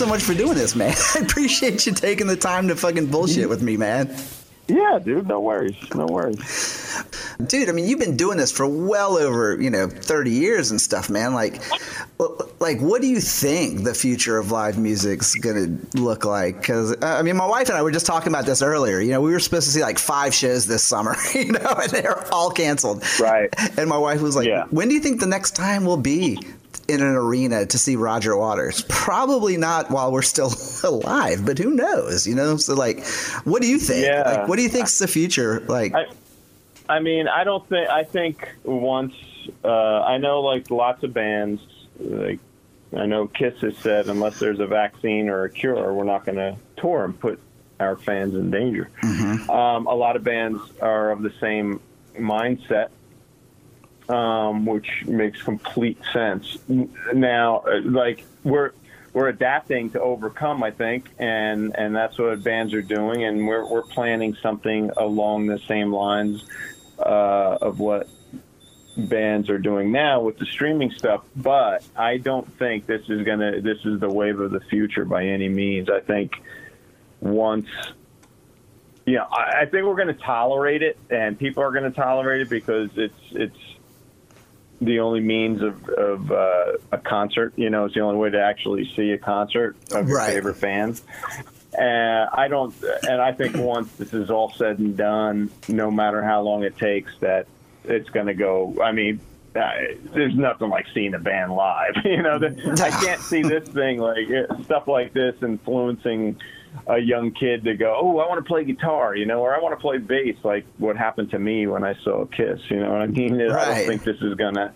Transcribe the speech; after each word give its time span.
so 0.00 0.06
much 0.06 0.22
for 0.22 0.32
doing 0.32 0.54
this, 0.54 0.74
man. 0.74 0.94
I 1.14 1.18
appreciate 1.18 1.84
you 1.84 1.92
taking 1.92 2.26
the 2.26 2.34
time 2.34 2.68
to 2.68 2.74
fucking 2.74 3.08
bullshit 3.08 3.50
with 3.50 3.60
me, 3.60 3.76
man. 3.76 4.16
Yeah, 4.66 4.98
dude, 4.98 5.26
no 5.26 5.40
worries. 5.40 5.76
No 5.94 6.06
worries. 6.06 7.04
Dude, 7.46 7.68
I 7.68 7.72
mean, 7.72 7.86
you've 7.86 7.98
been 7.98 8.16
doing 8.16 8.38
this 8.38 8.50
for 8.50 8.66
well 8.66 9.18
over, 9.18 9.60
you 9.60 9.68
know, 9.68 9.88
30 9.88 10.30
years 10.30 10.70
and 10.70 10.80
stuff, 10.80 11.10
man. 11.10 11.34
Like, 11.34 11.60
like, 12.60 12.80
what 12.80 13.02
do 13.02 13.08
you 13.08 13.20
think 13.20 13.84
the 13.84 13.92
future 13.92 14.38
of 14.38 14.50
live 14.50 14.78
music's 14.78 15.34
gonna 15.34 15.76
look 15.94 16.24
like? 16.24 16.60
Because 16.60 16.92
uh, 16.92 16.96
I 17.02 17.20
mean, 17.20 17.36
my 17.36 17.46
wife 17.46 17.68
and 17.68 17.76
I 17.76 17.82
were 17.82 17.90
just 17.90 18.06
talking 18.06 18.28
about 18.28 18.46
this 18.46 18.62
earlier. 18.62 19.00
You 19.00 19.10
know, 19.10 19.20
we 19.20 19.32
were 19.32 19.40
supposed 19.40 19.66
to 19.66 19.72
see 19.72 19.82
like 19.82 19.98
five 19.98 20.32
shows 20.32 20.66
this 20.66 20.82
summer, 20.82 21.14
you 21.34 21.52
know, 21.52 21.74
and 21.82 21.90
they're 21.90 22.32
all 22.32 22.50
canceled. 22.50 23.04
Right. 23.20 23.48
And 23.78 23.86
my 23.88 23.98
wife 23.98 24.22
was 24.22 24.34
like, 24.34 24.46
Yeah. 24.48 24.64
"When 24.70 24.88
do 24.88 24.94
you 24.94 25.00
think 25.00 25.20
the 25.20 25.26
next 25.26 25.56
time 25.56 25.84
will 25.84 25.98
be?" 25.98 26.38
In 26.90 27.00
an 27.02 27.14
arena 27.14 27.66
to 27.66 27.78
see 27.78 27.96
Roger 27.96 28.36
Waters. 28.36 28.82
Probably 28.88 29.56
not 29.56 29.90
while 29.90 30.12
we're 30.12 30.22
still 30.22 30.52
alive, 30.84 31.44
but 31.46 31.58
who 31.58 31.70
knows, 31.70 32.26
you 32.26 32.34
know? 32.34 32.56
So, 32.56 32.74
like, 32.74 33.06
what 33.44 33.62
do 33.62 33.68
you 33.68 33.78
think? 33.78 34.06
Yeah. 34.06 34.22
Like, 34.22 34.48
what 34.48 34.56
do 34.56 34.62
you 34.62 34.68
think's 34.68 34.98
the 34.98 35.08
future? 35.08 35.60
Like, 35.60 35.94
I, 35.94 36.06
I 36.88 37.00
mean, 37.00 37.28
I 37.28 37.44
don't 37.44 37.66
think. 37.68 37.88
I 37.88 38.04
think 38.04 38.48
once 38.64 39.14
uh, 39.64 40.02
I 40.02 40.18
know, 40.18 40.40
like 40.40 40.70
lots 40.70 41.02
of 41.02 41.14
bands, 41.14 41.60
like 41.98 42.40
I 42.96 43.06
know 43.06 43.26
Kiss 43.26 43.60
has 43.60 43.76
said, 43.78 44.08
unless 44.08 44.38
there's 44.38 44.60
a 44.60 44.66
vaccine 44.66 45.28
or 45.28 45.44
a 45.44 45.50
cure, 45.50 45.92
we're 45.92 46.04
not 46.04 46.24
going 46.24 46.38
to 46.38 46.56
tour 46.76 47.04
and 47.04 47.18
put 47.18 47.40
our 47.78 47.96
fans 47.96 48.34
in 48.34 48.50
danger. 48.50 48.90
Um, 49.02 49.86
a 49.86 49.94
lot 49.94 50.16
of 50.16 50.24
bands 50.24 50.60
are 50.80 51.10
of 51.10 51.22
the 51.22 51.32
same 51.40 51.80
mindset, 52.18 52.88
um, 54.10 54.66
which 54.66 55.04
makes 55.06 55.40
complete 55.42 55.98
sense. 56.12 56.58
Now, 56.68 57.58
uh, 57.58 57.80
like 57.84 58.24
we're 58.42 58.72
we're 59.12 59.28
adapting 59.28 59.90
to 59.90 60.00
overcome, 60.00 60.62
I 60.62 60.70
think, 60.72 61.08
and 61.18 61.76
and 61.76 61.94
that's 61.94 62.18
what 62.18 62.42
bands 62.42 62.74
are 62.74 62.82
doing, 62.82 63.24
and 63.24 63.46
we're 63.46 63.64
we're 63.66 63.82
planning 63.82 64.36
something 64.42 64.90
along 64.96 65.46
the 65.46 65.58
same 65.68 65.92
lines 65.92 66.44
uh, 66.98 67.58
of 67.60 67.78
what 67.78 68.08
bands 68.96 69.48
are 69.48 69.58
doing 69.58 69.92
now 69.92 70.20
with 70.20 70.38
the 70.38 70.46
streaming 70.46 70.90
stuff. 70.90 71.22
But 71.36 71.84
I 71.96 72.16
don't 72.18 72.46
think 72.58 72.86
this 72.86 73.08
is 73.08 73.22
gonna 73.24 73.60
this 73.60 73.78
is 73.84 74.00
the 74.00 74.08
wave 74.08 74.40
of 74.40 74.50
the 74.50 74.60
future 74.60 75.04
by 75.04 75.24
any 75.24 75.48
means. 75.48 75.88
I 75.88 76.00
think 76.00 76.42
once. 77.20 77.68
Yeah, 79.06 79.24
I 79.24 79.62
I 79.62 79.66
think 79.66 79.86
we're 79.86 79.96
going 79.96 80.08
to 80.08 80.14
tolerate 80.14 80.82
it, 80.82 80.98
and 81.08 81.38
people 81.38 81.62
are 81.62 81.72
going 81.72 81.84
to 81.84 81.90
tolerate 81.90 82.42
it 82.42 82.48
because 82.48 82.90
it's 82.96 83.14
it's 83.32 83.69
the 84.80 85.00
only 85.00 85.20
means 85.20 85.62
of, 85.62 85.88
of 85.90 86.30
uh, 86.32 86.72
a 86.92 86.98
concert. 86.98 87.52
You 87.56 87.70
know, 87.70 87.84
it's 87.86 87.94
the 87.94 88.00
only 88.00 88.18
way 88.18 88.30
to 88.30 88.40
actually 88.42 88.90
see 88.96 89.10
a 89.12 89.18
concert 89.18 89.76
of 89.92 90.08
your 90.08 90.16
Right. 90.18 90.32
favorite 90.32 90.56
fans. 90.56 91.02
And 91.78 92.28
I 92.32 92.48
don't, 92.48 92.74
and 93.08 93.20
I 93.20 93.32
think 93.32 93.56
once 93.56 93.92
this 93.92 94.12
is 94.12 94.30
all 94.30 94.50
said 94.52 94.78
and 94.78 94.96
done, 94.96 95.50
no 95.68 95.90
matter 95.90 96.22
how 96.22 96.42
long 96.42 96.64
it 96.64 96.76
takes, 96.76 97.12
that 97.20 97.46
it's 97.84 98.10
going 98.10 98.26
to 98.26 98.34
go. 98.34 98.76
I 98.82 98.90
mean, 98.92 99.20
uh, 99.54 99.70
there's 100.12 100.34
nothing 100.34 100.68
like 100.68 100.86
seeing 100.94 101.14
a 101.14 101.18
band 101.18 101.52
live. 101.52 101.94
You 102.04 102.22
know, 102.22 102.38
the, 102.38 102.48
I 102.84 102.90
can't 103.04 103.20
see 103.20 103.42
this 103.42 103.68
thing 103.68 103.98
like 104.00 104.26
uh, 104.30 104.62
stuff 104.64 104.88
like 104.88 105.12
this 105.12 105.36
influencing 105.42 106.40
a 106.86 106.98
young 106.98 107.32
kid 107.32 107.64
to 107.64 107.74
go, 107.74 107.96
oh, 108.00 108.18
I 108.18 108.28
want 108.28 108.38
to 108.44 108.48
play 108.48 108.64
guitar, 108.64 109.14
you 109.16 109.26
know, 109.26 109.40
or 109.40 109.54
I 109.54 109.60
want 109.60 109.72
to 109.78 109.80
play 109.80 109.98
bass, 109.98 110.36
like 110.44 110.64
what 110.78 110.96
happened 110.96 111.30
to 111.32 111.38
me 111.38 111.66
when 111.66 111.84
I 111.84 111.94
saw 112.02 112.24
Kiss. 112.26 112.60
You 112.68 112.80
know 112.80 112.92
what 112.92 113.02
I 113.02 113.06
mean? 113.06 113.40
I 113.50 113.74
don't 113.74 113.86
think 113.86 114.04
this 114.04 114.20
is 114.20 114.34
going 114.34 114.54
to 114.54 114.72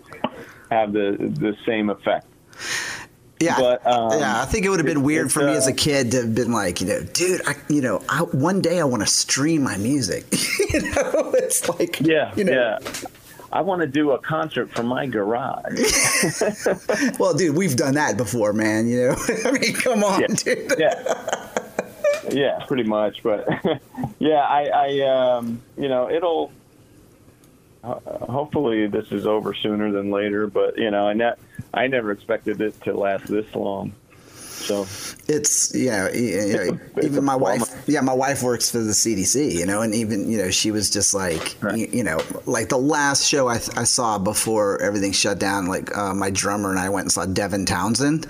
have 0.71 0.93
the 0.93 1.15
the 1.19 1.55
same 1.65 1.89
effect. 1.89 2.27
Yeah, 3.41 3.59
But, 3.59 3.85
um, 3.85 4.17
yeah. 4.17 4.41
I 4.41 4.45
think 4.45 4.65
it 4.65 4.69
would 4.69 4.79
have 4.79 4.85
been 4.85 5.03
weird 5.03 5.29
for 5.29 5.39
me 5.45 5.51
uh, 5.51 5.57
as 5.57 5.67
a 5.67 5.73
kid 5.73 6.11
to 6.11 6.21
have 6.21 6.33
been 6.33 6.53
like, 6.53 6.79
you 6.79 6.87
know, 6.87 7.01
dude, 7.03 7.41
I, 7.45 7.55
you 7.67 7.81
know, 7.81 8.01
I, 8.07 8.21
one 8.21 8.61
day 8.61 8.79
I 8.79 8.85
want 8.85 9.03
to 9.03 9.07
stream 9.07 9.61
my 9.61 9.75
music. 9.75 10.23
you 10.73 10.81
know, 10.81 11.33
it's 11.35 11.67
like, 11.67 11.99
Yeah, 11.99 12.33
you 12.37 12.45
know, 12.45 12.53
yeah. 12.53 12.79
I 13.51 13.59
want 13.61 13.81
to 13.81 13.87
do 13.87 14.11
a 14.11 14.19
concert 14.19 14.71
from 14.73 14.87
my 14.87 15.05
garage. 15.05 15.79
Well, 17.19 17.33
dude, 17.33 17.55
we've 17.57 17.75
done 17.75 17.95
that 17.95 18.15
before, 18.17 18.53
man. 18.53 18.87
You 18.87 19.07
know, 19.09 19.15
I 19.45 19.51
mean, 19.51 19.73
come 19.73 20.03
on, 20.03 20.21
Yeah. 20.21 20.27
dude. 20.27 20.73
yeah, 20.77 21.44
yeah, 22.35 22.63
pretty 22.67 22.83
much. 22.83 23.23
But 23.23 23.47
yeah, 24.19 24.41
I, 24.41 24.65
I, 24.67 24.99
um, 25.01 25.61
you 25.77 25.87
know, 25.87 26.09
it'll. 26.09 26.51
Hopefully, 27.83 28.87
this 28.87 29.11
is 29.11 29.27
over 29.27 29.53
sooner 29.53 29.91
than 29.91 30.09
later. 30.09 30.47
But 30.47 30.77
you 30.77 30.89
know, 30.89 31.07
I 31.07 31.13
ne- 31.13 31.35
I 31.73 31.87
never 31.87 32.11
expected 32.11 32.59
it 32.59 32.81
to 32.81 32.93
last 32.93 33.27
this 33.27 33.53
long. 33.53 33.93
So 34.65 34.87
It's 35.27 35.73
yeah, 35.75 36.11
you 36.13 36.53
know, 36.53 36.79
It's 36.97 37.05
even 37.05 37.19
a 37.19 37.21
my 37.21 37.33
bummer. 37.33 37.59
wife. 37.59 37.83
Yeah, 37.87 38.01
my 38.01 38.13
wife 38.13 38.43
works 38.43 38.69
for 38.69 38.79
the 38.79 38.91
CDC. 38.93 39.53
You 39.53 39.65
know, 39.65 39.81
and 39.81 39.93
even 39.95 40.29
you 40.29 40.37
know, 40.37 40.51
she 40.51 40.71
was 40.71 40.89
just 40.89 41.13
like, 41.13 41.55
Right. 41.61 41.77
you, 41.77 41.87
you 41.91 42.03
know, 42.03 42.19
like 42.45 42.69
the 42.69 42.77
last 42.77 43.27
show 43.27 43.47
I, 43.47 43.55
I 43.55 43.83
saw 43.85 44.17
before 44.19 44.81
everything 44.81 45.11
shut 45.11 45.39
down. 45.39 45.67
Like 45.67 45.95
uh, 45.97 46.13
my 46.13 46.29
drummer 46.29 46.69
and 46.69 46.79
I 46.79 46.89
went 46.89 47.05
and 47.05 47.11
saw 47.11 47.25
Devin 47.25 47.65
Townsend, 47.65 48.27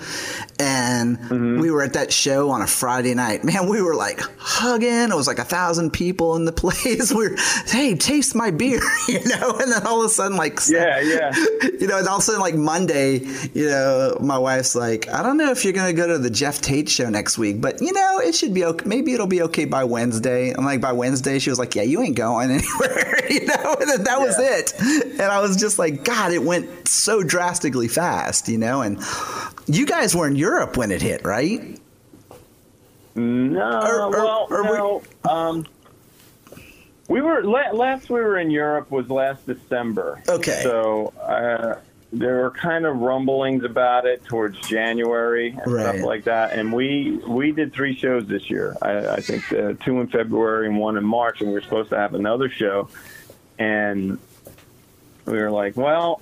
and 0.58 1.18
Mm-hmm. 1.18 1.60
we 1.60 1.70
were 1.70 1.82
at 1.82 1.92
that 1.94 2.12
show 2.12 2.50
on 2.50 2.62
a 2.62 2.66
Friday 2.66 3.14
night. 3.14 3.42
Man, 3.44 3.68
we 3.68 3.80
were 3.82 3.94
like 3.94 4.20
hugging. 4.38 5.10
It 5.10 5.14
was 5.14 5.26
like 5.26 5.38
a 5.38 5.44
thousand 5.44 5.92
people 5.92 6.36
in 6.36 6.44
the 6.44 6.52
place. 6.64 7.12
We 7.12 7.28
were, 7.30 7.36
hey, 7.66 7.94
taste 7.94 8.34
my 8.34 8.50
beer, 8.50 8.80
you 9.08 9.20
know, 9.26 9.56
and 9.58 9.72
then 9.72 9.86
all 9.86 10.00
of 10.00 10.06
a 10.06 10.08
sudden, 10.08 10.36
like, 10.36 10.58
yeah, 10.68 11.00
yeah. 11.00 11.32
you 11.80 11.86
know, 11.86 11.98
and 11.98 12.06
all 12.08 12.16
of 12.16 12.20
a 12.20 12.22
sudden, 12.22 12.40
like 12.40 12.54
Monday, 12.54 13.18
you 13.54 13.66
know, 13.66 14.16
my 14.20 14.38
wife's 14.38 14.74
like, 14.74 15.08
I 15.08 15.22
don't 15.22 15.36
know 15.36 15.50
if 15.50 15.64
you're 15.64 15.72
going 15.72 15.94
to 15.94 16.00
go 16.00 16.06
to 16.06 16.18
the 16.18 16.25
Geoff 16.30 16.60
Tate 16.60 16.88
show 16.88 17.08
next 17.10 17.38
week, 17.38 17.60
but 17.60 17.80
you 17.80 17.92
know, 17.92 18.18
it 18.20 18.34
should 18.34 18.52
be 18.54 18.64
okay. 18.64 18.84
Maybe 18.86 19.12
it'll 19.14 19.26
be 19.26 19.42
okay 19.42 19.64
by 19.64 19.84
Wednesday. 19.84 20.52
I'm 20.52 20.64
like, 20.64 20.80
by 20.80 20.92
Wednesday, 20.92 21.38
she 21.38 21.50
was 21.50 21.58
like, 21.58 21.74
Yeah, 21.74 21.82
you 21.82 22.02
ain't 22.02 22.16
going 22.16 22.50
anywhere, 22.52 23.14
you 23.30 23.46
know, 23.46 23.76
and 23.80 24.04
that 24.06 24.18
was 24.18 24.36
Yeah. 24.38 24.56
it. 24.58 24.74
And 25.12 25.22
I 25.22 25.40
was 25.40 25.56
just 25.56 25.78
like, 25.78 26.04
God, 26.04 26.32
it 26.32 26.42
went 26.42 26.88
so 26.88 27.22
drastically 27.22 27.88
fast, 27.88 28.48
you 28.48 28.58
know, 28.58 28.82
and 28.82 28.98
you 29.66 29.86
guys 29.86 30.14
were 30.14 30.26
in 30.26 30.36
Europe 30.36 30.76
when 30.76 30.90
it 30.92 31.02
hit, 31.02 31.24
right? 31.24 31.80
No, 33.14 33.80
Or- 33.82 34.00
or- 34.02 34.10
well, 34.10 34.46
or 34.50 34.62
we- 35.24 35.30
um, 35.30 35.66
we 37.08 37.20
were 37.22 37.42
last 37.44 38.10
we 38.10 38.20
were 38.20 38.38
in 38.38 38.50
Europe 38.50 38.90
was 38.90 39.08
last 39.08 39.46
December. 39.46 40.20
Okay. 40.28 40.60
So 40.64 41.12
uh, 41.22 41.76
there 42.18 42.42
were 42.42 42.50
kind 42.50 42.86
of 42.86 42.96
rumblings 42.98 43.64
about 43.64 44.06
it 44.06 44.24
towards 44.24 44.58
January 44.68 45.50
and 45.50 45.72
Right. 45.72 45.82
stuff 45.94 46.04
like 46.06 46.24
that. 46.24 46.52
And 46.52 46.72
we 46.72 47.18
we 47.26 47.52
did 47.52 47.72
three 47.72 47.94
shows 47.96 48.26
this 48.26 48.48
year. 48.50 48.76
I, 48.82 49.08
I 49.08 49.20
think 49.20 49.52
uh, 49.52 49.74
two 49.84 50.00
in 50.00 50.06
February 50.08 50.66
and 50.66 50.78
one 50.78 50.96
in 50.96 51.04
March, 51.04 51.40
and 51.40 51.48
we 51.48 51.54
were 51.54 51.60
supposed 51.62 51.90
to 51.90 51.96
have 51.98 52.14
another 52.14 52.48
show. 52.48 52.88
And 53.58 54.18
we 55.24 55.38
were 55.38 55.50
like, 55.50 55.76
well. 55.76 56.20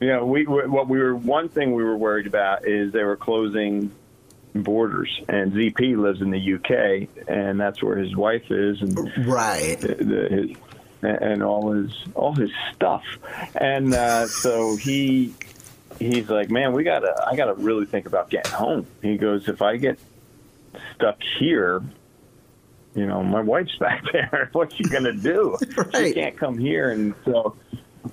You 0.00 0.06
know, 0.06 0.26
we 0.26 0.44
what 0.44 0.86
we 0.88 1.00
were 1.00 1.16
one 1.16 1.48
thing 1.48 1.74
we 1.74 1.82
were 1.82 1.96
worried 1.96 2.28
about 2.28 2.68
is 2.68 2.92
they 2.92 3.02
were 3.02 3.16
closing 3.16 3.90
borders, 4.54 5.20
and 5.28 5.52
ZP 5.52 5.96
lives 5.98 6.20
in 6.20 6.30
the 6.30 6.54
UK, 6.54 7.08
and 7.28 7.58
that's 7.58 7.82
where 7.82 7.96
his 7.96 8.14
wife 8.14 8.48
is, 8.48 8.80
and 8.80 8.96
Right. 9.26 9.76
the, 9.80 9.94
the, 9.96 10.28
his, 10.28 10.50
and 11.02 11.42
all 11.42 11.72
his 11.72 11.92
all 12.14 12.34
his 12.34 12.50
stuff, 12.74 13.04
and 13.54 13.94
uh, 13.94 14.26
so 14.26 14.76
he 14.76 15.34
he's 15.98 16.28
like, 16.28 16.50
man, 16.50 16.72
we 16.72 16.84
gotta 16.84 17.14
I 17.26 17.36
gotta 17.36 17.54
really 17.54 17.86
think 17.86 18.06
about 18.06 18.30
getting 18.30 18.52
home. 18.52 18.86
He 19.02 19.16
goes, 19.16 19.48
if 19.48 19.62
I 19.62 19.76
get 19.76 19.98
stuck 20.94 21.18
here. 21.38 21.82
You 22.94 23.06
know, 23.06 23.22
my 23.22 23.40
wife's 23.40 23.76
back 23.80 24.02
there. 24.12 24.48
What's 24.52 24.74
she 24.74 24.84
gonna 24.84 25.12
do? 25.12 25.56
She 25.94 26.12
can't 26.12 26.36
come 26.36 26.58
here, 26.58 26.90
and 26.90 27.14
so 27.24 27.56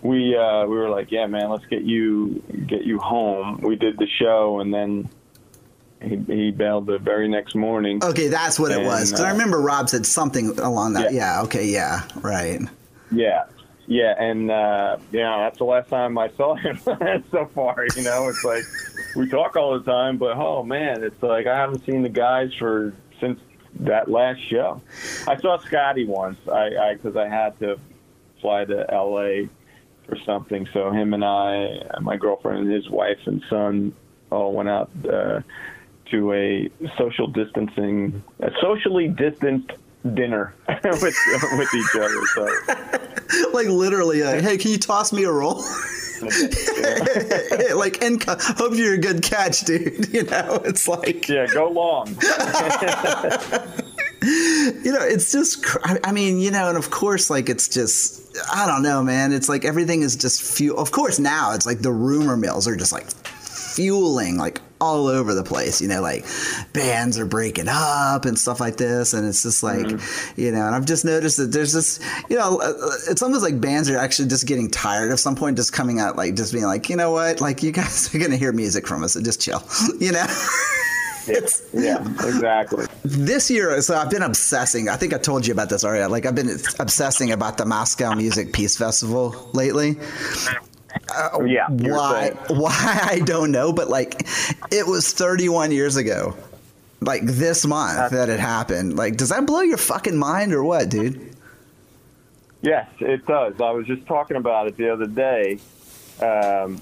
we 0.02 0.36
uh, 0.36 0.66
we 0.66 0.78
were 0.78 0.90
like, 0.90 1.12
yeah, 1.12 1.28
man, 1.28 1.50
let's 1.50 1.66
get 1.66 1.82
you 1.82 2.44
get 2.68 2.84
you 2.84 3.00
home. 3.00 3.62
We 3.62 3.76
did 3.76 3.98
the 3.98 4.08
show, 4.08 4.60
and 4.60 4.74
then 4.74 5.10
he, 6.06 6.34
he 6.34 6.52
bailed 6.52 6.86
the 6.86 6.98
very 6.98 7.28
next 7.28 7.56
morning. 7.56 8.04
Okay, 8.04 8.28
that's 8.28 8.60
what 8.60 8.72
it 8.72 8.78
And, 8.78 8.86
was. 8.88 9.12
'Cause 9.12 9.22
I 9.22 9.30
uh, 9.30 9.34
remember 9.34 9.60
Rob 9.60 9.90
said 9.90 10.06
something 10.06 10.58
along 10.60 10.94
that. 10.94 11.12
Yeah. 11.14 11.38
Yeah. 11.38 11.42
okay. 11.44 11.66
Yeah. 11.66 12.02
Right. 12.22 12.62
Yeah, 13.12 13.46
yeah, 13.88 14.16
and 14.18 14.50
uh, 14.50 14.98
yeah, 15.12 15.38
that's 15.40 15.60
the 15.60 15.64
last 15.66 15.90
time 15.90 16.18
I 16.18 16.30
saw 16.36 16.56
him 16.56 16.78
so 17.32 17.50
far. 17.54 17.86
You 17.96 18.04
know, 18.04 18.28
it's 18.30 18.44
like 18.44 18.64
we 19.16 19.30
talk 19.30 19.56
all 19.56 19.78
the 19.78 19.86
time, 19.90 20.18
but 20.18 20.36
oh 20.38 20.64
man, 20.64 21.04
it's 21.04 21.22
like 21.22 21.46
I 21.48 21.56
haven't 21.56 21.86
seen 21.86 22.02
the 22.02 22.10
guys 22.10 22.52
for 22.58 22.94
since 23.20 23.40
that 23.82 24.10
last 24.10 24.40
show. 24.50 24.82
I 25.28 25.38
saw 25.38 25.58
Scotti 25.58 26.08
once, 26.08 26.38
I 26.52 26.94
because 26.96 27.16
I, 27.16 27.28
had 27.28 27.60
to 27.60 27.80
fly 28.42 28.66
to 28.66 28.92
L.A. 28.92 29.50
for 30.08 30.18
something, 30.26 30.68
so 30.74 30.92
him 30.92 31.14
and 31.14 31.24
I, 31.24 31.82
my 32.02 32.18
girlfriend 32.18 32.60
and 32.66 32.72
his 32.72 32.90
wife 32.90 33.20
and 33.26 33.44
son, 33.50 33.94
all 34.32 34.54
went 34.54 34.70
out. 34.70 34.90
Uh, 35.08 35.42
to 36.12 36.34
a 36.34 36.70
social 36.98 37.28
distancing, 37.28 38.24
a 38.40 38.52
socially 38.62 39.08
distanced 39.08 39.72
dinner 40.14 40.54
with 40.84 41.18
with 41.58 41.74
each 41.74 41.96
other. 41.96 42.22
So 42.34 43.52
like 43.54 43.68
literally, 43.68 44.24
like, 44.24 44.42
hey, 44.42 44.58
can 44.58 44.72
you 44.72 44.78
toss 44.78 45.12
me 45.12 45.24
a 45.24 45.32
roll? 45.32 45.64
like, 47.76 48.02
and 48.02 48.24
hope 48.24 48.74
you're 48.74 48.94
a 48.94 48.98
good 48.98 49.22
catch, 49.22 49.62
dude. 49.62 50.14
You 50.14 50.24
know, 50.24 50.62
it's 50.64 50.88
like, 50.88 51.28
yeah, 51.28 51.46
go 51.48 51.70
long. 51.70 52.08
you 52.08 52.14
know, 54.94 55.02
it's 55.02 55.32
just, 55.32 55.66
I 55.84 56.12
mean, 56.14 56.40
you 56.40 56.52
know, 56.52 56.70
and 56.70 56.78
of 56.78 56.90
course, 56.90 57.30
like, 57.30 57.50
it's 57.50 57.68
just, 57.68 58.26
I 58.52 58.66
don't 58.66 58.82
know, 58.82 59.04
man. 59.04 59.34
It's 59.34 59.50
like 59.50 59.66
everything 59.66 60.04
is 60.04 60.16
just 60.16 60.42
fuel. 60.42 60.80
Of 60.80 60.92
course, 60.92 61.20
now 61.20 61.54
it's 61.54 61.66
like 61.66 61.80
the 61.80 61.92
rumor 61.92 62.38
mills 62.38 62.68
are 62.68 62.78
just 62.78 62.94
like 62.94 63.10
fueling 63.76 64.38
like 64.38 64.62
all 64.82 65.08
over 65.08 65.34
the 65.34 65.44
place. 65.44 65.82
You 65.82 65.88
know, 65.88 66.02
like 66.02 66.26
bands 66.74 67.18
are 67.20 67.26
breaking 67.26 67.68
up 67.70 68.26
and 68.26 68.38
stuff 68.38 68.60
like 68.60 68.78
this, 68.78 69.14
and 69.14 69.28
it's 69.28 69.44
just 69.44 69.64
like, 69.64 69.86
mm-hmm. 69.86 70.42
you 70.42 70.52
know, 70.52 70.66
and 70.66 70.76
I've 70.76 70.86
just 70.86 71.06
noticed 71.06 71.38
that 71.38 71.52
there's 71.52 71.74
this, 71.74 72.00
you 72.30 72.38
know, 72.38 72.60
uh, 72.62 72.66
uh, 72.66 72.92
it's 73.10 73.22
almost 73.22 73.44
like 73.44 73.60
bands 73.60 73.90
are 73.90 73.98
actually 73.98 74.28
just 74.30 74.48
getting 74.48 74.70
tired 74.70 75.12
of 75.12 75.20
some 75.20 75.36
point, 75.36 75.58
just 75.58 75.74
coming 75.74 76.00
out 76.00 76.16
like 76.16 76.36
just 76.36 76.54
being 76.54 76.66
like, 76.66 76.90
you 76.90 76.96
know 76.96 77.12
what, 77.12 77.42
like 77.42 77.64
you 77.64 77.72
guys 77.72 78.14
are 78.16 78.20
gonna 78.20 78.38
hear 78.38 78.52
music 78.52 78.88
from 78.88 79.04
us, 79.04 79.14
so 79.14 79.22
just 79.22 79.42
chill, 79.42 79.64
you 80.00 80.12
know. 80.12 80.26
It's, 81.28 81.64
yeah, 81.74 82.02
exactly. 82.02 82.86
This 83.04 83.50
year, 83.50 83.82
so 83.82 83.96
I've 83.96 84.12
been 84.12 84.22
obsessing. 84.22 84.90
I 84.90 84.96
think 84.96 85.12
I 85.12 85.18
told 85.18 85.48
you 85.48 85.54
about 85.54 85.70
this 85.70 85.84
already. 85.84 86.06
Like 86.06 86.28
I've 86.28 86.36
been 86.36 86.60
obsessing 86.80 87.32
about 87.32 87.58
the 87.58 87.66
Moscow 87.66 88.14
Music 88.14 88.54
Peace 88.54 88.78
Festival 88.78 89.50
lately. 89.54 89.98
Uh, 91.14 91.44
yeah. 91.44 91.68
Why? 91.70 92.32
Why 92.50 93.00
I 93.04 93.20
don't 93.20 93.52
know, 93.52 93.72
but 93.74 93.90
like, 93.90 94.28
it 94.72 94.86
was 94.86 95.14
31 95.14 95.72
years 95.72 95.96
ago, 95.96 96.36
like 97.02 97.24
this 97.24 97.66
month 97.66 97.98
That's, 97.98 98.14
that 98.14 98.30
it 98.30 98.40
happened. 98.40 98.96
Like, 98.96 99.18
does 99.18 99.30
that 99.30 99.46
blow 99.46 99.62
your 99.62 99.78
fucking 99.78 100.18
mind 100.18 100.54
or 100.54 100.64
what, 100.64 100.90
dude? 100.90 101.36
Yes, 102.62 102.90
it 103.00 103.26
does. 103.28 103.62
I 103.62 103.72
was 103.72 103.86
just 103.86 104.06
talking 104.08 104.38
about 104.38 104.68
it 104.68 104.78
the 104.78 104.90
other 104.92 105.06
day, 105.06 105.60
um, 106.20 106.82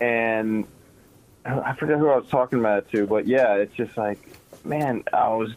and 0.00 0.66
I 1.44 1.74
forget 1.74 1.98
who 1.98 2.08
I 2.08 2.16
was 2.16 2.28
talking 2.28 2.58
about 2.58 2.78
it 2.78 2.90
to, 2.90 3.06
but 3.06 3.26
yeah, 3.26 3.54
it's 3.54 3.74
just 3.74 3.96
like, 3.96 4.18
man, 4.64 5.04
I 5.12 5.28
was, 5.28 5.54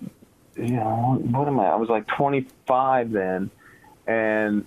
you 0.56 0.78
know, 0.78 1.20
what 1.24 1.48
am 1.48 1.60
I? 1.60 1.66
I 1.68 1.76
was 1.76 1.90
like 1.90 2.08
25 2.08 3.12
then, 3.12 3.52
and 4.08 4.66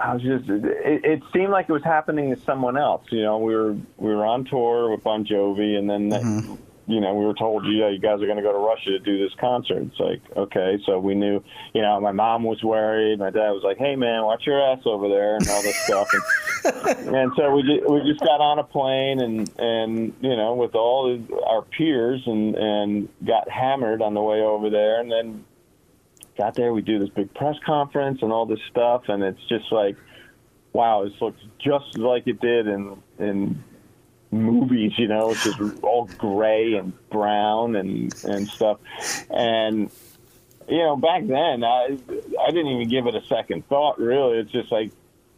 I 0.00 0.14
was 0.14 0.22
just 0.22 0.48
it, 0.48 1.04
it, 1.04 1.22
seemed 1.32 1.50
like 1.50 1.68
it 1.68 1.72
was 1.72 1.84
happening 1.84 2.34
to 2.34 2.40
someone 2.42 2.76
else. 2.76 3.04
You 3.10 3.22
know, 3.22 3.38
we 3.38 3.54
were 3.54 3.72
we 3.96 4.14
were 4.14 4.26
on 4.26 4.44
tour 4.44 4.90
with 4.90 5.04
Bon 5.04 5.24
Jovi, 5.24 5.78
and 5.78 5.88
then 5.88 6.10
mm-hmm. 6.10 6.54
you 6.92 7.00
know 7.00 7.14
we 7.14 7.24
were 7.24 7.34
told, 7.34 7.64
yeah, 7.66 7.90
you 7.90 8.00
guys 8.00 8.20
are 8.20 8.26
going 8.26 8.36
to 8.36 8.42
go 8.42 8.52
to 8.52 8.58
Russia 8.58 8.90
to 8.90 8.98
do 8.98 9.22
this 9.22 9.32
concert. 9.38 9.82
It's 9.82 10.00
like 10.00 10.20
okay, 10.36 10.78
so 10.84 10.98
we 10.98 11.14
knew. 11.14 11.42
You 11.74 11.82
know, 11.82 12.00
my 12.00 12.10
mom 12.10 12.42
was 12.42 12.62
worried. 12.62 13.20
My 13.20 13.30
dad 13.30 13.50
was 13.50 13.62
like, 13.62 13.78
hey 13.78 13.94
man, 13.94 14.24
watch 14.24 14.44
your 14.46 14.60
ass 14.60 14.80
over 14.84 15.08
there 15.08 15.36
and 15.36 15.48
all 15.48 15.62
this 15.62 15.76
stuff. 15.84 16.08
And, 16.64 17.14
and 17.14 17.32
so 17.36 17.54
we 17.54 17.62
just, 17.62 17.88
we 17.88 18.00
just 18.02 18.20
got 18.20 18.40
on 18.40 18.58
a 18.58 18.64
plane 18.64 19.20
and 19.20 19.48
and 19.58 20.12
you 20.20 20.34
know 20.34 20.54
with 20.54 20.74
all 20.74 21.16
our 21.46 21.62
peers 21.62 22.20
and 22.26 22.56
and 22.56 23.08
got 23.24 23.48
hammered 23.48 24.02
on 24.02 24.14
the 24.14 24.22
way 24.22 24.40
over 24.40 24.70
there, 24.70 25.00
and 25.00 25.10
then 25.10 25.44
got 26.36 26.54
there, 26.54 26.72
we 26.72 26.82
do 26.82 26.98
this 26.98 27.08
big 27.10 27.32
press 27.34 27.56
conference 27.64 28.20
and 28.22 28.32
all 28.32 28.46
this 28.46 28.60
stuff, 28.70 29.04
and 29.08 29.22
it's 29.22 29.44
just 29.48 29.70
like, 29.72 29.96
wow, 30.72 31.04
this 31.04 31.20
looks 31.20 31.40
just 31.58 31.98
like 31.98 32.26
it 32.26 32.40
did 32.40 32.66
in 32.66 33.02
in 33.18 33.62
movies, 34.30 34.92
you 34.98 35.06
know, 35.06 35.30
it's 35.30 35.44
just 35.44 35.60
all 35.82 36.08
gray 36.18 36.74
and 36.74 36.92
brown 37.10 37.76
and 37.76 38.12
and 38.24 38.48
stuff, 38.48 38.78
and 39.30 39.90
you 40.68 40.78
know, 40.78 40.96
back 40.96 41.26
then 41.26 41.62
I 41.64 41.96
I 42.40 42.50
didn't 42.50 42.68
even 42.68 42.88
give 42.88 43.06
it 43.06 43.14
a 43.14 43.24
second 43.26 43.68
thought. 43.68 43.98
Really, 43.98 44.38
it's 44.38 44.50
just 44.50 44.72
like 44.72 44.90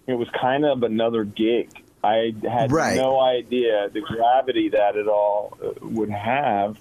it 0.06 0.14
was 0.14 0.28
kind 0.40 0.64
of 0.64 0.82
another 0.82 1.24
gig. 1.24 1.70
I 2.02 2.34
had 2.48 2.70
right. 2.70 2.96
no 2.96 3.18
idea 3.20 3.90
the 3.92 4.00
gravity 4.00 4.68
that 4.70 4.96
it 4.96 5.08
all 5.08 5.58
would 5.80 6.10
have 6.10 6.78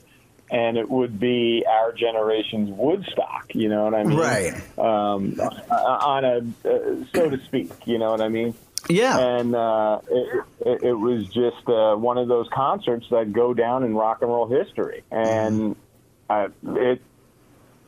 and 0.52 0.78
it 0.78 0.90
would 0.90 1.20
be 1.20 1.66
our 1.68 1.92
generation's 1.92 2.70
Woodstock. 2.70 3.54
You 3.54 3.70
know 3.70 3.86
what 3.86 3.96
I 3.96 4.04
mean? 4.04 4.18
Right. 4.18 4.54
Um, 4.78 5.40
on 5.70 6.26
a 6.26 6.38
uh, 6.68 7.06
so 7.14 7.30
to 7.30 7.44
speak. 7.46 7.72
You 7.86 7.98
know 7.98 8.12
what 8.12 8.22
I 8.22 8.30
mean? 8.30 8.54
Yeah. 8.88 9.18
And 9.18 9.56
uh, 9.56 10.00
it, 10.10 10.44
it, 10.60 10.84
it, 10.84 10.94
was 10.94 11.26
just 11.26 11.68
uh, 11.68 11.96
one 11.96 12.18
of 12.18 12.28
those 12.28 12.48
concerts 12.54 13.08
that 13.10 13.34
go 13.34 13.54
down 13.54 13.84
in 13.84 13.96
rock 13.96 14.20
and 14.22 14.30
roll 14.30 14.48
history, 14.48 15.04
and 15.12 15.76
I, 16.30 16.50
it. 16.64 17.02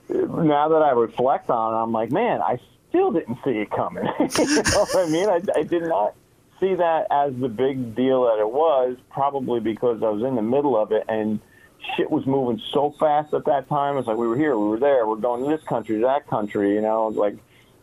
Now 0.10 0.70
that 0.70 0.82
I 0.82 0.92
reflect 0.92 1.50
on 1.50 1.74
it, 1.74 1.78
I'm 1.78 1.92
like, 1.92 2.12
man, 2.12 2.42
I 2.42 2.60
still 2.90 3.12
didn't 3.12 3.40
see 3.44 3.52
it 3.52 3.70
coming. 3.70 4.06
you 4.20 4.46
know 4.46 4.86
what 4.86 4.96
I 4.96 5.10
mean? 5.10 5.30
I, 5.30 5.42
I 5.54 5.64
did 5.64 5.84
not 5.84 6.16
see 6.60 6.74
that 6.76 7.08
as 7.12 7.36
the 7.36 7.50
big 7.50 7.94
deal 7.94 8.24
that 8.24 8.40
it 8.40 8.50
was, 8.50 8.98
probably 9.12 9.60
because 9.60 10.02
I 10.02 10.10
was 10.10 10.24
in 10.24 10.36
the 10.36 10.42
middle 10.42 10.82
of 10.82 10.92
it 10.94 11.04
and 11.10 11.40
shit 11.96 12.10
was 12.10 12.26
moving 12.26 12.62
so 12.74 12.92
fast 13.00 13.34
at 13.34 13.46
that 13.46 13.70
time. 13.70 13.98
It's 13.98 14.08
like 14.08 14.18
we 14.18 14.28
were 14.28 14.38
here, 14.38 14.58
we 14.58 14.68
were 14.68 14.80
there, 14.80 15.08
we're 15.08 15.16
going 15.16 15.44
to 15.44 15.50
this 15.50 15.64
country, 15.64 15.96
to 15.98 16.02
that 16.02 16.28
country. 16.28 16.76
You 16.76 16.82
know, 16.82 17.08
like 17.08 17.38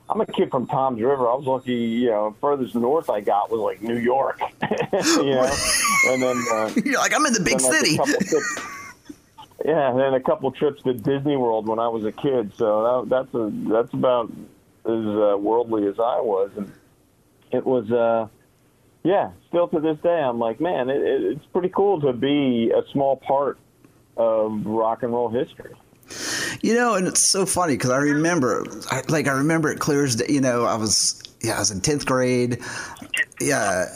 I'm 0.08 0.20
a 0.20 0.26
kid 0.26 0.50
from 0.50 0.66
Toms 0.66 1.00
River. 1.00 1.28
I 1.28 1.34
was 1.34 1.46
lucky, 1.46 1.74
you 1.74 2.10
know, 2.10 2.36
furthest 2.40 2.74
north 2.74 3.08
I 3.08 3.20
got 3.20 3.50
was 3.50 3.60
like 3.60 3.82
New 3.82 3.98
York, 3.98 4.40
you 4.62 5.24
know, 5.24 5.50
and 6.08 6.22
then 6.22 6.44
uh, 6.52 6.70
you're 6.84 6.98
like 6.98 7.14
I'm 7.14 7.24
in 7.26 7.32
the 7.32 7.40
big 7.40 7.60
city. 7.60 7.96
Trips, 7.96 8.60
yeah, 9.64 9.90
and 9.90 9.98
then 9.98 10.14
a 10.14 10.20
couple 10.20 10.50
trips 10.52 10.82
to 10.82 10.92
Disney 10.92 11.36
World 11.36 11.66
when 11.68 11.78
I 11.78 11.88
was 11.88 12.04
a 12.04 12.12
kid. 12.12 12.52
So 12.56 13.06
that, 13.06 13.08
that's 13.08 13.34
a 13.34 13.50
that's 13.70 13.94
about 13.94 14.30
as 14.84 15.06
uh, 15.06 15.36
worldly 15.38 15.86
as 15.86 15.98
I 15.98 16.20
was, 16.20 16.50
and 16.56 16.72
it 17.52 17.64
was. 17.64 17.90
uh 17.90 18.28
yeah, 19.06 19.32
still 19.48 19.68
to 19.68 19.80
this 19.80 19.98
day, 19.98 20.18
I'm 20.18 20.38
like, 20.38 20.62
man, 20.62 20.88
it, 20.88 20.96
it's 21.02 21.44
pretty 21.52 21.68
cool 21.68 22.00
to 22.00 22.14
be 22.14 22.72
a 22.74 22.90
small 22.90 23.16
part 23.16 23.58
of 24.16 24.64
rock 24.64 25.02
and 25.02 25.12
roll 25.12 25.28
history. 25.28 25.74
You 26.62 26.74
know, 26.74 26.94
and 26.94 27.06
it's 27.06 27.20
so 27.20 27.46
funny 27.46 27.74
because 27.74 27.90
I 27.90 27.98
remember, 27.98 28.66
I, 28.90 29.02
like, 29.08 29.26
I 29.26 29.32
remember 29.32 29.70
it 29.70 29.80
clear 29.80 30.04
as 30.04 30.16
day. 30.16 30.26
You 30.28 30.40
know, 30.40 30.64
I 30.64 30.76
was, 30.76 31.22
yeah, 31.42 31.56
I 31.56 31.58
was 31.58 31.70
in 31.70 31.80
tenth 31.80 32.06
grade. 32.06 32.60
Yeah, 33.40 33.86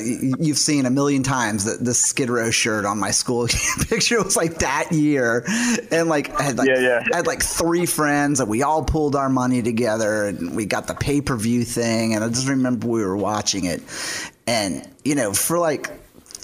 you've 0.00 0.58
seen 0.58 0.86
a 0.86 0.90
million 0.90 1.22
times 1.22 1.64
that 1.64 1.84
the 1.84 1.94
Skid 1.94 2.30
Row 2.30 2.50
shirt 2.50 2.84
on 2.84 2.98
my 2.98 3.10
school 3.10 3.46
picture 3.88 4.22
was 4.22 4.36
like 4.36 4.58
that 4.58 4.90
year, 4.90 5.44
and 5.90 6.08
like 6.08 6.30
I 6.40 6.42
had 6.42 6.58
like 6.58 6.68
yeah, 6.68 6.80
yeah. 6.80 7.04
I 7.12 7.16
had 7.16 7.26
like 7.26 7.42
three 7.42 7.86
friends, 7.86 8.40
and 8.40 8.48
we 8.48 8.62
all 8.62 8.84
pulled 8.84 9.14
our 9.14 9.28
money 9.28 9.62
together, 9.62 10.26
and 10.26 10.56
we 10.56 10.64
got 10.64 10.86
the 10.86 10.94
pay 10.94 11.20
per 11.20 11.36
view 11.36 11.64
thing, 11.64 12.14
and 12.14 12.24
I 12.24 12.28
just 12.28 12.48
remember 12.48 12.88
we 12.88 13.04
were 13.04 13.16
watching 13.16 13.64
it, 13.64 13.82
and 14.46 14.88
you 15.04 15.14
know, 15.14 15.32
for 15.32 15.58
like 15.58 15.90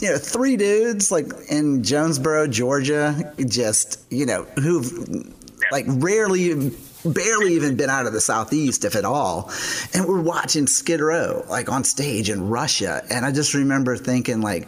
you 0.01 0.11
know, 0.11 0.19
three 0.19 0.57
dudes 0.57 1.11
like 1.11 1.27
in 1.49 1.83
Jonesboro, 1.83 2.47
Georgia, 2.49 3.33
just, 3.47 4.01
you 4.11 4.27
know, 4.27 4.45
who've 4.57 5.33
like 5.71 5.85
rarely 5.89 6.73
barely 7.05 7.55
even 7.55 7.77
been 7.77 7.91
out 7.91 8.07
of 8.07 8.13
the 8.13 8.21
southeast 8.21 8.85
if 8.85 8.97
at 8.97 9.05
all 9.05 9.51
and 9.93 10.07
we're 10.07 10.23
watching 10.23 10.67
skid 10.67 11.01
row 11.01 11.45
like 11.51 11.71
on 11.71 11.85
stage 11.85 12.31
in 12.31 12.49
russia 12.49 13.05
and 13.11 13.27
i 13.27 13.31
just 13.31 13.53
remember 13.53 13.95
thinking 13.95 14.41
like 14.41 14.67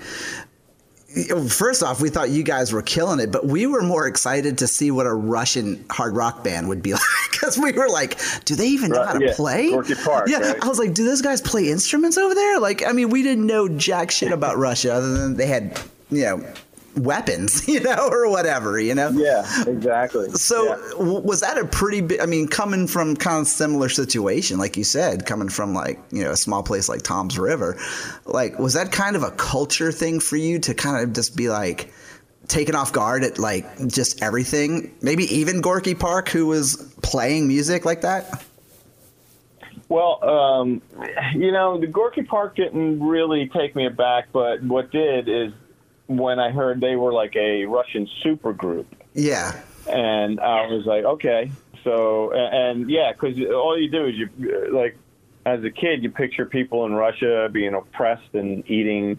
first 1.49 1.82
off, 1.82 2.00
we 2.00 2.11
thought 2.11 2.30
you 2.30 2.42
guys 2.42 2.73
were 2.73 2.82
killing 2.82 3.20
it, 3.20 3.32
but 3.32 3.46
we 3.46 3.66
were 3.66 3.82
more 3.82 4.06
excited 4.06 4.58
to 4.58 4.66
see 4.66 4.90
what 4.90 5.06
a 5.06 5.14
Russian 5.14 5.85
hard 5.90 6.14
rock 6.14 6.44
band 6.44 6.68
would 6.68 6.82
be 6.82 6.92
like 6.94 7.02
because 7.30 7.58
we 7.58 7.73
were 7.73 7.88
like, 7.88 8.18
do 8.44 8.54
they 8.54 8.68
even 8.68 8.90
know 8.90 9.04
how 9.04 9.14
to 9.14 9.25
yeah. 9.25 9.35
play? 9.35 9.73
Park, 10.04 10.28
yeah, 10.28 10.38
right? 10.38 10.64
I 10.64 10.68
was 10.68 10.78
like, 10.78 10.94
do 10.94 11.04
those 11.04 11.23
guys 11.23 11.40
play 11.40 11.68
instruments 11.68 12.18
over 12.18 12.35
there? 12.35 12.61
Like, 12.61 12.87
I 12.87 12.92
mean, 12.92 13.11
we 13.11 13.23
didn't 13.23 13.46
know 13.46 13.68
jack 13.68 14.11
shit 14.11 14.32
about 14.32 14.56
Russia 14.58 14.92
other 14.92 15.16
than 15.16 15.37
they 15.37 15.46
had, 15.46 15.80
you 16.11 16.23
know, 16.23 16.46
weapons, 16.96 17.66
you 17.68 17.80
know, 17.80 18.08
or 18.10 18.28
whatever, 18.30 18.78
you 18.78 18.94
know? 18.94 19.10
Yeah, 19.10 19.46
exactly. 19.66 20.30
So 20.30 20.64
yeah. 20.64 20.94
was 20.98 21.40
that 21.40 21.58
a 21.58 21.64
pretty 21.64 22.00
big, 22.00 22.20
I 22.20 22.26
mean, 22.26 22.48
coming 22.48 22.86
from 22.86 23.16
kind 23.16 23.40
of 23.40 23.46
similar 23.46 23.88
situation, 23.88 24.58
like 24.58 24.76
you 24.76 24.84
said, 24.84 25.26
coming 25.26 25.48
from 25.48 25.74
like, 25.74 26.00
you 26.10 26.24
know, 26.24 26.30
a 26.30 26.36
small 26.36 26.62
place 26.62 26.88
like 26.88 27.02
Toms 27.02 27.38
River, 27.38 27.78
like, 28.24 28.58
was 28.58 28.74
that 28.74 28.92
kind 28.92 29.16
of 29.16 29.22
a 29.22 29.30
culture 29.32 29.92
thing 29.92 30.20
for 30.20 30.36
you 30.36 30.58
to 30.60 30.74
kind 30.74 31.02
of 31.02 31.12
just 31.12 31.36
be 31.36 31.48
like, 31.48 31.92
taken 32.48 32.76
off 32.76 32.92
guard 32.92 33.24
at 33.24 33.40
like 33.40 33.88
just 33.88 34.22
everything, 34.22 34.94
maybe 35.02 35.24
even 35.34 35.60
Gorky 35.60 35.96
Park, 35.96 36.28
who 36.28 36.46
was 36.46 36.76
playing 37.02 37.48
music 37.48 37.84
like 37.84 38.02
that? 38.02 38.44
Well, 39.88 40.24
um, 40.24 40.82
you 41.34 41.52
know, 41.52 41.78
the 41.78 41.86
Gorky 41.86 42.22
Park 42.22 42.56
didn't 42.56 43.00
really 43.00 43.48
take 43.48 43.76
me 43.76 43.86
aback, 43.86 44.28
but 44.32 44.62
what 44.62 44.90
did 44.90 45.28
is 45.28 45.52
when 46.06 46.38
I 46.38 46.50
heard 46.50 46.80
they 46.80 46.96
were 46.96 47.12
like 47.12 47.34
a 47.36 47.64
Russian 47.64 48.08
super 48.22 48.52
group. 48.52 48.86
Yeah. 49.14 49.60
And 49.88 50.40
I 50.40 50.66
was 50.66 50.84
like, 50.86 51.04
okay. 51.04 51.50
So, 51.84 52.32
and, 52.32 52.80
and 52.80 52.90
yeah, 52.90 53.12
because 53.12 53.38
all 53.52 53.78
you 53.78 53.90
do 53.90 54.06
is 54.06 54.14
you, 54.16 54.70
like, 54.72 54.96
as 55.44 55.62
a 55.62 55.70
kid, 55.70 56.02
you 56.02 56.10
picture 56.10 56.44
people 56.44 56.86
in 56.86 56.94
Russia 56.94 57.48
being 57.50 57.75
oppressed 57.75 58.34
and 58.34 58.68
eating, 58.68 59.18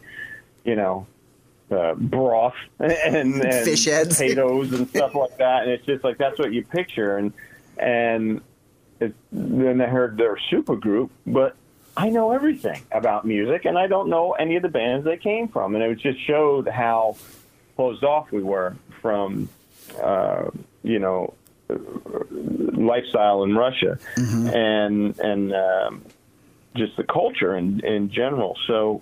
you 0.66 0.76
know, 0.76 1.08
uh, 1.72 1.94
broth 1.96 2.56
and, 2.80 3.42
and 3.42 3.44
fish 3.66 3.86
heads, 3.86 4.18
potatoes 4.18 4.74
and 4.74 4.90
stuff 4.90 5.16
like 5.16 5.38
that. 5.38 5.64
And 5.64 5.72
it's 5.72 5.86
just 5.86 6.04
like 6.04 6.18
that's 6.18 6.38
what 6.38 6.54
you 6.54 6.64
picture. 6.64 7.18
And 7.18 7.34
and 7.78 8.42
it, 9.00 9.14
then 9.32 9.80
I 9.82 9.86
heard 9.86 10.18
their 10.18 10.38
super 10.50 10.76
group, 10.76 11.12
but 11.26 11.56
I 11.98 12.10
know 12.10 12.32
everything 12.32 12.82
about 12.92 13.26
music, 13.26 13.66
and 13.66 13.78
I 13.78 13.88
don't 13.88 14.08
know 14.10 14.34
any 14.34 14.56
of 14.56 14.62
the 14.62 14.70
bands 14.70 15.04
they 15.04 15.18
came 15.18 15.48
from, 15.48 15.74
and 15.76 15.84
it 15.84 15.98
just 15.98 16.20
showed 16.26 16.68
how 16.68 17.18
closed 17.76 18.04
off 18.04 18.32
we 18.32 18.44
were 18.44 18.76
from, 19.02 19.50
uh, 20.02 20.52
you 20.84 21.00
know, 21.00 21.34
lifestyle 21.70 23.44
in 23.44 23.56
Russia, 23.56 23.98
Mm-hmm. 24.16 24.48
and 24.48 25.20
and 25.20 25.54
um, 25.54 26.06
just 26.76 26.96
the 26.98 27.04
culture 27.04 27.56
in 27.58 27.84
in 27.86 28.10
general. 28.12 28.58
So 28.68 29.02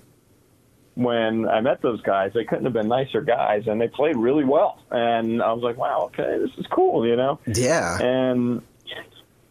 when 0.96 1.48
I 1.50 1.60
met 1.60 1.82
those 1.82 2.02
guys, 2.02 2.32
they 2.34 2.46
couldn't 2.46 2.64
have 2.64 2.74
been 2.74 2.88
nicer 2.88 3.22
guys, 3.22 3.68
and 3.68 3.80
they 3.82 3.90
played 3.90 4.16
really 4.16 4.46
well. 4.46 4.80
And 4.92 5.42
I 5.44 5.52
was 5.52 5.62
like, 5.64 5.78
wow, 5.78 6.04
okay, 6.14 6.38
this 6.40 6.58
is 6.58 6.66
cool, 6.68 7.06
you 7.06 7.18
know. 7.18 7.40
Yeah. 7.46 7.98
And 8.02 8.62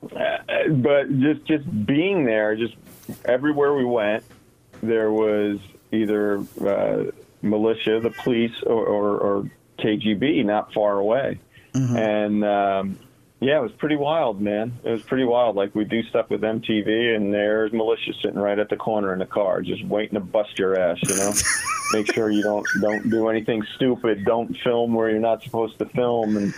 uh, 0.05 0.39
but 0.71 1.11
just 1.21 1.45
just 1.45 1.87
being 1.87 2.25
there, 2.25 2.57
just 2.57 2.75
everywhere 3.25 3.75
we 3.75 3.85
went, 3.85 4.25
there 4.83 5.11
was 5.11 5.59
either 5.93 6.39
uh, 6.61 7.05
militia, 7.43 8.01
the 8.01 8.11
police, 8.11 8.63
or, 8.65 8.85
or, 8.85 9.19
or 9.19 9.51
KGB 9.79 10.45
not 10.45 10.73
far 10.73 10.99
away, 10.99 11.39
and. 11.75 12.45
Um, 12.45 12.99
yeah, 13.45 13.59
it 13.59 13.63
was 13.63 13.73
pretty 13.73 13.97
wild, 13.97 14.41
man. 14.41 14.73
It 14.85 14.91
was 14.91 15.03
pretty 15.03 15.25
wild. 15.25 15.55
Like 15.55 15.75
we 15.75 15.85
do 15.85 16.03
stuff 16.05 16.31
with 16.31 16.41
MTV, 16.41 17.15
and 17.15 17.33
there's 17.33 17.73
militia 17.73 18.15
sitting 18.23 18.39
right 18.39 18.59
at 18.59 18.71
the 18.71 18.77
corner 18.77 19.13
in 19.13 19.19
the 19.19 19.27
car, 19.27 19.61
just 19.61 19.85
waiting 19.85 20.15
to 20.15 20.21
bust 20.21 20.59
your 20.59 20.79
ass. 20.79 20.99
You 21.03 21.17
know, 21.17 21.33
make 21.93 22.13
sure 22.15 22.31
you 22.31 22.43
don't 22.43 22.67
don't 22.81 23.11
do 23.11 23.29
anything 23.29 23.63
stupid. 23.75 24.25
Don't 24.25 24.57
film 24.61 24.95
where 24.95 25.11
you're 25.11 25.21
not 25.21 25.43
supposed 25.43 25.79
to 25.81 25.85
film, 25.87 26.39
and 26.39 26.55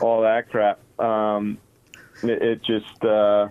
all 0.00 0.22
that 0.22 0.48
crap. 0.48 0.78
Um, 1.00 1.58
it, 2.22 2.42
it 2.42 2.62
just 2.62 3.04
uh, 3.04 3.48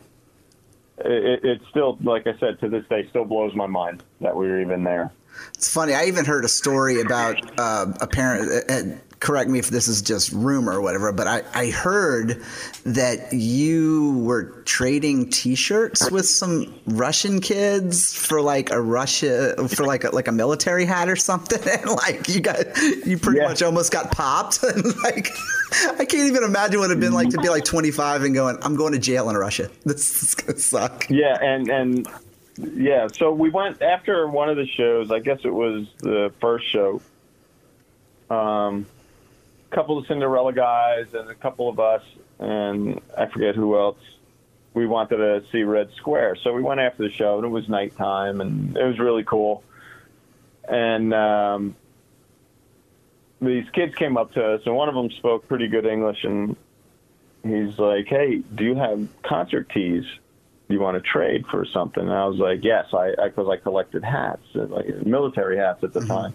it, 1.00 1.44
it 1.44 1.62
still, 1.70 1.98
like 2.04 2.28
I 2.28 2.38
said, 2.40 2.60
to 2.62 2.70
this 2.70 2.86
day, 2.90 3.08
still 3.10 3.26
blows 3.26 3.56
my 3.56 3.68
mind 3.68 4.04
that 4.22 4.36
we 4.36 4.48
were 4.48 4.62
even 4.62 4.84
there. 4.84 5.12
It's 5.54 5.72
funny. 5.72 5.94
I 5.94 6.06
even 6.06 6.26
heard 6.26 6.46
a 6.46 6.50
story 6.50 7.02
about 7.02 7.60
uh, 7.60 7.94
a 8.02 8.08
parent. 8.08 9.02
Correct 9.20 9.50
me 9.50 9.58
if 9.58 9.70
this 9.70 9.88
is 9.88 10.04
just 10.04 10.32
rumor 10.32 10.74
or 10.74 10.82
whatever, 10.82 11.12
but 11.12 11.26
I, 11.26 11.42
I 11.56 11.70
heard 11.72 12.44
that 12.86 13.34
you 13.34 14.20
were 14.20 14.62
trading 14.66 15.32
T-shirts 15.32 16.12
with 16.12 16.28
some 16.28 16.72
Russian 16.86 17.42
kids 17.42 18.14
for 18.14 18.42
like 18.42 18.70
a 18.70 18.80
Russia 18.80 19.56
for 19.70 19.86
like 19.86 20.04
a, 20.04 20.12
like 20.12 20.28
a 20.28 20.32
military 20.32 20.86
hat 20.86 21.10
or 21.10 21.16
something, 21.16 21.60
and 21.72 21.90
like 21.90 22.30
you 22.30 22.42
got 22.42 22.60
you 23.08 23.18
pretty 23.18 23.40
Yeah. 23.40 23.48
much 23.48 23.64
almost 23.64 23.92
got 23.92 24.12
popped. 24.12 24.60
And 24.64 24.86
like 25.02 25.30
I 26.00 26.06
can't 26.06 26.28
even 26.30 26.44
imagine 26.44 26.80
what 26.80 26.92
it'd 26.92 27.00
been 27.02 27.14
like 27.14 27.30
to 27.30 27.40
be 27.42 27.50
like 27.50 27.66
25 27.66 28.22
and 28.24 28.36
going, 28.36 28.58
I'm 28.62 28.76
going 28.76 28.94
to 28.94 29.00
jail 29.00 29.30
in 29.32 29.36
Russia. 29.36 29.70
This 29.84 30.22
is 30.22 30.36
gonna 30.36 30.60
suck. 30.60 31.08
Yeah, 31.10 31.38
and 31.42 31.70
and 31.70 32.08
yeah, 32.58 33.08
so 33.08 33.32
we 33.34 33.50
went 33.50 33.82
after 33.82 34.28
one 34.28 34.50
of 34.50 34.58
the 34.58 34.68
shows. 34.68 35.10
I 35.12 35.20
guess 35.20 35.40
it 35.44 35.54
was 35.54 35.88
the 36.00 36.32
first 36.40 36.68
show. 36.68 37.02
Um, 38.30 38.86
couple 39.70 39.98
of 39.98 40.08
Cinderella 40.08 40.54
guys 40.54 41.14
and 41.14 41.30
a 41.30 41.36
couple 41.36 41.70
of 41.70 41.80
us, 41.80 42.04
and 42.40 43.02
I 43.18 43.28
forget 43.28 43.56
who 43.56 43.78
else. 43.78 44.00
We 44.74 44.86
wanted 44.86 45.18
to 45.18 45.44
see 45.52 45.64
Red 45.64 45.90
Square, 45.96 46.38
so 46.44 46.54
we 46.54 46.62
went 46.62 46.80
after 46.80 47.04
the 47.04 47.12
show, 47.12 47.38
and 47.38 47.46
it 47.46 47.50
was 47.50 47.68
nighttime, 47.68 48.42
and 48.42 48.78
it 48.78 48.84
was 48.84 49.00
really 49.00 49.24
cool. 49.24 49.64
And 50.68 51.14
um, 51.14 51.76
these 53.42 53.68
kids 53.72 53.96
came 53.96 54.18
up 54.18 54.34
to 54.34 54.46
us, 54.46 54.62
and 54.66 54.76
one 54.76 54.90
of 54.90 54.96
them 54.96 55.10
spoke 55.12 55.48
pretty 55.48 55.68
good 55.68 55.86
English, 55.86 56.24
and 56.24 56.56
he's 57.44 57.78
like, 57.80 58.08
"Hey, 58.08 58.38
do 58.54 58.64
you 58.64 58.76
have 58.76 59.08
concert 59.24 59.70
tees? 59.70 60.04
Do 60.68 60.74
you 60.74 60.80
want 60.80 60.96
to 60.96 61.02
trade 61.02 61.46
for 61.48 61.66
something?" 61.66 62.04
And 62.04 62.14
I 62.14 62.26
was 62.26 62.38
like, 62.38 62.64
"Yes, 62.64 62.94
I 62.94 63.16
because 63.24 63.48
I, 63.50 63.58
collected 63.58 64.04
hats, 64.04 64.44
like 64.54 65.06
military 65.06 65.58
hats 65.58 65.84
at 65.84 65.94
the 65.94 66.02
time." 66.02 66.34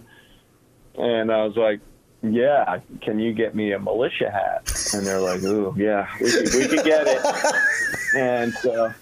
And 0.95 1.31
I 1.31 1.45
was 1.45 1.55
like, 1.55 1.79
"Yeah, 2.23 2.79
can 3.01 3.19
you 3.19 3.33
get 3.33 3.53
me 3.53 3.73
a 3.73 3.79
militia 3.79 4.31
hat?" 4.31 4.71
And 4.93 5.05
they're 5.05 5.19
like, 5.19 5.43
"Ooh, 5.43 5.75
yeah, 5.77 6.07
we 6.19 6.31
could, 6.31 6.53
we 6.53 6.67
could 6.67 6.85
get 6.85 7.05
it." 7.07 7.21
And 8.15 8.53
so 8.53 8.93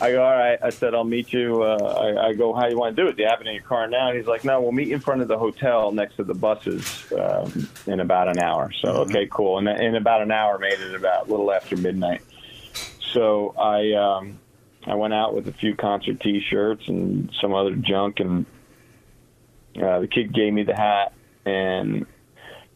I 0.00 0.12
go, 0.12 0.24
"All 0.24 0.32
right." 0.32 0.58
I 0.62 0.70
said, 0.70 0.94
"I'll 0.94 1.04
meet 1.04 1.32
you." 1.32 1.62
Uh, 1.62 1.76
I, 1.76 2.28
I 2.28 2.32
go, 2.32 2.54
"How 2.54 2.62
do 2.62 2.70
you 2.70 2.78
want 2.78 2.96
to 2.96 3.02
do 3.02 3.08
it? 3.08 3.16
Do 3.16 3.22
you 3.22 3.28
have 3.28 3.40
it 3.40 3.46
in 3.46 3.54
your 3.54 3.62
car 3.62 3.86
now?" 3.88 4.08
And 4.08 4.16
he's 4.16 4.26
like, 4.26 4.44
"No, 4.44 4.60
we'll 4.60 4.72
meet 4.72 4.90
in 4.90 5.00
front 5.00 5.20
of 5.20 5.28
the 5.28 5.38
hotel 5.38 5.92
next 5.92 6.16
to 6.16 6.24
the 6.24 6.34
buses 6.34 7.12
um, 7.12 7.68
in 7.86 8.00
about 8.00 8.28
an 8.28 8.38
hour." 8.38 8.72
So 8.72 8.88
okay, 9.02 9.26
cool. 9.30 9.58
And 9.58 9.68
in 9.68 9.94
about 9.94 10.22
an 10.22 10.32
hour, 10.32 10.58
made 10.58 10.80
it 10.80 10.94
about 10.94 11.28
a 11.28 11.30
little 11.30 11.52
after 11.52 11.76
midnight. 11.76 12.22
So 13.12 13.54
I 13.58 13.92
um, 13.92 14.38
I 14.86 14.94
went 14.94 15.14
out 15.14 15.34
with 15.34 15.46
a 15.48 15.52
few 15.52 15.76
concert 15.76 16.20
T-shirts 16.20 16.88
and 16.88 17.30
some 17.40 17.54
other 17.54 17.74
junk, 17.74 18.20
and 18.20 18.46
uh, 19.80 20.00
the 20.00 20.08
kid 20.08 20.32
gave 20.32 20.52
me 20.52 20.64
the 20.64 20.74
hat, 20.74 21.12
and 21.44 22.06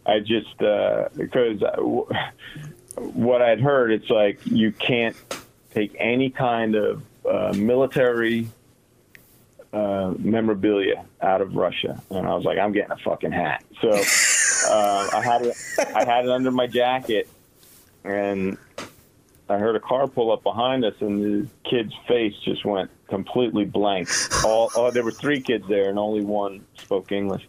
I 0.06 0.20
just 0.20 0.62
uh, 0.62 1.08
because 1.16 1.60
w- 1.60 2.06
what 2.96 3.42
I'd 3.42 3.60
heard, 3.60 3.92
it's 3.92 4.08
like 4.08 4.38
you 4.44 4.72
can't 4.72 5.16
take 5.75 5.94
any 5.98 6.30
kind 6.30 6.75
of 6.75 7.02
uh, 7.28 7.52
military 7.56 8.48
uh, 9.72 10.14
memorabilia 10.18 11.04
out 11.20 11.40
of 11.40 11.56
Russia, 11.56 12.00
and 12.10 12.26
I 12.26 12.34
was 12.34 12.44
like, 12.44 12.58
I'm 12.58 12.72
getting 12.72 12.92
a 12.92 12.96
fucking 12.98 13.32
hat. 13.32 13.64
So 13.80 13.90
uh, 14.70 15.08
I 15.12 15.22
had 15.22 15.42
it, 15.42 15.56
I 15.94 16.04
had 16.04 16.25
it 16.25 16.30
under 16.30 16.52
my 16.52 16.68
jacket, 16.68 17.28
and 18.04 18.56
I 19.48 19.58
heard 19.58 19.76
a 19.76 19.80
car 19.80 20.06
pull 20.06 20.32
up 20.32 20.42
behind 20.42 20.84
us, 20.84 20.94
and 21.00 21.22
the 21.22 21.48
kid's 21.68 21.94
face 22.08 22.34
just 22.44 22.64
went 22.64 22.90
completely 23.08 23.64
blank. 23.64 24.08
All, 24.44 24.70
oh, 24.76 24.90
there 24.90 25.04
were 25.04 25.12
three 25.12 25.40
kids 25.40 25.66
there, 25.68 25.88
and 25.88 25.98
only 25.98 26.22
one 26.22 26.64
spoke 26.78 27.12
English. 27.12 27.46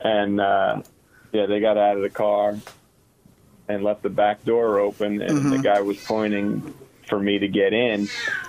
And 0.00 0.40
uh, 0.40 0.82
yeah, 1.32 1.46
they 1.46 1.60
got 1.60 1.76
out 1.76 1.96
of 1.96 2.02
the 2.02 2.10
car 2.10 2.56
and 3.68 3.82
left 3.82 4.02
the 4.02 4.10
back 4.10 4.44
door 4.44 4.78
open, 4.78 5.20
and 5.20 5.52
the 5.52 5.58
guy 5.58 5.80
was 5.80 6.02
pointing 6.04 6.74
for 7.08 7.18
me 7.18 7.38
to 7.38 7.48
get 7.48 7.72
in. 7.72 8.08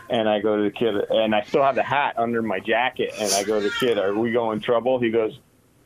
And 0.10 0.30
I 0.30 0.40
go 0.40 0.58
to 0.58 0.64
the 0.64 0.72
kid, 0.72 0.96
and 1.10 1.36
I 1.36 1.44
still 1.44 1.64
have 1.64 1.76
the 1.76 1.84
hat 1.84 2.18
under 2.18 2.42
my 2.42 2.60
jacket. 2.60 3.14
And 3.20 3.32
I 3.34 3.44
go 3.44 3.60
to 3.60 3.70
the 3.70 3.76
kid, 3.80 3.98
"Are 3.98 4.14
we 4.14 4.32
going 4.32 4.62
trouble?" 4.62 5.00
He 5.00 5.10
goes, 5.10 5.38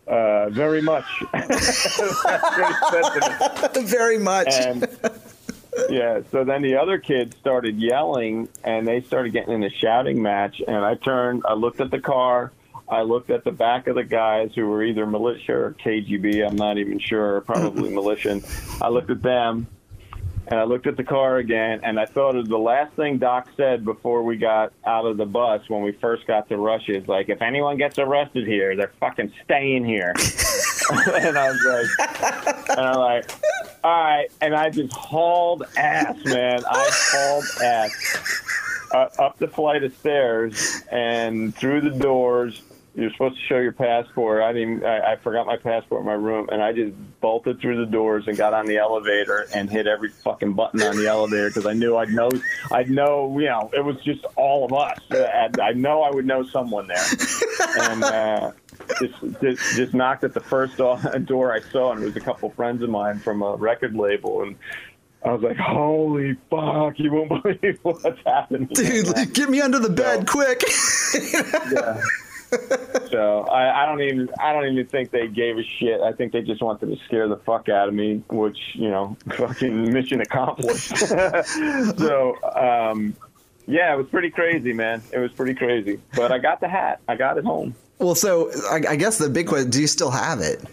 uh, 0.07 0.49
"Very 0.49 0.81
much." 0.81 1.05
That's 1.31 1.99
what 1.99 2.67
he 2.67 2.73
said 2.91 3.71
to 3.73 3.81
me. 3.81 3.87
Very 3.87 4.17
much. 4.19 4.47
And 4.51 4.87
yeah, 5.89 6.21
so 6.31 6.43
then 6.43 6.61
the 6.61 6.75
other 6.75 6.97
kids 6.97 7.35
started 7.37 7.79
yelling 7.79 8.49
and 8.63 8.85
they 8.87 9.01
started 9.01 9.31
getting 9.31 9.53
in 9.53 9.63
a 9.63 9.69
shouting 9.69 10.21
match. 10.21 10.61
And 10.65 10.77
I 10.77 10.95
turned, 10.95 11.43
I 11.47 11.53
looked 11.53 11.79
at 11.79 11.91
the 11.91 11.99
car, 11.99 12.51
I 12.91 13.03
looked 13.03 13.29
at 13.29 13.45
the 13.45 13.51
back 13.51 13.87
of 13.87 13.95
the 13.95 14.03
guys 14.03 14.51
who 14.53 14.67
were 14.67 14.83
either 14.83 15.05
militia 15.05 15.53
or 15.53 15.75
KGB, 15.83 16.45
I'm 16.45 16.57
not 16.57 16.77
even 16.77 16.99
sure, 16.99 17.39
probably 17.41 17.89
militia. 17.93 18.41
I 18.81 18.89
looked 18.89 19.09
at 19.09 19.21
them 19.21 19.67
and 20.47 20.59
I 20.59 20.65
looked 20.65 20.87
at 20.87 20.97
the 20.97 21.03
car 21.05 21.37
again 21.37 21.79
and 21.83 21.97
I 21.97 22.05
thought 22.05 22.35
of 22.35 22.49
the 22.49 22.57
last 22.57 22.93
thing 22.95 23.17
Doc 23.17 23.47
said 23.55 23.85
before 23.85 24.23
we 24.23 24.35
got 24.35 24.73
out 24.85 25.05
of 25.05 25.15
the 25.15 25.25
bus 25.25 25.61
when 25.69 25.81
we 25.83 25.93
first 25.93 26.27
got 26.27 26.49
to 26.49 26.57
Russia 26.57 26.97
is 26.97 27.07
like, 27.07 27.29
if 27.29 27.41
anyone 27.41 27.77
gets 27.77 27.97
arrested 27.97 28.45
here, 28.45 28.75
they're 28.75 28.91
fucking 28.99 29.31
staying 29.45 29.85
here. 29.85 30.13
and 30.91 31.37
I 31.37 31.49
was 31.49 31.87
like, 31.97 32.69
and 32.69 32.79
I'm 32.79 32.97
like, 32.97 33.31
all 33.85 34.03
right. 34.03 34.27
And 34.41 34.53
I 34.53 34.69
just 34.69 34.93
hauled 34.93 35.63
ass, 35.77 36.17
man. 36.25 36.61
I 36.69 36.89
hauled 36.91 37.45
ass 37.63 38.89
uh, 38.93 39.07
up 39.23 39.37
the 39.37 39.47
flight 39.47 39.83
of 39.83 39.95
stairs 39.97 40.81
and 40.91 41.55
through 41.55 41.81
the 41.81 41.91
doors. 41.91 42.61
You're 42.93 43.11
supposed 43.11 43.35
to 43.35 43.41
show 43.47 43.57
your 43.57 43.71
passport. 43.71 44.43
I 44.43 44.51
didn't. 44.51 44.83
I, 44.83 45.13
I 45.13 45.15
forgot 45.15 45.45
my 45.45 45.55
passport 45.55 46.01
in 46.01 46.05
my 46.05 46.13
room, 46.13 46.49
and 46.51 46.61
I 46.61 46.73
just 46.73 46.93
bolted 47.21 47.61
through 47.61 47.85
the 47.85 47.89
doors 47.89 48.25
and 48.27 48.35
got 48.35 48.53
on 48.53 48.65
the 48.65 48.77
elevator 48.77 49.47
and 49.55 49.69
hit 49.69 49.87
every 49.87 50.09
fucking 50.09 50.53
button 50.53 50.81
on 50.81 50.97
the 50.97 51.07
elevator 51.07 51.47
because 51.47 51.65
I 51.65 51.71
knew 51.71 51.95
I'd 51.95 52.09
know. 52.09 52.29
I'd 52.69 52.89
know. 52.89 53.39
You 53.39 53.45
know, 53.45 53.69
it 53.73 53.85
was 53.85 53.95
just 54.03 54.25
all 54.35 54.65
of 54.65 54.73
us. 54.73 54.99
And 55.09 55.57
I 55.61 55.71
know 55.71 56.01
I 56.01 56.11
would 56.11 56.25
know 56.25 56.43
someone 56.43 56.87
there, 56.87 57.05
and 57.79 58.03
uh, 58.03 58.51
just, 58.99 59.41
just 59.41 59.75
just 59.77 59.93
knocked 59.93 60.25
at 60.25 60.33
the 60.33 60.41
first 60.41 60.75
door 60.75 60.99
door 61.23 61.53
I 61.53 61.61
saw, 61.61 61.93
and 61.93 62.03
it 62.03 62.05
was 62.07 62.17
a 62.17 62.21
couple 62.21 62.49
friends 62.49 62.83
of 62.83 62.89
mine 62.89 63.19
from 63.19 63.41
a 63.41 63.55
record 63.55 63.95
label, 63.95 64.43
and 64.43 64.57
I 65.23 65.31
was 65.31 65.41
like, 65.43 65.55
"Holy 65.55 66.35
fuck! 66.49 66.99
You 66.99 67.13
won't 67.13 67.29
believe 67.43 67.79
what's 67.83 68.03
happening, 68.25 68.65
Dude, 68.65 69.33
get 69.33 69.49
me 69.49 69.61
under 69.61 69.79
the 69.79 69.89
bed, 69.89 70.27
quick. 70.27 70.61
Yeah. 71.13 72.01
So 73.09 73.41
I, 73.43 73.83
I 73.83 73.85
don't 73.85 74.01
even 74.01 74.29
I 74.39 74.53
don't 74.53 74.67
even 74.67 74.85
think 74.87 75.11
they 75.11 75.27
gave 75.27 75.57
a 75.57 75.63
shit. 75.63 76.01
I 76.01 76.11
think 76.11 76.33
they 76.33 76.41
just 76.41 76.61
wanted 76.61 76.87
to 76.87 77.03
scare 77.05 77.27
the 77.27 77.37
fuck 77.37 77.69
out 77.69 77.87
of 77.87 77.93
me, 77.93 78.23
which 78.29 78.57
you 78.73 78.89
know, 78.89 79.17
fucking 79.35 79.91
mission 79.91 80.21
accomplished. 80.21 80.97
so 81.97 82.35
um, 82.55 83.15
yeah, 83.67 83.93
it 83.93 83.97
was 83.97 84.07
pretty 84.07 84.29
crazy, 84.29 84.73
man. 84.73 85.01
It 85.13 85.19
was 85.19 85.31
pretty 85.31 85.53
crazy. 85.53 85.99
But 86.15 86.31
I 86.31 86.39
got 86.39 86.59
the 86.59 86.67
hat. 86.67 86.99
I 87.07 87.15
got 87.15 87.37
it 87.37 87.45
home. 87.45 87.75
well, 87.99 88.15
so 88.15 88.51
I, 88.69 88.81
I 88.89 88.95
guess 88.95 89.17
the 89.17 89.29
big 89.29 89.47
question: 89.47 89.69
Do 89.69 89.79
you 89.79 89.87
still 89.87 90.11
have 90.11 90.41
it? 90.41 90.63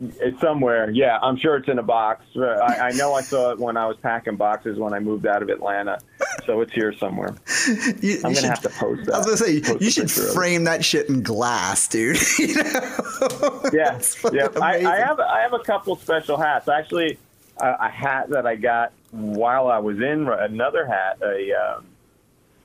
It's 0.00 0.40
somewhere. 0.40 0.90
Yeah, 0.90 1.18
I'm 1.22 1.36
sure 1.36 1.56
it's 1.56 1.68
in 1.68 1.78
a 1.78 1.82
box. 1.82 2.24
Uh, 2.36 2.42
I, 2.42 2.88
I 2.88 2.90
know 2.92 3.14
I 3.14 3.22
saw 3.22 3.50
it 3.50 3.58
when 3.58 3.76
I 3.76 3.86
was 3.86 3.96
packing 3.96 4.36
boxes 4.36 4.78
when 4.78 4.94
I 4.94 5.00
moved 5.00 5.26
out 5.26 5.42
of 5.42 5.48
Atlanta. 5.48 5.98
So 6.46 6.60
it's 6.60 6.72
here 6.72 6.92
somewhere. 6.92 7.34
You, 7.66 7.74
I'm 7.74 7.80
you 8.02 8.20
gonna 8.22 8.34
should- 8.34 8.44
have 8.44 8.60
to 8.62 8.68
post 8.70 9.04
that. 9.06 9.14
I 9.14 9.18
was 9.18 9.26
gonna 9.26 9.36
say 9.36 9.60
Post 9.60 9.80
you 9.82 9.90
should 9.90 10.04
picture 10.08 10.22
of 10.24 10.28
it. 10.30 10.34
frame 10.34 10.64
that 10.64 10.84
shit 10.84 11.08
in 11.08 11.22
glass, 11.22 11.88
dude. 11.88 12.16
You 12.38 12.54
know? 12.54 13.60
Yeah, 13.72 14.00
yeah. 14.32 14.48
I, 14.60 14.84
I 14.86 14.96
have 14.98 15.20
I 15.20 15.40
have 15.40 15.52
a 15.52 15.58
couple 15.60 15.96
special 15.96 16.36
hats. 16.36 16.68
Actually, 16.68 17.18
a, 17.60 17.74
a 17.80 17.88
hat 17.88 18.30
that 18.30 18.46
I 18.46 18.56
got 18.56 18.92
while 19.10 19.68
I 19.68 19.78
was 19.78 19.96
in 19.98 20.28
another 20.28 20.86
hat. 20.86 21.18
A 21.22 21.52
um, 21.52 21.86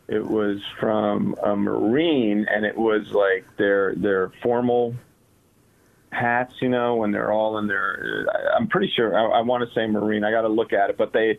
it 0.08 0.26
was 0.26 0.60
from 0.80 1.36
a 1.44 1.56
Marine, 1.56 2.46
and 2.50 2.66
it 2.66 2.78
was 2.78 3.10
like 3.12 3.46
their 3.58 3.96
their 3.96 4.32
formal 4.42 4.96
hats. 6.12 6.54
You 6.62 6.70
know, 6.70 6.96
when 6.96 7.12
they're 7.12 7.32
all 7.32 7.58
in 7.58 7.68
their. 7.68 8.26
I'm 8.56 8.68
pretty 8.68 8.92
sure. 8.96 9.18
I, 9.18 9.40
I 9.40 9.42
want 9.42 9.68
to 9.68 9.74
say 9.74 9.88
Marine. 9.88 10.24
I 10.24 10.32
got 10.32 10.42
to 10.42 10.50
look 10.50 10.74
at 10.74 10.90
it, 10.90 10.98
but 10.98 11.14
they 11.14 11.38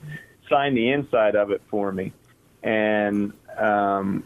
signed 0.51 0.77
the 0.77 0.91
inside 0.91 1.37
of 1.37 1.51
it 1.51 1.63
for 1.71 1.91
me, 1.93 2.13
and. 2.65 3.33
Um, 3.57 4.25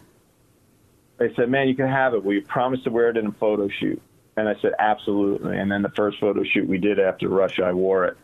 they 1.19 1.35
said, 1.35 1.51
"Man, 1.51 1.69
you 1.69 1.75
can 1.75 1.89
have 1.89 2.15
it. 2.15 2.25
Will 2.25 2.35
you 2.35 2.43
promise 2.43 2.83
to 2.85 2.91
wear 2.91 3.11
it 3.11 3.17
in 3.17 3.27
a 3.27 3.33
photo 3.33 3.69
shoot?" 3.69 4.01
And 4.37 4.49
I 4.49 4.55
said, 4.63 4.73
"Absolutely." 4.79 5.59
And 5.59 5.71
then 5.71 5.83
the 5.83 5.91
first 5.91 6.19
photo 6.21 6.45
shoot 6.45 6.67
we 6.69 6.79
did 6.79 6.99
after 6.99 7.29
Russia, 7.29 7.65
I 7.65 7.73
wore 7.73 8.05
it. 8.07 8.17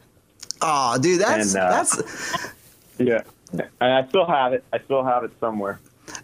Oh, 0.62 0.96
dude, 0.98 1.20
that's 1.20 1.54
And, 1.54 1.62
uh, 1.62 1.70
that's 1.70 2.52
Yeah, 2.98 3.22
and 3.52 3.92
I 3.92 4.06
still 4.08 4.26
have 4.26 4.52
it. 4.52 4.64
I 4.72 4.78
still 4.78 5.04
have 5.04 5.24
it 5.24 5.32
somewhere. 5.40 5.80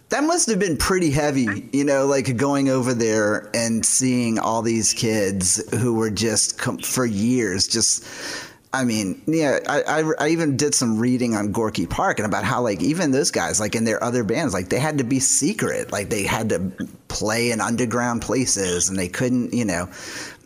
that 0.09 0.23
must 0.23 0.49
have 0.49 0.59
been 0.59 0.77
pretty 0.77 1.11
heavy, 1.11 1.69
you 1.73 1.83
know, 1.83 2.05
like 2.05 2.37
going 2.37 2.69
over 2.69 2.93
there 2.93 3.49
and 3.53 3.85
seeing 3.85 4.39
all 4.39 4.61
these 4.61 4.93
kids 4.93 5.61
who 5.79 5.93
were 5.93 6.09
just 6.09 6.59
for 6.85 7.05
years 7.05 7.67
just. 7.67 8.05
I 8.73 8.85
mean, 8.85 9.21
yeah, 9.27 9.59
I, 9.67 9.81
I, 9.81 10.11
I 10.17 10.27
even 10.29 10.55
did 10.55 10.73
some 10.73 10.97
reading 10.97 11.35
on 11.35 11.51
Gorky 11.51 11.85
Park 11.85 12.19
and 12.19 12.25
about 12.25 12.45
how 12.45 12.61
like 12.61 12.81
even 12.81 13.11
those 13.11 13.29
guys, 13.29 13.59
like 13.59 13.75
in 13.75 13.83
their 13.83 14.01
other 14.01 14.23
bands, 14.23 14.53
like 14.53 14.69
they 14.69 14.79
had 14.79 14.97
to 14.99 15.03
be 15.03 15.19
secret, 15.19 15.91
like 15.91 16.09
they 16.09 16.23
had 16.23 16.49
to 16.49 16.71
play 17.09 17.51
in 17.51 17.59
underground 17.59 18.21
places 18.21 18.87
and 18.87 18.97
they 18.97 19.09
couldn't, 19.09 19.53
you 19.53 19.65
know. 19.65 19.89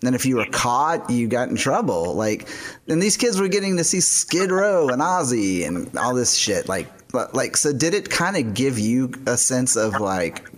And 0.04 0.16
if 0.16 0.26
you 0.26 0.38
were 0.38 0.48
caught, 0.48 1.08
you 1.10 1.28
got 1.28 1.50
in 1.50 1.56
trouble. 1.56 2.16
Like, 2.16 2.50
and 2.88 3.02
these 3.02 3.16
kids 3.16 3.40
were 3.40 3.48
getting 3.48 3.78
to 3.78 3.84
see 3.84 4.00
Skid 4.00 4.52
Row 4.52 4.90
and 4.90 5.02
Ozzy 5.02 5.68
and 5.68 5.96
all 5.96 6.16
this 6.16 6.36
shit. 6.36 6.68
Like, 6.68 6.88
like, 7.34 7.56
so 7.56 7.72
did 7.72 7.94
it 7.94 8.10
kind 8.10 8.38
of 8.38 8.56
give 8.56 8.80
you 8.80 9.12
a 9.28 9.38
sense 9.38 9.76
of 9.76 10.00
like 10.02 10.50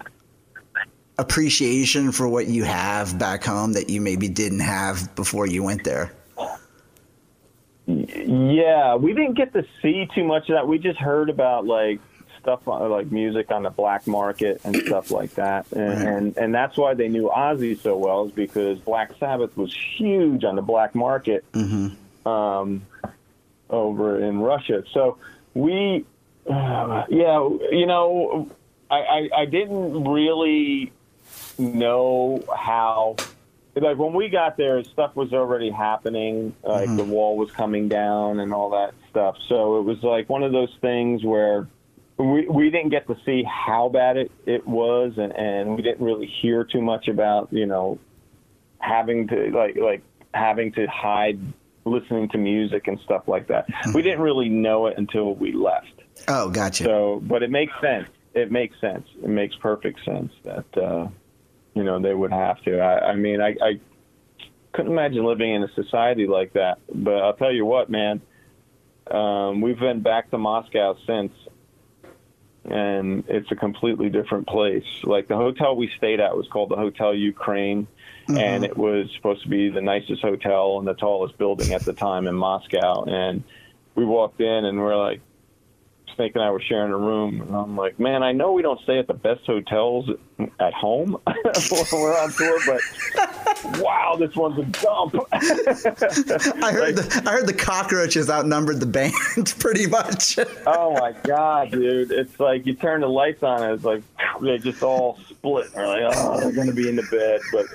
appreciation 1.18 2.14
for 2.14 2.30
what 2.30 2.48
you 2.48 2.64
have 2.64 3.20
back 3.20 3.44
home 3.44 3.74
that 3.74 3.90
you 3.90 4.00
maybe 4.00 4.30
didn't 4.30 4.62
have 4.62 5.14
before 5.16 5.48
you 5.48 5.64
went 5.64 5.84
there? 5.84 6.14
Yeah, 8.28 8.96
we 8.96 9.14
didn't 9.14 9.36
get 9.36 9.54
to 9.54 9.66
see 9.82 10.08
too 10.14 10.26
much 10.26 10.50
of 10.50 10.56
that. 10.56 10.68
We 10.68 10.80
just 10.80 11.00
heard 11.00 11.30
about 11.30 11.66
like 11.66 12.00
stuff 12.42 12.68
like 12.68 13.10
music 13.12 13.52
on 13.52 13.64
the 13.64 13.70
black 13.70 14.06
market 14.06 14.60
and 14.66 14.76
stuff 14.76 15.12
like 15.12 15.36
that, 15.36 15.66
and, 15.72 15.88
Right. 15.90 15.98
and 16.08 16.38
and 16.38 16.54
that's 16.54 16.78
why 16.78 16.94
they 16.94 17.08
knew 17.08 17.30
Ozzy 17.34 17.80
so 17.82 17.96
well 17.98 18.26
is 18.26 18.32
because 18.34 18.80
Black 18.80 19.12
Sabbath 19.18 19.56
was 19.56 19.74
huge 19.98 20.44
on 20.44 20.56
the 20.58 20.62
black 20.62 20.94
market 20.94 21.46
um, 22.26 22.86
over 23.70 24.20
in 24.22 24.40
Russia. 24.40 24.84
So 24.94 25.18
we, 25.54 26.06
uh, 26.50 27.06
yeah, 27.10 27.48
you 27.72 27.86
know, 27.86 28.50
I, 28.92 28.98
I 28.98 29.30
I 29.42 29.46
didn't 29.46 30.04
really 30.04 30.92
know 31.58 32.44
how 32.58 33.16
like 33.82 33.98
when 33.98 34.14
we 34.14 34.30
got 34.30 34.58
there 34.58 34.84
stuff 34.84 35.16
was 35.16 35.34
already 35.34 35.70
happening 35.70 36.56
like 36.64 36.94
the 36.96 37.04
wall 37.04 37.38
was 37.38 37.52
coming 37.52 37.88
down 37.88 38.40
and 38.40 38.54
all 38.54 38.70
that 38.70 38.94
stuff 39.10 39.36
so 39.48 39.80
it 39.80 39.84
was 39.84 40.02
like 40.04 40.30
one 40.30 40.44
of 40.44 40.52
those 40.52 40.74
things 40.82 41.24
where 41.24 41.68
we 42.18 42.48
we 42.48 42.70
didn't 42.70 42.90
get 42.90 43.08
to 43.08 43.16
see 43.26 43.44
how 43.44 43.90
bad 43.90 44.18
it, 44.18 44.32
it 44.46 44.68
was 44.68 45.14
and, 45.18 45.36
and 45.36 45.76
we 45.76 45.82
didn't 45.82 46.04
really 46.06 46.28
hear 46.42 46.64
too 46.64 46.82
much 46.82 47.08
about 47.08 47.48
you 47.52 47.66
know 47.66 48.00
having 48.80 49.28
to 49.28 49.52
like 49.52 49.76
like 49.76 50.02
having 50.34 50.72
to 50.72 50.86
hide 50.88 51.40
listening 51.86 52.28
to 52.30 52.38
music 52.38 52.88
and 52.88 53.00
stuff 53.02 53.28
like 53.28 53.48
that 53.48 53.68
we 53.94 54.02
didn't 54.02 54.22
really 54.22 54.50
know 54.50 54.88
it 54.88 54.98
until 54.98 55.36
we 55.36 55.52
left 55.52 55.98
Oh, 56.28 56.50
gotcha. 56.50 56.84
so, 56.84 57.22
but 57.24 57.44
it 57.44 57.52
makes 57.52 57.74
sense. 57.82 58.10
It 58.34 58.52
makes 58.52 58.80
sense. 58.82 59.08
It 59.24 59.30
makes 59.30 59.56
perfect 59.56 60.04
sense 60.04 60.32
that 60.44 60.78
uh, 60.78 61.08
you 61.78 61.84
know 61.84 62.00
they 62.00 62.14
would 62.14 62.32
have 62.32 62.62
to. 62.64 62.80
I, 62.80 63.12
I 63.12 63.16
mean, 63.16 63.42
I, 63.42 63.56
I 63.62 63.80
couldn't 64.74 64.92
imagine 64.92 65.24
living 65.24 65.54
in 65.54 65.64
a 65.64 65.72
society 65.74 66.28
like 66.28 66.54
that. 66.54 66.80
But 66.94 67.22
I'll 67.24 67.36
tell 67.36 67.54
you 67.54 67.66
what, 67.66 67.90
man. 67.90 68.22
Um, 69.10 69.62
we've 69.62 69.80
been 69.80 70.02
back 70.02 70.32
to 70.32 70.38
Moscow 70.38 70.98
since, 71.08 71.32
and 72.66 73.24
it's 73.30 73.50
a 73.52 73.56
completely 73.56 74.10
different 74.10 74.48
place. 74.48 74.84
Like 75.04 75.30
the 75.30 75.38
hotel 75.38 75.78
we 75.78 75.90
stayed 75.98 76.20
at 76.20 76.36
was 76.36 76.48
called 76.50 76.70
the 76.70 76.76
Hotel 76.76 77.14
Ukraine. 77.14 77.88
And 78.30 78.66
it 78.66 78.76
was 78.76 79.10
supposed 79.16 79.44
to 79.44 79.48
be 79.48 79.70
the 79.70 79.80
nicest 79.80 80.22
hotel 80.22 80.80
and 80.80 80.86
the 80.86 80.96
tallest 80.96 81.38
building 81.38 81.74
at 81.74 81.86
the 81.86 81.94
time 81.94 82.28
in 82.28 82.36
Moscow. 82.36 83.06
And 83.06 83.42
we 83.96 84.04
walked 84.04 84.42
in 84.42 84.66
and 84.66 84.78
we're 84.80 84.98
like, 84.98 85.22
Snake 86.16 86.34
and 86.36 86.44
I 86.44 86.50
were 86.52 86.62
sharing 86.62 86.92
a 86.92 86.98
room, 86.98 87.42
and 87.42 87.56
I'm 87.56 87.76
like, 87.76 88.00
man, 88.00 88.24
I 88.24 88.32
know 88.32 88.52
we 88.52 88.62
don't 88.62 88.80
stay 88.82 89.00
at 89.00 89.08
the 89.08 89.14
best 89.14 89.46
hotels 89.46 90.10
at 90.60 90.74
home 90.74 91.18
when 91.26 91.86
we're 91.92 92.18
on 92.18 92.32
tour, 92.32 92.60
but 92.66 93.82
wow, 93.82 94.16
this 94.18 94.36
one's 94.36 94.60
a 94.60 94.64
dump. 94.64 95.16
I 95.32 96.72
heard 96.72 96.96
the 96.96 97.24
I 97.26 97.32
heard 97.32 97.48
the 97.48 97.56
cockroaches 97.58 98.30
outnumbered 98.30 98.80
the 98.80 98.86
band 98.86 99.14
pretty 99.60 99.88
much. 99.88 100.40
oh 100.66 100.94
my 100.94 101.14
god, 101.24 101.72
dude! 101.72 102.12
It's 102.12 102.40
like 102.40 102.66
you 102.66 102.74
turn 102.74 103.02
the 103.02 103.08
lights 103.08 103.44
on, 103.44 103.64
and 103.64 103.74
it's 103.74 103.84
like 103.84 104.04
they 104.42 104.58
just 104.58 104.84
all 104.84 105.20
split. 105.30 105.68
We're 105.76 105.88
like, 105.88 106.16
oh, 106.18 106.40
they're 106.40 106.52
gonna 106.52 106.74
be 106.74 106.90
in 106.90 106.96
the 106.96 107.08
bed, 107.12 107.42
but 107.52 107.66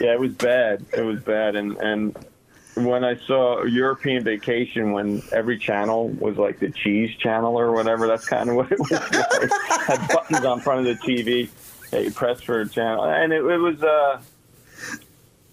yeah, 0.00 0.12
it 0.12 0.20
was 0.20 0.32
bad. 0.32 0.84
It 0.92 1.02
was 1.02 1.20
bad, 1.20 1.56
and 1.56 1.76
and 1.78 2.16
when 2.76 3.04
I 3.04 3.16
saw 3.26 3.62
European 3.64 4.24
Vacation, 4.24 4.92
when 4.92 5.22
every 5.32 5.58
channel 5.58 6.08
was 6.08 6.36
like 6.36 6.58
the 6.58 6.70
cheese 6.70 7.14
channel 7.16 7.58
or 7.58 7.72
whatever, 7.72 8.06
that's 8.06 8.26
kind 8.26 8.50
of 8.50 8.56
what 8.56 8.72
it 8.72 8.78
was 8.78 8.90
like. 8.90 9.50
Had 9.86 10.08
buttons 10.08 10.44
on 10.44 10.60
front 10.60 10.86
of 10.86 10.98
the 10.98 11.02
TV. 11.06 11.48
Yeah, 11.92 12.00
you 12.00 12.10
press 12.10 12.40
for 12.40 12.60
a 12.60 12.68
channel, 12.68 13.04
and 13.04 13.32
it, 13.32 13.44
it 13.44 13.58
was 13.58 13.80
uh, 13.82 14.20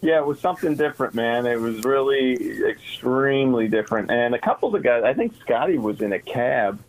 yeah, 0.01 0.17
it 0.17 0.25
was 0.25 0.39
something 0.39 0.75
different, 0.75 1.13
man. 1.13 1.45
It 1.45 1.59
was 1.59 1.83
really 1.83 2.33
extremely 2.67 3.67
different. 3.67 4.09
And 4.09 4.33
a 4.33 4.39
couple 4.39 4.67
of 4.69 4.81
the 4.81 4.87
guys, 4.87 5.03
I 5.03 5.13
think 5.13 5.35
Scotti 5.45 5.77
was 5.77 6.01
in 6.01 6.11
a 6.13 6.19
cab, 6.19 6.79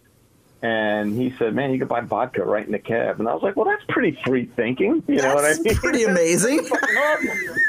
and 0.62 1.14
he 1.14 1.34
said, 1.38 1.54
"Man, 1.54 1.72
you 1.72 1.78
could 1.78 1.88
buy 1.88 2.00
vodka 2.00 2.42
right 2.44 2.64
in 2.64 2.72
the 2.72 2.78
cab." 2.78 3.20
And 3.20 3.28
I 3.28 3.34
was 3.34 3.42
like, 3.42 3.56
"Well, 3.56 3.66
that's 3.66 3.84
pretty 3.88 4.18
free 4.24 4.46
thinking." 4.46 5.02
You 5.06 5.16
know 5.16 5.34
what 5.34 5.44
I 5.44 5.48
That's 5.48 5.60
mean? 5.64 5.74
pretty 5.74 6.04
amazing. 6.04 6.66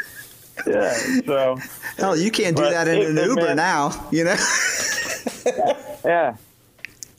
yeah. 0.68 0.94
So 1.26 1.58
Hell, 1.98 2.18
you 2.18 2.32
can't 2.32 2.56
do 2.56 2.64
that 2.64 2.88
in 2.88 3.00
it- 3.02 3.10
an 3.10 3.18
it 3.18 3.26
Uber 3.28 3.56
now. 3.56 4.08
You 4.12 4.26
know. 4.26 4.36
yeah. 6.06 6.36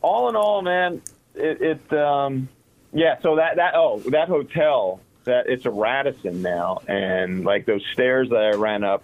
All 0.03 0.29
in 0.29 0.37
all, 0.37 0.61
man, 0.63 1.01
it, 1.35 1.63
it 1.91 1.93
um, 1.99 2.49
yeah. 2.93 3.19
So 3.23 3.37
that 3.37 3.57
that 3.57 3.75
oh 3.75 4.01
that 4.11 4.29
hotel 4.29 5.01
that 5.25 5.47
it's 5.49 5.65
a 5.65 5.71
Radisson 5.71 6.43
now, 6.43 6.81
and 6.87 7.45
like 7.45 7.65
those 7.67 7.83
stairs 7.93 8.29
that 8.31 8.43
I 8.43 8.51
ran 8.57 8.85
up 8.85 9.03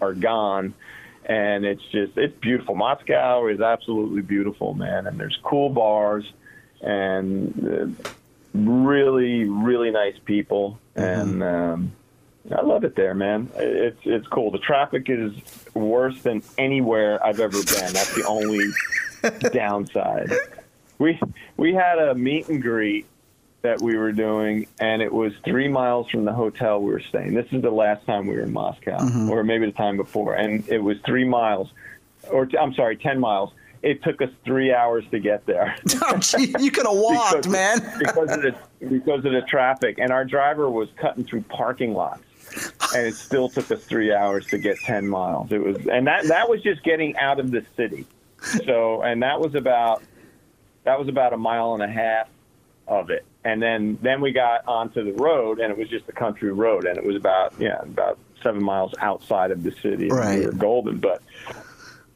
are 0.00 0.12
gone, 0.12 0.74
and 1.24 1.64
it's 1.64 1.82
just 1.84 2.18
it's 2.18 2.36
beautiful. 2.40 2.74
Moscow 2.74 3.46
is 3.46 3.60
absolutely 3.60 4.22
beautiful, 4.22 4.74
man, 4.74 5.06
and 5.06 5.18
there's 5.18 5.38
cool 5.42 5.70
bars 5.70 6.30
and 6.82 7.94
uh, 8.04 8.10
really 8.52 9.44
really 9.44 9.90
nice 9.90 10.18
people, 10.26 10.78
and 10.94 11.42
um, 11.42 11.92
I 12.52 12.60
love 12.62 12.84
it 12.84 12.94
there, 12.94 13.14
man. 13.14 13.50
It's 13.56 14.00
it's 14.04 14.26
cool. 14.28 14.50
The 14.50 14.58
traffic 14.58 15.06
is 15.08 15.32
worse 15.72 16.20
than 16.22 16.42
anywhere 16.58 17.24
I've 17.24 17.40
ever 17.40 17.56
been. 17.62 17.92
That's 17.92 18.14
the 18.14 18.24
only 18.26 18.66
downside. 19.52 20.30
We 20.98 21.18
we 21.56 21.72
had 21.74 21.98
a 21.98 22.14
meet 22.14 22.48
and 22.48 22.60
greet 22.62 23.06
that 23.62 23.80
we 23.80 23.96
were 23.96 24.12
doing, 24.12 24.66
and 24.78 25.00
it 25.00 25.10
was 25.12 25.32
three 25.42 25.68
miles 25.68 26.10
from 26.10 26.26
the 26.26 26.32
hotel 26.34 26.80
we 26.82 26.92
were 26.92 27.00
staying. 27.00 27.32
This 27.32 27.46
is 27.50 27.62
the 27.62 27.70
last 27.70 28.04
time 28.04 28.26
we 28.26 28.34
were 28.34 28.42
in 28.42 28.52
Moscow, 28.52 28.98
mm-hmm. 28.98 29.30
or 29.30 29.42
maybe 29.42 29.64
the 29.66 29.72
time 29.72 29.96
before, 29.96 30.34
and 30.34 30.68
it 30.68 30.82
was 30.82 30.98
three 31.06 31.24
miles, 31.24 31.70
or 32.30 32.44
t- 32.44 32.58
I'm 32.58 32.74
sorry, 32.74 32.96
ten 32.98 33.18
miles. 33.18 33.52
It 33.82 34.02
took 34.02 34.20
us 34.22 34.30
three 34.46 34.72
hours 34.72 35.04
to 35.10 35.18
get 35.18 35.44
there. 35.46 35.76
Oh, 36.06 36.16
gee, 36.18 36.54
you 36.58 36.70
could 36.70 36.86
have 36.86 36.94
walked, 36.96 37.36
Because- 37.44 37.48
man. 37.52 37.78
because 37.98 38.30
of 38.30 38.42
the 38.42 38.54
because 38.86 39.24
of 39.24 39.32
the 39.32 39.42
traffic, 39.48 39.98
and 39.98 40.10
our 40.12 40.24
driver 40.26 40.68
was 40.70 40.88
cutting 40.96 41.24
through 41.24 41.42
parking 41.42 41.94
lots, 41.94 42.22
and 42.94 43.06
it 43.06 43.14
still 43.14 43.48
took 43.48 43.70
us 43.70 43.84
three 43.84 44.12
hours 44.12 44.46
to 44.46 44.58
get 44.58 44.78
ten 44.78 45.08
miles. 45.08 45.52
It 45.52 45.62
was, 45.62 45.76
and 45.90 46.06
that 46.06 46.28
that 46.28 46.48
was 46.48 46.62
just 46.62 46.82
getting 46.82 47.16
out 47.16 47.40
of 47.40 47.50
the 47.50 47.64
city. 47.76 48.06
So, 48.66 49.02
and 49.02 49.22
that 49.22 49.40
was 49.40 49.54
about 49.54 50.02
that 50.84 50.98
was 50.98 51.08
about 51.08 51.32
a 51.32 51.36
mile 51.36 51.74
and 51.74 51.82
a 51.82 51.88
half 51.88 52.28
of 52.86 53.10
it, 53.10 53.24
and 53.44 53.62
then 53.62 53.98
then 54.02 54.20
we 54.20 54.32
got 54.32 54.66
onto 54.68 55.04
the 55.04 55.12
road, 55.12 55.60
and 55.60 55.70
it 55.70 55.78
was 55.78 55.88
just 55.88 56.08
a 56.08 56.12
country 56.12 56.52
road, 56.52 56.84
and 56.84 56.98
it 56.98 57.04
was 57.04 57.16
about 57.16 57.54
yeah 57.58 57.80
about 57.82 58.18
seven 58.42 58.62
miles 58.62 58.92
outside 58.98 59.50
of 59.50 59.62
the 59.62 59.72
city. 59.82 60.08
Right. 60.08 60.40
We 60.40 60.46
were 60.46 60.52
golden, 60.52 60.98
but 60.98 61.22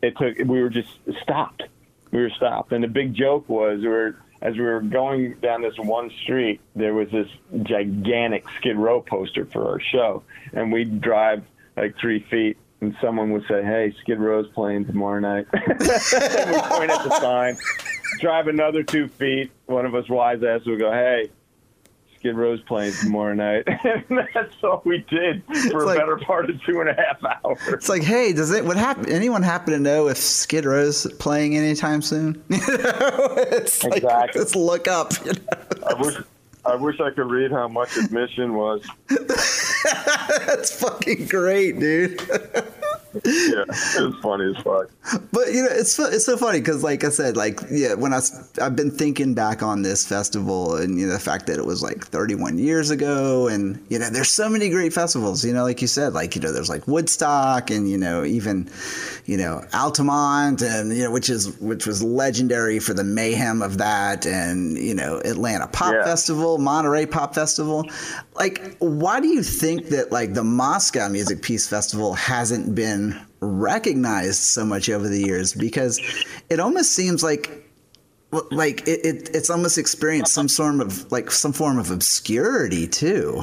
it 0.03 0.17
took 0.17 0.37
we 0.39 0.61
were 0.63 0.71
just 0.71 0.91
stopped. 1.23 1.63
We 2.11 2.21
were 2.21 2.31
stopped, 2.31 2.73
and 2.73 2.83
the 2.83 2.89
big 2.89 3.15
joke 3.15 3.49
was 3.49 3.81
we 3.81 3.89
were 3.89 4.17
as 4.41 4.55
we 4.55 4.63
were 4.63 4.81
going 4.81 5.35
down 5.43 5.63
this 5.63 5.79
one 5.79 6.11
street, 6.23 6.61
there 6.77 6.95
was 6.95 7.11
this 7.11 7.29
gigantic 7.63 8.45
Skid 8.59 8.77
Row 8.77 9.01
poster 9.01 9.45
for 9.45 9.69
our 9.69 9.81
show, 9.81 10.23
and 10.53 10.73
we'd 10.73 11.01
drive 11.01 11.43
like 11.77 11.97
three 11.99 12.21
feet, 12.31 12.57
and 12.81 12.97
someone 13.01 13.33
would 13.33 13.45
say, 13.49 13.63
"Hey, 13.63 13.95
Skid 14.01 14.19
Row's 14.19 14.49
playing 14.49 14.87
tomorrow 14.87 15.21
night." 15.21 15.47
we 15.53 15.61
point 15.61 16.91
at 16.91 17.03
the 17.05 17.19
sign. 17.21 17.57
Drive 18.21 18.49
another 18.49 18.83
two 18.83 19.09
feet. 19.09 19.51
One 19.67 19.87
of 19.87 19.95
us 19.95 20.09
wise 20.09 20.43
ass 20.43 20.65
would 20.67 20.79
go, 20.79 20.93
"Hey, 20.93 21.31
Skid 22.29 22.37
Row's 22.37 22.61
playing 22.63 22.93
tomorrow 23.01 23.33
night. 23.33 23.65
and 23.67 24.05
that's 24.35 24.55
all 24.63 24.83
we 24.85 24.99
did 25.09 25.43
for 25.71 25.87
like, 25.87 25.97
a 25.97 26.01
better 26.01 26.19
part 26.19 26.51
of 26.51 26.63
two 26.63 26.81
and 26.81 26.91
a 26.91 26.95
half 26.95 27.25
hours. 27.25 27.59
It's 27.69 27.89
like, 27.89 28.03
hey, 28.03 28.35
does 28.35 28.51
it 28.51 28.67
what 28.67 28.77
happen? 28.77 29.11
Anyone 29.11 29.43
happen 29.43 29.73
to 29.73 29.81
know 29.81 30.09
if 30.09 30.19
Skid 30.19 30.67
Row's 30.67 31.11
playing 31.15 31.57
anytime 31.57 32.03
soon? 32.03 32.43
You 32.59 32.77
know, 32.77 33.35
it's 33.37 33.85
exactly. 33.85 34.01
like 34.03 34.35
let's 34.35 34.55
look 34.55 34.89
up. 34.89 35.13
You 35.25 35.33
know? 35.33 35.39
I 35.87 35.95
wish 35.95 36.17
I 36.67 36.75
wish 36.75 37.01
I 37.01 37.11
could 37.11 37.31
read 37.31 37.51
how 37.51 37.69
much 37.69 37.97
admission 37.97 38.55
was. 38.55 38.87
That's 39.09 40.79
fucking 40.79 41.27
great, 41.29 41.79
dude. 41.79 42.21
Yeah, 43.15 43.63
it 43.63 44.03
was 44.03 44.15
funny 44.23 44.55
as 44.55 44.63
fuck. 44.63 44.91
But 45.33 45.53
you 45.53 45.63
know, 45.63 45.71
it's 45.71 45.99
it's 45.99 46.27
so 46.27 46.37
funny 46.37 46.61
because, 46.61 46.83
like 46.83 47.05
I 47.05 47.09
said, 47.09 47.37
like 47.37 47.61
yeah, 47.71 47.95
when 47.95 48.13
I 48.13 48.21
I've 48.61 48.77
been 48.77 48.91
thinking 48.91 49.35
back 49.35 49.63
on 49.63 49.83
this 49.83 50.07
festival 50.07 50.77
and 50.77 50.99
you 50.99 51.07
know 51.07 51.13
the 51.13 51.19
fact 51.19 51.47
that 51.47 51.59
it 51.59 51.65
was 51.65 51.83
like 51.83 52.05
31 52.07 52.59
years 52.59 52.91
ago, 52.91 53.49
and 53.49 53.85
you 53.89 53.99
know, 53.99 54.11
there's 54.11 54.31
so 54.31 54.49
many 54.49 54.69
great 54.69 54.93
festivals. 54.93 55.45
You 55.45 55.53
know, 55.53 55.63
like 55.63 55.81
you 55.81 55.89
said, 55.89 56.13
like 56.13 56.35
you 56.37 56.43
know, 56.43 56.53
there's 56.53 56.69
like 56.69 56.87
Woodstock, 56.87 57.71
and 57.71 57.89
you 57.89 57.97
know, 57.99 58.25
even 58.25 58.71
you 59.25 59.37
know 59.37 59.65
Altamont, 59.73 60.63
and 60.63 60.95
you 60.97 61.05
know, 61.05 61.11
which 61.11 61.31
is 61.31 61.59
which 61.61 61.87
was 61.87 62.03
legendary 62.03 62.79
for 62.79 62.95
the 62.95 63.05
mayhem 63.05 63.63
of 63.63 63.79
that, 63.79 64.27
and 64.27 64.77
you 64.77 64.95
know, 64.95 65.21
Atlanta 65.25 65.67
Pop 65.69 65.95
Yeah. 65.95 66.05
Festival, 66.05 66.59
Monterey 66.59 67.07
Pop 67.07 67.35
Festival. 67.35 67.85
Like, 68.35 68.77
why 68.79 69.21
do 69.21 69.29
you 69.29 69.43
think 69.43 69.87
that 69.87 70.13
like 70.13 70.35
the 70.35 70.45
Moscow 70.45 71.09
Music 71.09 71.43
Peace 71.43 71.67
Festival 71.67 72.15
hasn't 72.15 72.75
been 72.75 73.08
recognized 73.41 74.41
so 74.41 74.65
much 74.65 74.89
over 74.91 75.09
the 75.09 75.21
years? 75.21 75.55
Because 75.55 76.01
it 76.51 76.61
almost 76.61 76.93
seems 76.93 77.23
like 77.23 77.65
like 78.51 78.87
it, 78.87 79.05
it 79.05 79.31
it's 79.35 79.51
almost 79.51 79.79
experienced 79.79 80.35
some 80.35 80.49
sort 80.49 80.81
of 80.81 81.11
like 81.11 81.31
some 81.31 81.53
form 81.53 81.79
of 81.79 81.91
obscurity 81.91 82.87
too. 82.87 83.43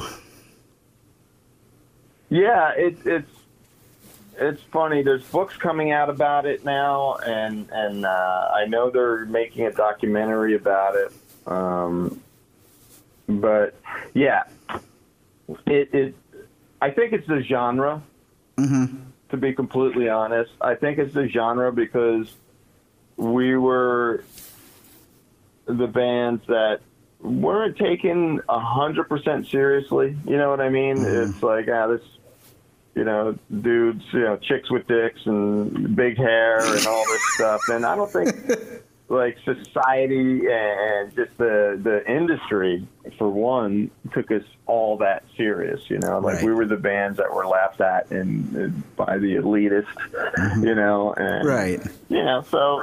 Yeah, 2.28 2.70
it, 2.76 2.98
it's 3.04 3.30
it's 4.38 4.62
funny. 4.64 5.02
There's 5.02 5.24
books 5.24 5.56
coming 5.56 5.92
out 5.92 6.10
about 6.10 6.46
it 6.46 6.64
now, 6.64 7.16
and 7.16 7.68
and 7.70 8.04
uh, 8.04 8.50
I 8.54 8.66
know 8.66 8.90
they're 8.90 9.24
making 9.26 9.66
a 9.66 9.72
documentary 9.72 10.54
about 10.54 10.94
it. 10.94 11.12
Um, 11.46 12.20
but 13.28 13.74
yeah, 14.14 14.44
it, 15.66 15.94
it 15.94 16.14
I 16.80 16.90
think 16.90 17.12
it's 17.12 17.26
the 17.26 17.42
genre. 17.42 18.02
Mm-hmm. 18.56 19.05
To 19.30 19.36
be 19.36 19.52
completely 19.52 20.08
honest, 20.08 20.52
I 20.60 20.76
think 20.76 20.98
it's 20.98 21.12
the 21.12 21.28
genre 21.28 21.72
because 21.72 22.32
we 23.16 23.56
were 23.56 24.24
the 25.66 25.86
bands 25.86 26.46
that 26.46 26.80
weren't 27.20 27.76
taken 27.76 28.40
a 28.48 28.60
hundred 28.60 29.08
percent 29.08 29.48
seriously. 29.48 30.16
You 30.26 30.36
know 30.36 30.50
what 30.50 30.60
I 30.60 30.68
mean? 30.68 30.96
It's 30.98 31.42
like 31.42 31.68
ah, 31.68 31.88
this, 31.88 32.02
you 32.94 33.04
know, 33.04 33.36
dudes, 33.62 34.04
you 34.12 34.20
know, 34.20 34.36
chicks 34.36 34.70
with 34.70 34.86
dicks 34.86 35.20
and 35.26 35.96
big 35.96 36.16
hair 36.16 36.58
and 36.58 36.86
all 36.86 37.04
this 37.06 37.34
stuff. 37.34 37.60
And 37.68 37.84
I 37.84 37.96
don't 37.96 38.10
think 38.10 38.28
like 39.08 39.36
society 39.44 40.40
and 40.50 41.14
just 41.14 41.36
the 41.38 41.78
the 41.80 42.02
industry 42.10 42.86
for 43.18 43.28
one 43.30 43.90
took 44.12 44.30
us 44.32 44.42
all 44.66 44.96
that 44.98 45.22
serious. 45.36 45.88
You 45.88 45.98
know, 45.98 46.18
like 46.18 46.36
Right. 46.36 46.44
we 46.44 46.52
were 46.52 46.66
the 46.66 46.76
bands 46.76 47.18
that 47.18 47.32
were 47.32 47.46
laughed 47.46 47.80
at 47.80 48.10
and 48.10 48.82
by 48.96 49.18
the 49.18 49.36
elitist. 49.36 49.86
Mm-hmm. 50.12 50.64
You 50.66 50.74
know, 50.74 51.12
and 51.12 51.46
Right. 51.46 51.80
you 52.08 52.24
know, 52.24 52.42
so, 52.50 52.82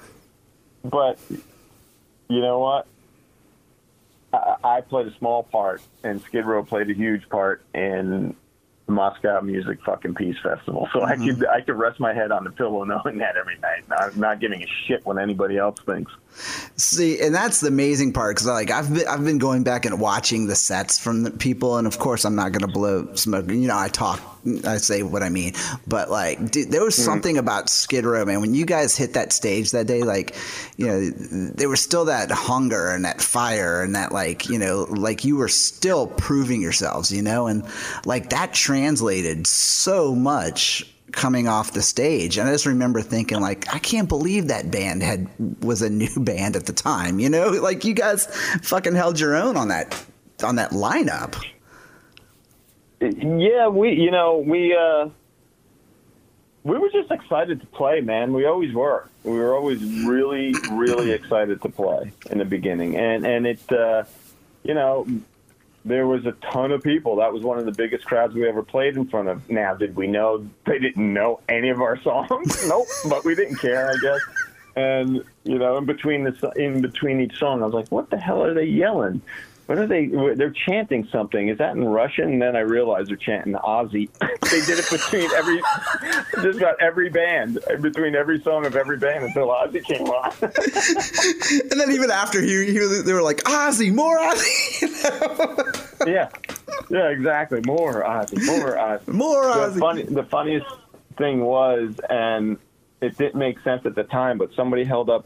but 0.84 1.20
you 2.30 2.40
know 2.42 2.60
what? 2.60 2.88
I, 4.32 4.56
I 4.64 4.82
played 4.82 5.08
a 5.08 5.14
small 5.18 5.44
part, 5.44 5.82
and 6.04 6.22
Skid 6.22 6.46
Row 6.46 6.64
played 6.64 6.90
a 6.90 6.94
huge 6.94 7.28
part 7.30 7.62
in 7.74 8.36
the 8.86 8.92
Moscow 8.92 9.42
Music 9.42 9.80
Fucking 9.86 10.16
Peace 10.16 10.36
Festival. 10.42 10.90
So 10.94 11.04
I 11.04 11.16
mm-hmm. 11.16 11.40
could 11.40 11.48
I 11.48 11.62
could 11.62 11.76
rest 11.76 12.00
my 12.00 12.14
head 12.14 12.32
on 12.32 12.44
the 12.44 12.52
pillow 12.52 12.84
knowing 12.84 13.18
that 13.20 13.38
every 13.38 13.58
night, 13.60 13.88
not, 13.90 14.18
not 14.18 14.40
giving 14.40 14.64
a 14.64 14.68
shit 14.88 15.06
what 15.06 15.18
anybody 15.18 15.58
else 15.58 15.80
thinks. 15.86 16.12
See, 16.76 17.22
and 17.22 17.34
that's 17.34 17.62
the 17.62 17.68
amazing 17.68 18.14
part 18.14 18.36
because 18.36 18.48
like 18.48 18.72
I've 18.72 18.94
been 18.94 19.08
I've 19.08 19.24
been 19.24 19.38
going 19.38 19.64
back 19.64 19.86
and 19.86 20.00
watching 20.00 20.48
the 20.48 20.56
sets 20.56 21.00
from 21.00 21.24
the 21.24 21.32
people, 21.32 21.78
and 21.78 21.86
of 21.86 22.00
course 22.00 22.26
I'm 22.26 22.36
not 22.36 22.52
gonna 22.52 22.72
blow 22.72 23.14
smoke. 23.14 23.48
You 23.50 23.68
know, 23.68 23.78
I 23.78 23.90
talk, 23.90 24.20
I 24.66 24.78
say 24.78 25.04
what 25.04 25.22
I 25.22 25.30
mean, 25.30 25.54
but 25.88 26.10
like, 26.10 26.52
dude, 26.52 26.72
there 26.72 26.84
was 26.84 26.96
mm-hmm. 26.96 27.06
something 27.06 27.38
about 27.38 27.70
Skid 27.70 28.06
Row, 28.06 28.26
man. 28.26 28.42
When 28.42 28.54
you 28.54 28.66
guys 28.66 28.98
hit 28.98 29.14
that 29.14 29.32
stage 29.32 29.72
that 29.72 29.86
day, 29.86 30.04
like, 30.04 30.36
you 30.78 30.88
know, 30.88 31.10
there 31.10 31.70
was 31.70 31.82
still 31.82 32.06
that 32.06 32.32
hunger 32.32 32.90
and 32.90 33.06
that 33.06 33.22
fire 33.22 33.84
and 33.84 33.96
that 33.96 34.12
like, 34.12 34.50
you 34.50 34.58
know, 34.58 34.88
like 34.90 35.24
you 35.24 35.38
were 35.38 35.48
still 35.48 36.08
proving 36.08 36.62
yourselves, 36.62 37.12
you 37.12 37.22
know, 37.22 37.48
and 37.48 37.64
like 38.06 38.32
that 38.32 38.54
translated 38.54 39.46
so 39.46 40.16
much 40.16 40.93
coming 41.14 41.48
off 41.48 41.72
the 41.74 41.82
stage 41.82 42.38
and 42.38 42.50
i 42.50 42.52
just 42.52 42.66
remember 42.66 43.02
thinking 43.02 43.40
like 43.40 43.74
i 43.74 43.80
can't 43.80 44.10
believe 44.10 44.48
that 44.48 44.70
band 44.72 45.02
had 45.02 45.28
was 45.64 45.82
a 45.82 45.90
new 45.90 46.10
band 46.18 46.56
at 46.56 46.66
the 46.66 46.74
time 46.74 47.20
you 47.20 47.30
know 47.30 47.50
like 47.62 47.86
you 47.86 47.94
guys 47.94 48.26
fucking 48.62 48.96
held 48.96 49.20
your 49.20 49.36
own 49.36 49.56
on 49.56 49.68
that 49.70 50.04
on 50.44 50.56
that 50.56 50.72
lineup 50.72 51.36
Yeah, 53.00 53.68
we 53.68 53.92
you 53.94 54.12
know 54.12 54.38
we 54.38 54.76
uh, 54.76 55.10
we 56.64 56.78
were 56.78 56.90
just 56.90 57.12
excited 57.12 57.60
to 57.60 57.68
play, 57.68 58.00
man. 58.00 58.32
We 58.34 58.46
always 58.46 58.74
were. 58.74 59.10
We 59.24 59.38
were 59.38 59.54
always 59.54 59.84
really, 60.06 60.54
really 60.72 61.12
excited 61.12 61.62
to 61.62 61.70
play 61.70 62.14
in 62.30 62.38
the 62.38 62.46
beginning, 62.46 62.96
and 62.96 63.26
and 63.26 63.46
it, 63.46 63.72
uh, 63.72 64.06
you 64.64 64.74
know, 64.74 65.06
there 65.86 66.08
was 66.08 66.26
a 66.26 66.32
ton 66.52 66.72
of 66.72 66.82
people. 66.82 67.18
That 67.18 67.34
was 67.34 67.44
one 67.44 67.58
of 67.58 67.66
the 67.66 67.72
biggest 67.72 68.06
crowds 68.06 68.34
we 68.34 68.48
ever 68.48 68.64
played 68.64 68.96
in 68.96 69.08
front 69.08 69.28
of. 69.28 69.50
Now, 69.50 69.74
did 69.74 69.96
we 69.96 70.08
know 70.08 70.48
they 70.66 70.80
didn't 70.80 71.14
know 71.14 71.42
any 71.50 71.70
of 71.70 71.82
our 71.82 72.02
songs? 72.02 72.66
nope, 72.68 72.88
but 73.10 73.26
we 73.26 73.36
didn't 73.36 73.58
care, 73.58 73.90
I 73.92 73.96
guess. 74.02 74.22
And 74.76 75.24
you 75.44 75.60
know, 75.60 75.78
in 75.78 75.86
between 75.86 76.24
the 76.24 76.52
in 76.56 76.82
between 76.82 77.20
each 77.20 77.38
song, 77.38 77.62
I 77.62 77.66
was 77.66 77.76
like, 77.76 77.90
"What 77.90 78.10
the 78.10 78.18
hell 78.18 78.44
are 78.44 78.54
they 78.54 78.66
yelling?" 78.66 79.22
What 79.66 79.78
are 79.78 79.88
they? 79.88 80.08
They're 80.08 80.52
chanting 80.68 81.08
something. 81.10 81.48
Is 81.48 81.58
that 81.60 81.74
in 81.76 81.86
Russian? 81.86 82.34
And 82.34 82.42
then 82.42 82.56
I 82.56 82.60
realized 82.60 83.10
they're 83.10 83.16
chanting 83.16 83.54
Ozzy. 83.54 84.10
they 84.20 84.62
did 84.66 84.78
it 84.78 84.90
between 84.92 85.32
every, 85.32 85.62
just 86.44 86.58
about 86.60 86.76
every 86.82 87.10
band, 87.10 87.60
between 87.82 88.14
every 88.14 88.42
song 88.42 88.66
of 88.66 88.76
every 88.76 88.98
band 88.98 89.24
until 89.24 89.48
Ozzy 89.48 89.82
came 89.84 90.02
on. 90.08 90.34
and 91.72 91.80
then 91.80 91.92
even 91.92 92.12
after 92.12 92.42
he, 92.42 92.72
he 92.74 92.80
was- 92.80 93.04
they 93.06 93.14
were 93.14 93.22
like 93.22 93.38
ozzy 93.44 93.94
more 93.94 94.18
ozzy 94.20 96.08
yeah, 96.08 96.30
yeah, 96.90 97.08
exactly. 97.10 97.62
More 97.66 98.04
Ozzy, 98.04 98.46
more 98.46 98.76
Ozzy. 98.76 99.08
more 99.08 99.46
the 99.46 99.52
ozzy 99.54 99.80
funny, 99.80 100.04
the 100.04 100.24
funniest 100.24 100.66
thing 101.18 101.40
was, 101.46 101.96
and 102.10 102.58
it 103.02 103.18
didn't 103.18 103.36
make 103.40 103.60
sense 103.62 103.86
at 103.86 103.96
the 103.96 104.04
time, 104.04 104.38
but 104.38 104.50
somebody 104.56 104.84
held 104.84 105.10
up 105.10 105.26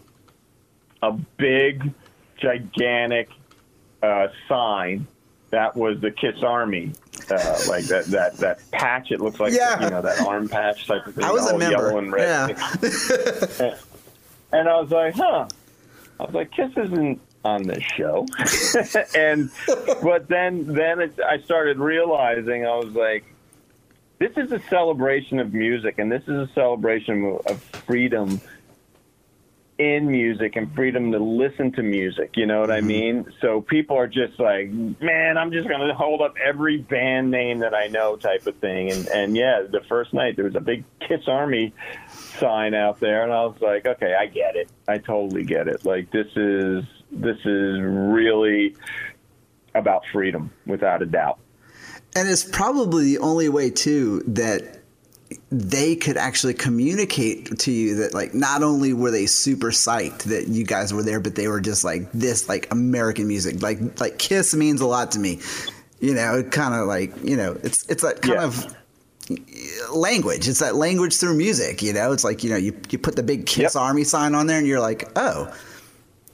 a 1.01 1.11
big, 1.37 1.91
gigantic 2.37 3.29
uh, 4.07 4.27
sign 4.47 5.07
that 5.49 5.75
was 5.77 5.99
the 6.01 6.11
Kiss 6.11 6.43
Army, 6.43 6.91
uh, 7.31 7.57
like 7.69 7.85
that 7.85 8.05
that 8.07 8.37
that 8.37 8.59
patch. 8.71 9.11
It 9.11 9.21
looks 9.21 9.39
like 9.39 9.53
Yeah. 9.53 9.81
you 9.83 9.89
know 9.89 10.01
that 10.01 10.19
arm 10.21 10.49
patch 10.49 10.85
type 10.87 11.07
of 11.07 11.15
thing. 11.15 11.23
i 11.23 11.31
was 11.31 11.49
a 11.49 11.57
member 11.57 11.71
yellow 11.71 11.97
and 11.97 12.11
red. 12.11 12.57
yeah 12.57 13.75
And 14.53 14.69
I 14.69 14.79
was 14.79 14.89
like, 14.91 15.13
huh. 15.13 15.45
I 16.19 16.23
was 16.23 16.33
like, 16.33 16.51
Kiss 16.51 16.71
isn't 16.77 17.19
on 17.43 17.63
this 17.63 17.83
show. 17.83 18.25
and 19.15 19.49
but 20.01 20.27
then 20.29 20.65
then 20.73 20.99
it, 21.01 21.19
I 21.19 21.39
started 21.41 21.77
realizing 21.79 22.65
I 22.65 22.75
was 22.75 22.93
like, 22.93 23.23
this 24.19 24.31
is 24.37 24.51
a 24.51 24.59
celebration 24.69 25.39
of 25.39 25.53
music, 25.53 25.95
and 25.99 26.11
this 26.11 26.23
is 26.23 26.49
a 26.49 26.49
celebration 26.55 27.37
of 27.45 27.61
freedom 27.85 28.41
in 29.77 30.09
music 30.09 30.55
and 30.55 30.73
freedom 30.73 31.11
to 31.11 31.19
listen 31.19 31.71
to 31.73 31.83
music. 31.83 32.31
You 32.35 32.45
know 32.47 32.59
what 32.59 32.71
I 32.71 32.79
mm-hmm. 32.79 32.87
mean? 32.87 33.33
So 33.41 33.61
people 33.61 33.95
are 33.95 34.07
just 34.07 34.39
like, 34.39 34.69
man, 34.71 35.37
I'm 35.37 35.51
just 35.51 35.67
going 35.67 35.87
to 35.87 35.93
hold 35.93 36.21
up 36.21 36.33
every 36.43 36.77
band 36.77 37.29
name 37.29 37.59
that 37.59 37.75
I 37.75 37.87
know, 37.87 38.15
type 38.15 38.47
of 38.47 38.55
thing. 38.57 38.91
And 38.91 39.07
and 39.09 39.37
yeah, 39.37 39.61
the 39.69 39.81
first 39.87 40.13
night 40.13 40.35
there 40.35 40.45
was 40.45 40.55
a 40.55 40.59
big 40.61 40.83
Kiss 41.07 41.27
Army 41.27 41.73
sign 42.39 42.73
out 42.73 42.99
there, 42.99 43.23
and 43.23 43.31
I 43.31 43.45
was 43.45 43.61
like, 43.61 43.85
okay, 43.85 44.15
I 44.19 44.25
get 44.25 44.55
it. 44.55 44.69
I 44.87 44.97
totally 44.97 45.43
get 45.43 45.67
it. 45.67 45.85
Like 45.85 46.11
this 46.11 46.27
is 46.35 46.83
this 47.11 47.37
is 47.45 47.79
really 47.79 48.75
about 49.75 50.03
freedom, 50.11 50.51
without 50.65 51.01
a 51.01 51.05
doubt. 51.05 51.39
and 52.15 52.27
it's 52.27 52.43
probably 52.43 53.03
the 53.05 53.19
only 53.19 53.47
way 53.49 53.69
too 53.69 54.23
that 54.25 54.76
they 55.51 55.95
could 55.95 56.17
actually 56.17 56.53
communicate 56.53 57.57
to 57.59 57.71
you 57.71 57.95
that 57.95 58.13
like 58.13 58.33
not 58.33 58.63
only 58.63 58.93
were 58.93 59.11
they 59.11 59.25
super 59.25 59.71
psyched 59.71 60.23
that 60.23 60.47
you 60.47 60.63
guys 60.65 60.93
were 60.93 61.03
there 61.03 61.19
but 61.19 61.35
they 61.35 61.47
were 61.47 61.59
just 61.59 61.83
like 61.83 62.09
this 62.13 62.47
like 62.47 62.71
american 62.71 63.27
music 63.27 63.61
like 63.61 63.99
like 63.99 64.17
kiss 64.19 64.53
means 64.55 64.79
a 64.81 64.85
lot 64.87 65.11
to 65.11 65.19
me 65.19 65.39
you 65.99 66.13
know 66.13 66.35
it 66.39 66.51
kind 66.51 66.73
of 66.73 66.87
like 66.87 67.11
you 67.23 67.35
know 67.35 67.57
it's 67.63 67.85
it's 67.89 68.03
that 68.03 68.21
kind 68.21 68.35
Yeah. 68.35 68.43
of 68.45 68.75
language 69.93 70.47
it's 70.47 70.59
that 70.59 70.75
language 70.75 71.17
through 71.17 71.35
music 71.35 71.81
you 71.81 71.91
know 71.91 72.11
it's 72.13 72.23
like 72.23 72.43
you 72.43 72.49
know 72.49 72.55
you, 72.55 72.77
you 72.89 72.97
put 72.97 73.15
the 73.17 73.23
big 73.23 73.45
kiss 73.45 73.75
Yep. 73.75 73.81
army 73.81 74.03
sign 74.05 74.33
on 74.35 74.47
there 74.47 74.57
and 74.59 74.67
you're 74.67 74.79
like 74.79 75.09
oh 75.17 75.53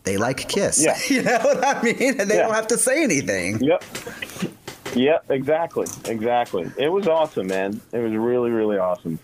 they 0.03 0.17
like 0.17 0.47
kiss 0.49 0.83
Yeah. 0.83 0.97
you 1.09 1.23
know 1.23 1.39
what 1.41 1.65
i 1.65 1.81
mean 1.81 2.19
and 2.19 2.29
they 2.29 2.35
Yeah. 2.35 2.43
don't 2.43 2.53
have 2.53 2.67
to 2.67 2.77
say 2.77 3.03
anything 3.03 3.59
Yep. 3.59 3.83
Yep, 4.95 5.31
exactly. 5.31 5.87
Exactly. 6.05 6.71
It 6.77 6.89
was 6.89 7.07
awesome, 7.07 7.47
man. 7.47 7.81
It 7.91 7.99
was 7.99 8.13
really, 8.13 8.51
really 8.51 8.77
awesome. 8.77 9.19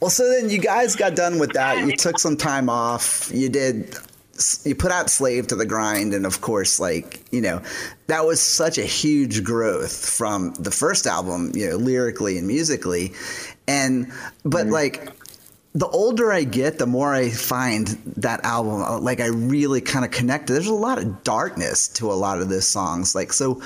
Well, 0.00 0.10
so 0.10 0.28
then 0.28 0.50
you 0.50 0.58
guys 0.58 0.96
got 0.96 1.16
done 1.16 1.38
with 1.38 1.52
that. 1.52 1.86
You 1.86 1.96
took 1.96 2.18
some 2.18 2.36
time 2.36 2.68
off. 2.68 3.30
You 3.32 3.48
did. 3.48 3.96
You 4.64 4.74
put 4.74 4.92
out 4.92 5.08
"Slave 5.08 5.46
to 5.48 5.56
the 5.56 5.64
Grind," 5.64 6.12
and 6.12 6.26
of 6.26 6.42
course, 6.42 6.78
like 6.78 7.24
you 7.32 7.40
know, 7.40 7.62
that 8.06 8.26
was 8.26 8.40
such 8.40 8.76
a 8.76 8.84
huge 8.84 9.42
growth 9.42 10.10
from 10.10 10.52
the 10.58 10.70
first 10.70 11.06
album, 11.06 11.52
you 11.54 11.70
know, 11.70 11.76
lyrically 11.76 12.36
and 12.36 12.46
musically. 12.46 13.14
And 13.66 14.12
but 14.44 14.66
like 14.66 15.10
the 15.74 15.88
older 15.88 16.32
I 16.32 16.44
get, 16.44 16.78
the 16.78 16.86
more 16.86 17.14
I 17.14 17.30
find 17.30 17.88
that 18.16 18.44
album 18.44 18.82
uh, 18.82 18.98
like 18.98 19.20
I 19.20 19.26
really 19.26 19.80
kind 19.80 20.04
of 20.04 20.10
connect. 20.10 20.46
There's 20.48 20.66
a 20.66 20.74
lot 20.74 20.98
of 20.98 21.22
darkness 21.22 21.88
to 21.88 22.10
a 22.10 22.14
lot 22.14 22.40
of 22.40 22.48
those 22.48 22.66
songs. 22.66 23.14
Like 23.14 23.32
so, 23.32 23.62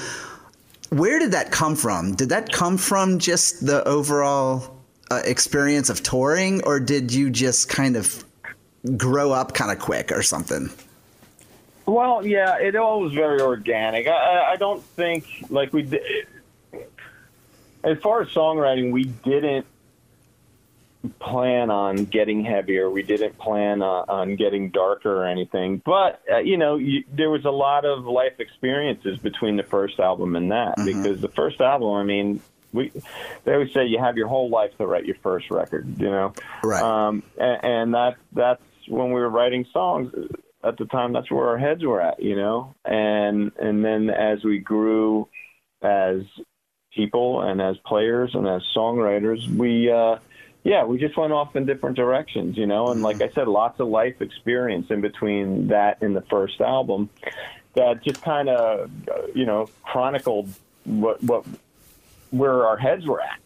where 0.90 1.18
did 1.18 1.32
that 1.32 1.50
come 1.50 1.74
from? 1.76 2.14
Did 2.14 2.28
that 2.28 2.52
come 2.52 2.76
from 2.76 3.18
just 3.18 3.64
the 3.66 3.86
overall 3.86 4.76
uh, 5.10 5.22
experience 5.24 5.88
of 5.88 6.02
touring, 6.02 6.62
or 6.64 6.78
did 6.80 7.12
you 7.12 7.30
just 7.30 7.68
kind 7.68 7.96
of 7.96 8.24
grow 8.96 9.32
up 9.32 9.54
kind 9.54 9.70
of 9.70 9.78
quick 9.78 10.12
or 10.12 10.22
something? 10.22 10.70
Well, 11.86 12.24
yeah, 12.24 12.58
it 12.60 12.76
all 12.76 13.00
was 13.00 13.12
very 13.12 13.40
organic. 13.40 14.06
I, 14.06 14.52
I- 14.52 14.56
don't 14.56 14.82
think 14.82 15.26
like 15.48 15.72
we 15.72 15.82
did. 15.82 16.26
As 17.82 17.98
far 17.98 18.20
as 18.22 18.28
songwriting, 18.28 18.92
we 18.92 19.04
didn't 19.04 19.66
plan 21.18 21.70
on 21.70 22.04
getting 22.04 22.44
heavier. 22.44 22.90
We 22.90 23.02
didn't 23.02 23.38
plan 23.38 23.82
on, 23.82 24.04
on 24.08 24.36
getting 24.36 24.70
darker 24.70 25.22
or 25.22 25.26
anything. 25.26 25.80
But 25.84 26.20
uh, 26.30 26.38
you 26.38 26.56
know, 26.56 26.76
you, 26.76 27.04
there 27.12 27.30
was 27.30 27.44
a 27.44 27.50
lot 27.50 27.84
of 27.84 28.04
life 28.04 28.38
experiences 28.38 29.18
between 29.18 29.56
the 29.56 29.62
first 29.62 29.98
album 29.98 30.36
and 30.36 30.50
that 30.52 30.74
because 30.84 31.20
the 31.20 31.28
first 31.28 31.60
album, 31.60 31.90
I 31.90 32.04
mean. 32.04 32.40
We, 32.72 32.92
they 33.42 33.52
always 33.52 33.72
say 33.72 33.86
you 33.86 33.98
have 33.98 34.16
your 34.16 34.28
whole 34.28 34.48
life 34.48 34.70
to 34.78 34.86
write 34.86 35.04
your 35.04 35.16
first 35.24 35.50
record, 35.50 35.98
you 35.98 36.08
know. 36.08 36.34
Right. 36.62 36.80
Um, 36.80 37.24
and, 37.36 37.64
and 37.64 37.94
that 37.94 38.14
that's 38.32 38.62
when 38.86 39.08
we 39.08 39.20
were 39.20 39.28
writing 39.28 39.66
songs 39.72 40.14
at 40.62 40.76
the 40.76 40.84
time. 40.84 41.12
That's 41.12 41.28
where 41.32 41.48
our 41.48 41.58
heads 41.58 41.82
were 41.82 42.00
at, 42.00 42.22
you 42.22 42.36
know. 42.36 42.76
And 42.84 43.50
and 43.58 43.84
then 43.84 44.08
as 44.08 44.44
we 44.44 44.60
grew 44.60 45.28
as 45.82 46.22
people 46.94 47.42
and 47.42 47.60
as 47.60 47.76
players 47.78 48.34
and 48.34 48.46
as 48.46 48.62
songwriters, 48.76 49.48
we 49.48 49.90
uh, 49.90 50.18
yeah, 50.62 50.84
we 50.84 50.98
just 50.98 51.16
went 51.16 51.32
off 51.32 51.56
in 51.56 51.64
different 51.66 51.96
directions, 51.96 52.56
you 52.56 52.66
know. 52.66 52.88
And 52.88 53.02
like 53.02 53.20
I 53.22 53.30
said, 53.30 53.48
lots 53.48 53.80
of 53.80 53.88
life 53.88 54.20
experience 54.20 54.86
in 54.90 55.00
between 55.00 55.68
that 55.68 56.02
and 56.02 56.14
the 56.14 56.20
first 56.22 56.60
album 56.60 57.08
that 57.74 58.02
just 58.02 58.20
kind 58.22 58.48
of 58.48 58.90
you 59.34 59.46
know 59.46 59.68
chronicled 59.84 60.48
what 60.84 61.22
what 61.22 61.44
where 62.30 62.66
our 62.66 62.76
heads 62.76 63.06
were 63.06 63.20
at 63.20 63.38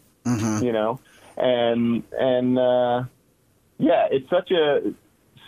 you 0.63 0.71
know? 0.71 0.99
And 1.37 2.03
and 2.11 2.57
uh 2.57 3.03
yeah 3.77 4.07
it's 4.09 4.29
such 4.29 4.51
a 4.51 4.93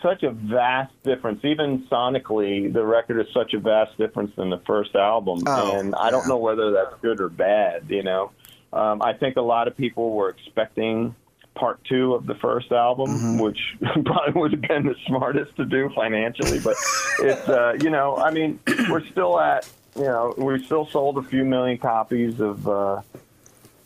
such 0.03 0.21
a 0.21 0.30
vast 0.32 0.93
difference. 1.03 1.43
Even 1.43 1.88
sonically 1.91 2.71
the 2.71 2.86
record 2.86 3.19
is 3.19 3.34
such 3.34 3.53
a 3.56 3.60
vast 3.60 3.97
difference 3.97 4.32
than 4.36 4.49
the 4.51 4.60
first 4.67 4.95
album 4.95 5.39
Oh, 5.47 5.80
and 5.80 5.95
i 5.95 6.12
don't 6.12 6.27
know 6.27 6.38
whether 6.38 6.71
that's 6.71 6.95
good 7.01 7.19
or 7.19 7.30
bad 7.30 7.86
you 7.89 8.03
know? 8.03 8.32
Um 8.71 9.01
i 9.01 9.13
think 9.13 9.38
a 9.38 9.41
lot 9.41 9.67
of 9.67 9.75
people 9.75 10.12
were 10.13 10.30
expecting 10.30 11.15
part 11.58 11.84
two 11.86 12.13
of 12.13 12.26
the 12.26 12.36
first 12.36 12.72
album 12.72 13.10
Mm-hmm. 13.10 13.39
which 13.39 13.60
probably 14.06 14.39
would 14.41 14.52
have 14.52 14.62
been 14.62 14.86
the 14.86 14.96
smartest 15.08 15.56
to 15.58 15.65
do 15.65 15.89
financially 15.96 16.60
but 16.60 16.76
it's 17.22 17.50
uh 17.50 17.74
you 17.82 17.89
know 17.89 18.15
i 18.17 18.32
mean 18.32 18.60
we're 18.89 19.06
still 19.08 19.39
at 19.39 19.67
you 19.96 20.04
know 20.04 20.34
we 20.38 20.63
still 20.65 20.88
sold 20.91 21.17
a 21.17 21.24
few 21.24 21.43
million 21.43 21.78
copies 21.78 22.39
of 22.39 22.67
uh 22.67 23.02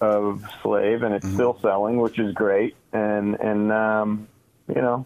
of 0.01 0.41
Slave, 0.63 1.03
and 1.03 1.13
it's 1.13 1.23
Mm-hmm. 1.25 1.36
still 1.36 1.60
selling, 1.62 1.97
which 2.01 2.17
is 2.17 2.34
great. 2.34 2.75
And 2.91 3.36
and 3.39 3.71
um, 3.71 4.27
you 4.67 4.81
know, 4.81 5.05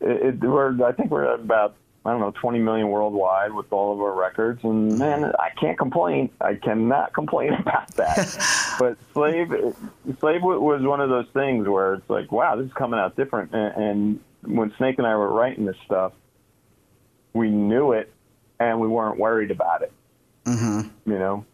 it, 0.00 0.34
it, 0.34 0.40
we're 0.40 0.74
I 0.84 0.90
think 0.90 1.12
we're 1.12 1.32
at 1.32 1.38
about 1.38 1.76
I 2.04 2.10
don't 2.10 2.20
know 2.20 2.32
20 2.32 2.58
million 2.58 2.88
worldwide 2.88 3.52
with 3.52 3.72
all 3.72 3.92
of 3.92 4.00
our 4.00 4.12
records, 4.12 4.64
and 4.64 4.98
man, 4.98 5.24
I 5.38 5.50
can't 5.60 5.78
complain. 5.78 6.30
I 6.40 6.54
cannot 6.56 7.12
complain 7.12 7.52
about 7.60 7.88
that. 7.94 8.76
but 8.78 8.96
Slave, 9.12 9.52
Slave 10.18 10.42
was 10.42 10.82
one 10.82 11.00
of 11.00 11.10
those 11.10 11.28
things 11.32 11.68
where 11.68 11.94
it's 11.94 12.10
like, 12.10 12.32
wow, 12.32 12.56
this 12.56 12.66
is 12.66 12.72
coming 12.72 12.98
out 12.98 13.14
different. 13.14 13.52
And, 13.54 14.20
and 14.42 14.56
when 14.56 14.74
Snake 14.78 14.98
and 14.98 15.06
I 15.06 15.14
were 15.14 15.32
writing 15.32 15.64
this 15.64 15.76
stuff, 15.86 16.12
we 17.34 17.50
knew 17.50 17.92
it, 17.92 18.12
and 18.58 18.80
we 18.80 18.88
weren't 18.88 19.18
worried 19.18 19.52
about 19.52 19.82
it. 19.82 19.92
Mm-hmm. 20.44 21.10
You 21.10 21.18
know. 21.18 21.44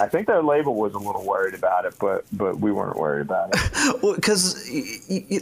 I 0.00 0.06
think 0.06 0.26
their 0.26 0.42
label 0.42 0.76
was 0.76 0.94
a 0.94 0.98
little 0.98 1.24
worried 1.24 1.54
about 1.54 1.86
it, 1.86 1.94
but 1.98 2.24
but 2.30 2.60
we 2.60 2.70
weren't 2.70 2.96
worried 2.96 3.22
about 3.22 3.50
it. 3.52 3.60
Well, 4.02 4.14
because 4.14 4.54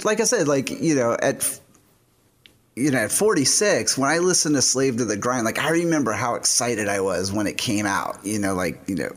like 0.04 0.20
I 0.20 0.24
said, 0.24 0.48
like 0.48 0.70
you 0.70 0.94
know, 0.94 1.16
at 1.20 1.60
you 2.76 2.90
know, 2.90 2.98
at 2.98 3.12
46, 3.12 3.98
when 3.98 4.10
I 4.10 4.18
listened 4.18 4.54
to 4.54 4.62
"Slave 4.62 4.96
to 4.98 5.04
the 5.04 5.16
Grind," 5.16 5.44
like 5.44 5.58
I 5.58 5.70
remember 5.70 6.12
how 6.12 6.34
excited 6.34 6.88
I 6.88 7.00
was 7.00 7.32
when 7.32 7.46
it 7.46 7.56
came 7.56 7.86
out. 7.86 8.18
You 8.24 8.38
know, 8.38 8.54
like 8.54 8.80
you 8.86 8.94
know, 8.96 9.16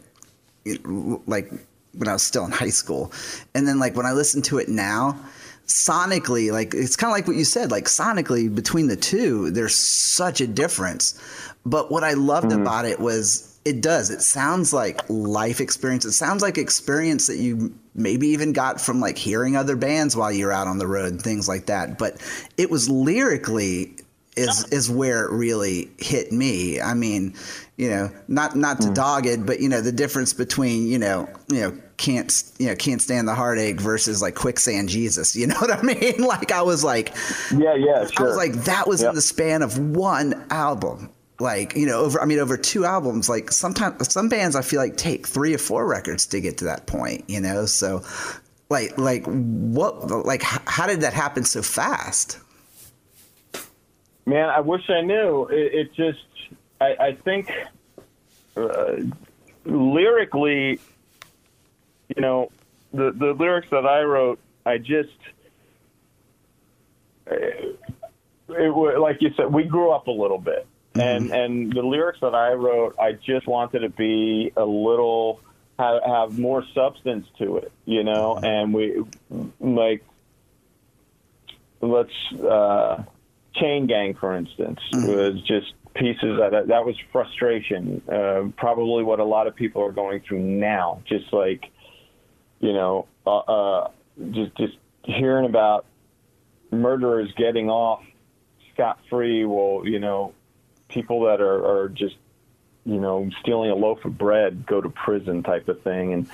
it, 0.66 0.82
like 1.28 1.52
when 1.94 2.08
I 2.08 2.14
was 2.14 2.24
still 2.24 2.46
in 2.46 2.52
high 2.52 2.70
school, 2.70 3.12
and 3.54 3.68
then 3.68 3.80
like 3.80 3.96
when 3.96 4.06
I 4.06 4.14
listen 4.14 4.42
to 4.44 4.58
it 4.58 4.70
now, 4.70 5.20
sonically, 5.68 6.52
like 6.52 6.74
it's 6.74 6.96
kind 6.96 7.12
of 7.12 7.16
like 7.16 7.28
what 7.28 7.36
you 7.36 7.46
said, 7.46 7.72
like 7.72 7.86
sonically 7.86 8.54
between 8.54 8.88
the 8.88 8.96
two, 8.96 9.52
there's 9.52 9.76
such 9.76 10.42
a 10.42 10.48
difference. 10.48 11.20
But 11.66 11.92
what 11.92 12.04
I 12.04 12.14
loved 12.14 12.48
mm-hmm. 12.48 12.62
about 12.62 12.86
it 12.86 13.00
was 13.00 13.53
it 13.66 13.82
does. 13.82 14.10
It 14.10 14.22
sounds 14.22 14.74
like 14.74 15.02
life 15.10 15.62
experience. 15.62 16.06
It 16.06 16.14
sounds 16.14 16.42
like 16.42 16.58
experience 16.58 17.28
that 17.28 17.38
you 17.38 17.74
maybe 17.96 18.28
even 18.28 18.54
got 18.54 18.82
from 18.82 19.00
like 19.00 19.18
hearing 19.18 19.56
other 19.56 19.76
bands 19.76 20.16
while 20.16 20.32
you're 20.32 20.52
out 20.52 20.68
on 20.68 20.78
the 20.78 20.88
road 20.88 21.14
and 21.14 21.22
things 21.22 21.48
like 21.48 21.68
that. 21.68 21.98
But 21.98 22.22
it 22.58 22.70
was 22.70 22.90
lyrically 22.90 23.96
is 24.36 24.66
is 24.72 24.90
where 24.90 25.26
it 25.26 25.32
really 25.32 25.92
hit 26.00 26.32
me. 26.32 26.82
I 26.82 26.94
mean, 26.94 27.36
you 27.78 27.90
know, 27.90 28.10
not 28.28 28.56
not 28.56 28.82
to 28.82 28.88
hmm. 28.88 28.94
dog 28.94 29.26
it, 29.26 29.46
but 29.46 29.60
you 29.60 29.70
know, 29.70 29.82
the 29.82 29.92
difference 29.92 30.34
between, 30.34 30.88
you 30.88 30.98
know, 30.98 31.30
you 31.50 31.62
know, 31.62 31.78
can't 31.98 32.44
you 32.58 32.68
know, 32.68 32.76
can't 32.76 33.02
stand 33.02 33.28
the 33.28 33.36
heartache 33.36 33.80
versus 33.80 34.22
like 34.22 34.36
quicksand 34.36 34.90
Jesus. 34.90 35.36
You 35.36 35.48
know 35.48 35.56
what 35.56 35.72
I 35.72 35.82
mean? 35.82 36.24
Like 36.24 36.52
I 36.52 36.64
was 36.64 36.84
like 36.84 37.14
Yeah, 37.52 37.76
yeah, 37.76 38.08
sure. 38.08 38.26
I 38.26 38.30
was 38.30 38.38
like, 38.38 38.54
that 38.66 38.88
was 38.88 39.02
Yep. 39.02 39.10
in 39.10 39.16
the 39.16 39.22
span 39.22 39.62
of 39.62 39.78
one 39.78 40.46
album. 40.50 41.10
Like, 41.44 41.76
you 41.76 41.86
know, 41.86 42.00
over, 42.00 42.22
I 42.22 42.26
mean, 42.26 42.40
over 42.40 42.56
two 42.56 42.86
albums, 42.86 43.28
like 43.28 43.52
sometimes 43.52 44.12
some 44.12 44.30
bands 44.30 44.56
I 44.56 44.62
feel 44.62 44.80
like 44.80 44.96
take 44.96 45.28
three 45.28 45.54
or 45.54 45.58
four 45.58 45.86
records 45.86 46.26
to 46.28 46.40
get 46.40 46.58
to 46.60 46.66
that 46.66 46.88
point, 46.88 47.30
you 47.30 47.42
know? 47.42 47.66
So, 47.66 48.02
like, 48.70 48.98
like 48.98 49.26
what, 49.26 50.10
like, 50.26 50.42
how 50.42 50.88
did 50.88 51.02
that 51.02 51.14
happen 51.14 51.44
so 51.44 51.62
fast? 51.62 52.40
Man, 54.26 54.50
I 54.50 54.62
wish 54.62 54.90
I 54.90 55.02
knew. 55.02 55.48
It, 55.48 55.74
it 55.74 55.94
just, 55.94 56.24
I, 56.80 56.96
I 57.00 57.12
think, 57.14 57.52
uh, 58.56 58.96
lyrically, 59.66 60.80
you 62.16 62.22
know, 62.22 62.52
the 62.94 63.12
the 63.12 63.34
lyrics 63.34 63.70
that 63.72 63.86
I 63.86 64.04
wrote, 64.04 64.40
I 64.66 64.78
just, 64.78 65.10
uh, 67.30 67.36
it 67.36 68.74
was 68.74 68.98
like 69.00 69.22
you 69.22 69.34
said, 69.36 69.52
we 69.52 69.64
grew 69.64 69.92
up 69.92 70.08
a 70.08 70.12
little 70.12 70.38
bit, 70.38 70.68
and 70.96 71.32
and 71.32 71.74
the 71.74 71.82
lyrics 71.82 72.20
that 72.22 72.36
I 72.36 72.54
wrote, 72.54 72.96
I 73.00 73.14
just 73.14 73.48
wanted 73.48 73.80
to 73.80 73.90
be 73.90 74.52
a 74.56 74.66
little 74.66 75.40
have, 75.80 76.04
have 76.04 76.40
more 76.40 76.64
substance 76.74 77.28
to 77.40 77.58
it, 77.58 77.72
you 77.86 78.04
know, 78.04 78.38
and 78.38 78.74
we 78.74 79.04
like 79.60 80.04
let's 81.82 82.12
uh, 82.42 83.04
chain 83.56 83.88
gang 83.88 84.14
for 84.14 84.36
instance 84.36 84.80
was 84.94 85.42
just 85.42 85.74
pieces 85.96 86.40
that 86.40 86.68
that 86.68 86.86
was 86.86 86.96
frustration 87.12 88.02
uh, 88.12 88.44
probably 88.58 89.04
what 89.04 89.20
a 89.20 89.24
lot 89.24 89.48
of 89.48 89.56
people 89.56 89.84
are 89.84 89.92
going 89.92 90.22
through 90.22 90.40
now. 90.40 91.02
Just 91.06 91.32
like 91.34 91.66
you 92.60 92.74
know 92.74 93.08
uh, 93.26 93.40
uh, 93.40 93.88
just 94.32 94.56
just 94.58 94.78
hearing 95.04 95.46
about 95.46 95.86
murderers 96.72 97.32
getting 97.38 97.70
off 97.70 98.04
scot 98.74 99.00
free 99.10 99.46
well 99.46 99.82
you 99.86 100.00
know 100.00 100.34
people 100.94 101.22
that 101.26 101.42
are, 101.42 101.66
are 101.84 101.90
just 101.90 102.16
you 102.86 103.00
know 103.00 103.30
stealing 103.42 103.72
a 103.72 103.76
loaf 103.76 104.04
of 104.06 104.18
bread 104.18 104.66
go 104.66 104.82
to 104.82 104.90
prison 104.90 105.42
type 105.44 105.68
of 105.70 105.82
thing 105.84 106.14
and 106.14 106.28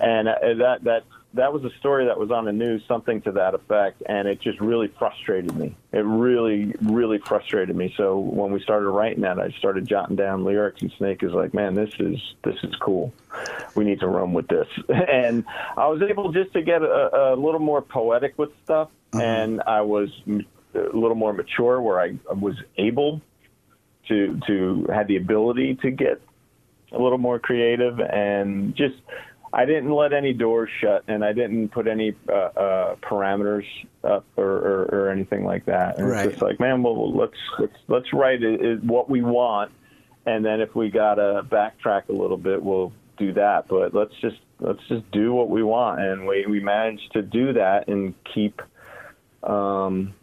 and 0.00 0.28
uh, 0.28 0.34
that 0.58 0.84
that 0.84 1.02
that 1.34 1.52
was 1.52 1.62
a 1.62 1.70
story 1.78 2.06
that 2.06 2.18
was 2.18 2.30
on 2.30 2.46
the 2.46 2.52
news, 2.52 2.82
something 2.88 3.20
to 3.20 3.32
that 3.32 3.52
effect, 3.54 4.02
and 4.08 4.26
it 4.26 4.40
just 4.40 4.58
really 4.60 4.88
frustrated 4.98 5.54
me. 5.54 5.76
It 5.92 5.98
really, 5.98 6.74
really 6.80 7.18
frustrated 7.18 7.76
me. 7.76 7.92
So 7.98 8.18
when 8.18 8.50
we 8.50 8.62
started 8.62 8.88
writing 8.88 9.20
that, 9.24 9.38
I 9.38 9.50
started 9.58 9.86
jotting 9.86 10.16
down 10.16 10.44
lyrics, 10.44 10.80
and 10.80 10.90
Snake 10.96 11.22
is 11.22 11.32
like, 11.32 11.52
"Man, 11.52 11.74
this 11.74 11.92
is 11.98 12.18
this 12.44 12.56
is 12.62 12.74
cool. 12.76 13.12
We 13.74 13.84
need 13.84 14.00
to 14.00 14.06
run 14.08 14.32
with 14.32 14.48
this." 14.48 14.68
And 14.88 15.44
I 15.76 15.86
was 15.88 16.00
able 16.00 16.32
just 16.32 16.54
to 16.54 16.62
get 16.62 16.80
a, 16.82 17.34
a 17.34 17.36
little 17.36 17.60
more 17.60 17.82
poetic 17.82 18.38
with 18.38 18.50
stuff, 18.64 18.88
Uh-huh. 19.12 19.22
and 19.22 19.60
I 19.66 19.82
was 19.82 20.08
a 20.26 20.78
little 20.96 21.14
more 21.14 21.34
mature, 21.34 21.78
where 21.82 22.00
I 22.00 22.16
was 22.34 22.56
able 22.78 23.20
to 24.08 24.40
to 24.46 24.86
had 24.92 25.08
the 25.08 25.16
ability 25.16 25.76
to 25.82 25.90
get 25.90 26.20
a 26.92 26.98
little 26.98 27.18
more 27.18 27.38
creative 27.38 28.00
and 28.00 28.74
just 28.74 28.96
I 29.52 29.64
didn't 29.64 29.92
let 29.92 30.12
any 30.12 30.32
doors 30.32 30.68
shut 30.80 31.04
and 31.08 31.24
I 31.24 31.32
didn't 31.32 31.70
put 31.70 31.86
any 31.86 32.14
uh, 32.28 32.32
uh, 32.32 32.96
parameters 32.96 33.64
up 34.04 34.26
or, 34.36 34.44
or, 34.44 34.82
or 34.92 35.10
anything 35.10 35.44
like 35.44 35.64
that. 35.66 35.98
And 35.98 36.08
Right. 36.08 36.26
It's 36.26 36.34
just 36.34 36.42
like, 36.42 36.60
man, 36.60 36.82
well, 36.82 37.12
let's 37.14 37.38
let's 37.58 37.76
let's 37.88 38.12
write 38.12 38.42
it, 38.42 38.60
it, 38.60 38.84
what 38.84 39.08
we 39.08 39.22
want, 39.22 39.72
and 40.26 40.44
then 40.44 40.60
if 40.60 40.74
we 40.74 40.90
gotta 40.90 41.42
backtrack 41.48 42.08
a 42.08 42.12
little 42.12 42.36
bit, 42.36 42.62
we'll 42.62 42.92
do 43.16 43.32
that. 43.34 43.68
But 43.68 43.94
let's 43.94 44.14
just 44.20 44.38
let's 44.60 44.86
just 44.88 45.10
do 45.10 45.32
what 45.32 45.48
we 45.48 45.62
want, 45.62 46.00
and 46.00 46.26
we 46.26 46.44
we 46.46 46.60
managed 46.60 47.12
to 47.12 47.22
do 47.22 47.54
that 47.54 47.88
and 47.88 48.14
keep. 48.34 48.60
Um, 49.42 50.14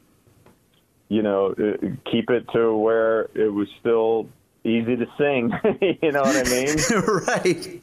you 1.10 1.22
know, 1.22 1.52
uh, 1.58 1.88
keep 2.12 2.30
it 2.30 2.46
to 2.54 2.76
where 2.76 3.30
it 3.36 3.52
was 3.54 3.68
still 3.80 4.28
easy 4.64 4.96
to 4.96 5.06
sing. 5.18 5.52
you 6.02 6.12
know 6.12 6.22
what 6.22 6.36
I 6.36 6.50
mean? 6.50 6.76
right. 7.28 7.82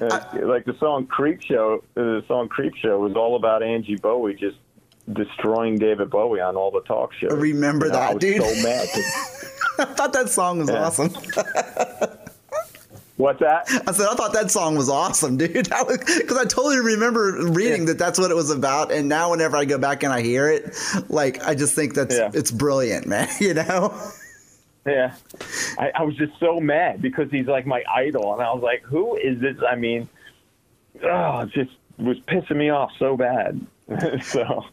Uh, 0.00 0.46
like 0.46 0.64
the 0.64 0.76
song 0.78 1.06
"Creep 1.06 1.42
Show," 1.42 1.82
uh, 1.96 2.00
the 2.00 2.24
song 2.28 2.48
"Creep 2.48 2.74
Show" 2.76 2.98
was 3.00 3.14
all 3.16 3.36
about 3.36 3.62
Angie 3.62 3.96
Bowie 3.96 4.34
just 4.34 4.56
destroying 5.12 5.78
David 5.78 6.10
Bowie 6.10 6.40
on 6.40 6.56
all 6.56 6.70
the 6.70 6.80
talk 6.82 7.12
shows. 7.14 7.32
I 7.32 7.36
remember 7.36 7.86
You 7.86 7.92
know, 7.92 7.98
that, 7.98 8.10
I 8.10 8.14
was 8.14 8.20
dude. 8.20 8.42
So 8.42 8.62
mad. 8.62 8.88
I 9.78 9.84
thought 9.94 10.12
that 10.14 10.28
song 10.28 10.58
was 10.60 10.68
Yeah. 10.70 10.84
awesome. 10.86 11.10
What's 13.16 13.40
that? 13.40 13.66
I 13.86 13.92
said 13.92 14.08
I 14.10 14.14
thought 14.14 14.34
that 14.34 14.50
song 14.50 14.76
was 14.76 14.88
awesome, 14.90 15.36
dude. 15.38 15.52
Because 15.78 16.36
I 16.36 16.44
totally 16.44 16.78
remember 16.80 17.46
reading 17.48 17.80
Yeah. 17.82 17.86
that 17.86 17.98
that's 17.98 18.18
what 18.18 18.30
it 18.30 18.34
was 18.34 18.50
about, 18.50 18.92
and 18.92 19.08
now 19.08 19.30
whenever 19.30 19.56
I 19.56 19.64
go 19.64 19.78
back 19.78 20.02
and 20.02 20.12
I 20.12 20.20
hear 20.22 20.50
it, 20.50 20.76
like 21.08 21.42
I 21.42 21.54
just 21.54 21.74
think 21.74 21.94
that's 21.94 22.14
Yeah. 22.14 22.30
it's 22.34 22.50
brilliant, 22.50 23.06
man. 23.14 23.28
You 23.40 23.54
know? 23.54 23.98
Yeah, 24.86 25.14
I, 25.78 25.90
I 25.96 26.02
was 26.04 26.14
just 26.14 26.38
so 26.38 26.60
mad 26.60 27.02
because 27.02 27.28
he's 27.30 27.46
like 27.46 27.66
my 27.66 27.82
idol, 27.92 28.32
and 28.34 28.42
I 28.42 28.52
was 28.52 28.62
like, 28.62 28.82
"Who 28.82 29.16
is 29.16 29.40
this?" 29.40 29.56
I 29.68 29.74
mean, 29.74 30.08
oh, 31.02 31.40
it 31.40 31.50
just 31.50 31.72
was 31.98 32.20
pissing 32.20 32.56
me 32.56 32.68
off 32.70 32.92
so 32.98 33.16
bad. 33.16 33.60
so 34.22 34.64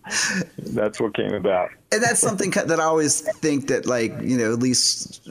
that's 0.58 0.99
what 0.99 1.15
came 1.15 1.34
about. 1.34 1.69
and 1.91 2.01
that's 2.03 2.19
something 2.19 2.49
that 2.51 2.79
I 2.79 2.84
always 2.84 3.21
think 3.39 3.67
that 3.67 3.86
like 3.86 4.12
you 4.21 4.38
know 4.38 4.51
at 4.53 4.60
least 4.60 5.21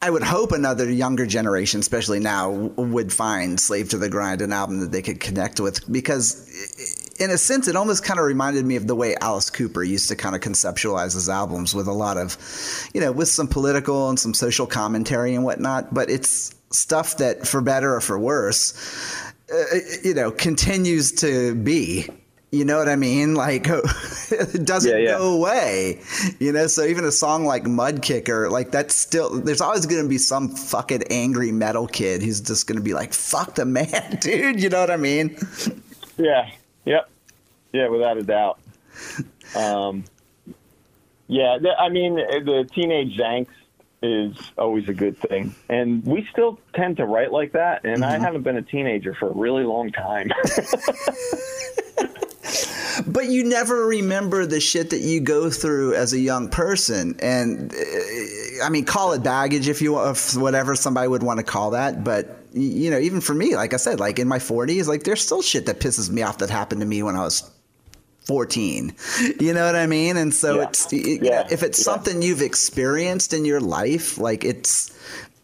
I 0.00 0.10
would 0.10 0.22
hope 0.22 0.52
another 0.52 0.90
younger 0.90 1.26
generation, 1.26 1.80
especially 1.80 2.20
now, 2.20 2.50
would 2.50 3.12
find 3.12 3.58
"Slave 3.58 3.88
to 3.90 3.98
the 3.98 4.08
Grind" 4.08 4.42
an 4.42 4.52
album 4.52 4.80
that 4.80 4.92
they 4.92 5.02
could 5.02 5.20
connect 5.20 5.60
with 5.60 5.90
because. 5.90 6.46
In 7.20 7.32
a 7.32 7.36
sense, 7.36 7.66
it 7.66 7.74
almost 7.74 8.04
kind 8.04 8.20
of 8.20 8.26
reminded 8.26 8.64
me 8.64 8.76
of 8.76 8.86
the 8.86 8.94
way 8.94 9.16
Alice 9.20 9.50
Cooper 9.50 9.82
used 9.82 10.08
to 10.08 10.14
kind 10.14 10.36
of 10.36 10.40
conceptualize 10.40 11.14
his 11.14 11.28
albums 11.28 11.74
with 11.74 11.88
a 11.88 11.92
lot 11.92 12.16
of, 12.16 12.38
you 12.94 13.00
know, 13.00 13.10
with 13.10 13.26
some 13.26 13.48
political 13.48 14.08
and 14.08 14.20
some 14.20 14.32
social 14.32 14.68
commentary 14.68 15.34
and 15.34 15.42
whatnot. 15.42 15.92
But 15.92 16.10
it's 16.10 16.54
stuff 16.70 17.16
that, 17.16 17.44
for 17.44 17.60
better 17.60 17.96
or 17.96 18.00
for 18.00 18.16
worse, 18.20 18.72
uh, 19.52 19.78
you 20.04 20.14
know, 20.14 20.30
continues 20.30 21.10
to 21.10 21.56
be. 21.56 22.08
You 22.50 22.64
know 22.64 22.78
what 22.78 22.88
I 22.88 22.96
mean? 22.96 23.34
Like 23.34 23.66
it 24.30 24.64
doesn't 24.64 24.90
Yeah, 24.90 24.96
yeah. 24.98 25.18
go 25.18 25.34
away. 25.36 26.00
You 26.38 26.52
know, 26.52 26.66
so 26.66 26.84
even 26.84 27.04
a 27.04 27.12
song 27.12 27.44
like 27.44 27.64
Mudkicker, 27.64 28.50
like 28.50 28.70
that's 28.70 28.94
still 28.94 29.38
there's 29.40 29.60
always 29.60 29.84
going 29.84 30.02
to 30.02 30.08
be 30.08 30.16
some 30.18 30.48
fucking 30.48 31.02
angry 31.10 31.52
metal 31.52 31.86
kid 31.86 32.22
who's 32.22 32.40
just 32.40 32.66
going 32.66 32.78
to 32.78 32.82
be 32.82 32.94
like, 32.94 33.12
"Fuck 33.12 33.56
the 33.56 33.66
man, 33.66 34.16
dude." 34.20 34.62
You 34.62 34.70
know 34.70 34.80
what 34.80 34.90
I 34.90 34.96
mean? 34.96 35.36
Yeah. 36.16 36.50
Yep. 36.86 37.10
Yeah, 37.74 37.88
without 37.88 38.16
a 38.16 38.22
doubt. 38.22 38.58
Um, 39.54 40.04
yeah, 41.26 41.58
I 41.78 41.90
mean, 41.90 42.14
the 42.14 42.66
teenage 42.74 43.18
angst 43.18 43.48
is 44.02 44.36
always 44.56 44.88
a 44.88 44.94
good 44.94 45.18
thing, 45.18 45.54
and 45.68 46.04
we 46.04 46.26
still 46.30 46.58
tend 46.74 46.96
to 46.98 47.04
write 47.04 47.32
like 47.32 47.52
that. 47.52 47.84
And 47.84 48.04
I 48.04 48.18
haven't 48.18 48.42
been 48.42 48.56
a 48.56 48.62
teenager 48.62 49.14
for 49.14 49.28
a 49.28 49.32
really 49.32 49.64
long 49.64 49.90
time. 49.90 50.30
But 53.06 53.26
you 53.26 53.44
never 53.44 53.86
remember 53.86 54.46
the 54.46 54.60
shit 54.60 54.90
that 54.90 55.00
you 55.00 55.20
go 55.20 55.50
through 55.50 55.94
as 55.94 56.12
a 56.12 56.18
young 56.18 56.48
person, 56.48 57.16
and 57.20 57.72
uh, 57.72 58.64
I 58.64 58.70
mean, 58.70 58.84
call 58.84 59.12
it 59.12 59.22
baggage 59.22 59.68
if 59.68 59.80
you 59.80 59.92
want, 59.92 60.16
if 60.16 60.36
whatever 60.36 60.74
somebody 60.74 61.08
would 61.08 61.22
want 61.22 61.38
to 61.38 61.44
call 61.44 61.70
that. 61.72 62.02
But 62.02 62.38
you 62.52 62.90
know, 62.90 62.98
even 62.98 63.20
for 63.20 63.34
me, 63.34 63.54
like 63.54 63.72
I 63.72 63.76
said, 63.76 64.00
like 64.00 64.18
in 64.18 64.26
my 64.26 64.38
40s, 64.38 64.88
like 64.88 65.04
there's 65.04 65.22
still 65.22 65.42
shit 65.42 65.66
that 65.66 65.80
pisses 65.80 66.10
me 66.10 66.22
off 66.22 66.38
that 66.38 66.50
happened 66.50 66.80
to 66.80 66.86
me 66.86 67.02
when 67.02 67.14
I 67.14 67.20
was 67.20 67.48
14. 68.28 68.92
You 69.40 69.54
know 69.54 69.64
what 69.64 69.74
I 69.74 69.86
mean? 69.86 70.16
And 70.18 70.32
so 70.32 70.56
Yeah. 70.56 70.62
it's 70.68 70.92
you 70.92 71.18
Yeah. 71.22 71.48
if 71.50 71.62
it's 71.62 71.78
Yeah. 71.80 71.84
something 71.92 72.22
you've 72.22 72.42
experienced 72.42 73.32
in 73.34 73.44
your 73.46 73.60
life, 73.60 74.18
like 74.18 74.44
it's 74.44 74.92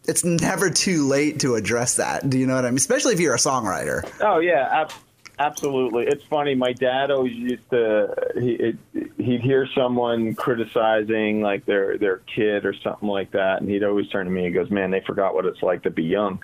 it's 0.07 0.23
never 0.23 0.69
too 0.69 1.07
late 1.07 1.39
to 1.39 1.55
address 1.55 1.95
that. 1.95 2.29
Do 2.29 2.37
you 2.37 2.45
know 2.45 2.53
what 2.55 2.63
I 2.63 2.69
mean? 2.69 2.77
Especially 2.77 3.13
if 3.13 3.19
you're 3.19 3.33
a 3.33 3.39
songwriter. 3.39 4.07
Oh 4.21 4.37
yeah, 4.37 4.69
ab- 4.71 4.91
absolutely. 5.39 6.05
It's 6.05 6.23
funny. 6.25 6.53
My 6.53 6.73
dad 6.73 7.09
always 7.09 7.33
used 7.33 7.67
to 7.71 8.13
he 8.39 8.51
it, 8.51 8.75
he'd 9.17 9.41
hear 9.41 9.67
someone 9.73 10.35
criticizing 10.35 11.41
like 11.41 11.65
their 11.65 11.97
their 11.97 12.17
kid 12.35 12.65
or 12.65 12.73
something 12.73 13.09
like 13.09 13.31
that, 13.31 13.61
and 13.61 13.69
he'd 13.69 13.83
always 13.83 14.07
turn 14.09 14.25
to 14.27 14.31
me 14.31 14.45
and 14.45 14.53
goes, 14.53 14.69
"Man, 14.69 14.91
they 14.91 14.99
forgot 15.01 15.33
what 15.33 15.47
it's 15.47 15.63
like 15.63 15.81
to 15.83 15.89
be 15.89 16.03
young." 16.03 16.37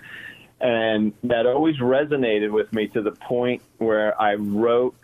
And 0.60 1.12
that 1.24 1.46
always 1.46 1.76
resonated 1.78 2.50
with 2.50 2.72
me 2.72 2.88
to 2.88 3.00
the 3.02 3.12
point 3.12 3.62
where 3.78 4.20
I 4.20 4.34
wrote. 4.34 4.94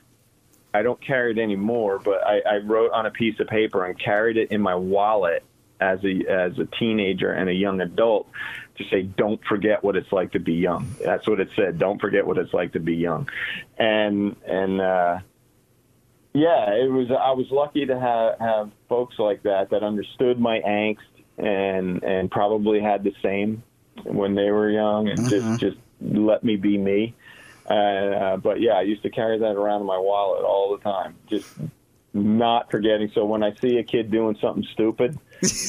I 0.78 0.82
don't 0.82 1.00
carry 1.00 1.32
it 1.32 1.38
anymore, 1.38 1.98
but 1.98 2.24
I, 2.24 2.40
I 2.48 2.56
wrote 2.58 2.92
on 2.92 3.04
a 3.04 3.10
piece 3.10 3.40
of 3.40 3.48
paper 3.48 3.84
and 3.84 3.98
carried 3.98 4.36
it 4.36 4.52
in 4.52 4.60
my 4.60 4.76
wallet 4.76 5.42
as 5.80 5.98
a 6.04 6.24
as 6.30 6.56
a 6.58 6.66
teenager 6.78 7.32
and 7.32 7.48
a 7.48 7.52
young 7.52 7.80
adult 7.80 8.28
to 8.76 8.84
say, 8.84 9.02
"Don't 9.02 9.40
forget 9.44 9.82
what 9.82 9.96
it's 9.96 10.12
like 10.12 10.32
to 10.32 10.38
be 10.38 10.54
young." 10.54 10.88
That's 11.04 11.26
what 11.26 11.40
it 11.40 11.48
said. 11.56 11.80
Don't 11.80 12.00
forget 12.00 12.24
what 12.24 12.38
it's 12.38 12.54
like 12.54 12.72
to 12.74 12.80
be 12.80 12.94
young, 12.94 13.28
and 13.76 14.36
and 14.46 14.80
uh, 14.80 15.18
yeah, 16.32 16.74
it 16.74 16.90
was. 16.90 17.10
I 17.10 17.32
was 17.32 17.50
lucky 17.50 17.86
to 17.86 17.98
have 17.98 18.38
have 18.38 18.70
folks 18.88 19.18
like 19.18 19.42
that 19.42 19.70
that 19.70 19.82
understood 19.82 20.38
my 20.38 20.60
angst 20.60 20.98
and 21.38 22.04
and 22.04 22.30
probably 22.30 22.80
had 22.80 23.02
the 23.02 23.14
same 23.20 23.64
when 24.04 24.36
they 24.36 24.52
were 24.52 24.70
young 24.70 25.08
and 25.08 25.28
just 25.28 25.60
just 25.60 25.76
let 26.00 26.44
me 26.44 26.54
be 26.54 26.78
me. 26.78 27.16
Uh, 27.68 28.36
but 28.38 28.60
yeah, 28.60 28.72
I 28.72 28.82
used 28.82 29.02
to 29.02 29.10
carry 29.10 29.38
that 29.38 29.56
around 29.56 29.82
in 29.82 29.86
my 29.86 29.98
wallet 29.98 30.44
all 30.44 30.76
the 30.76 30.82
time, 30.82 31.16
just 31.28 31.48
not 32.14 32.70
forgetting. 32.70 33.10
So 33.14 33.24
when 33.24 33.42
I 33.42 33.54
see 33.54 33.78
a 33.78 33.82
kid 33.82 34.10
doing 34.10 34.36
something 34.40 34.66
stupid 34.72 35.18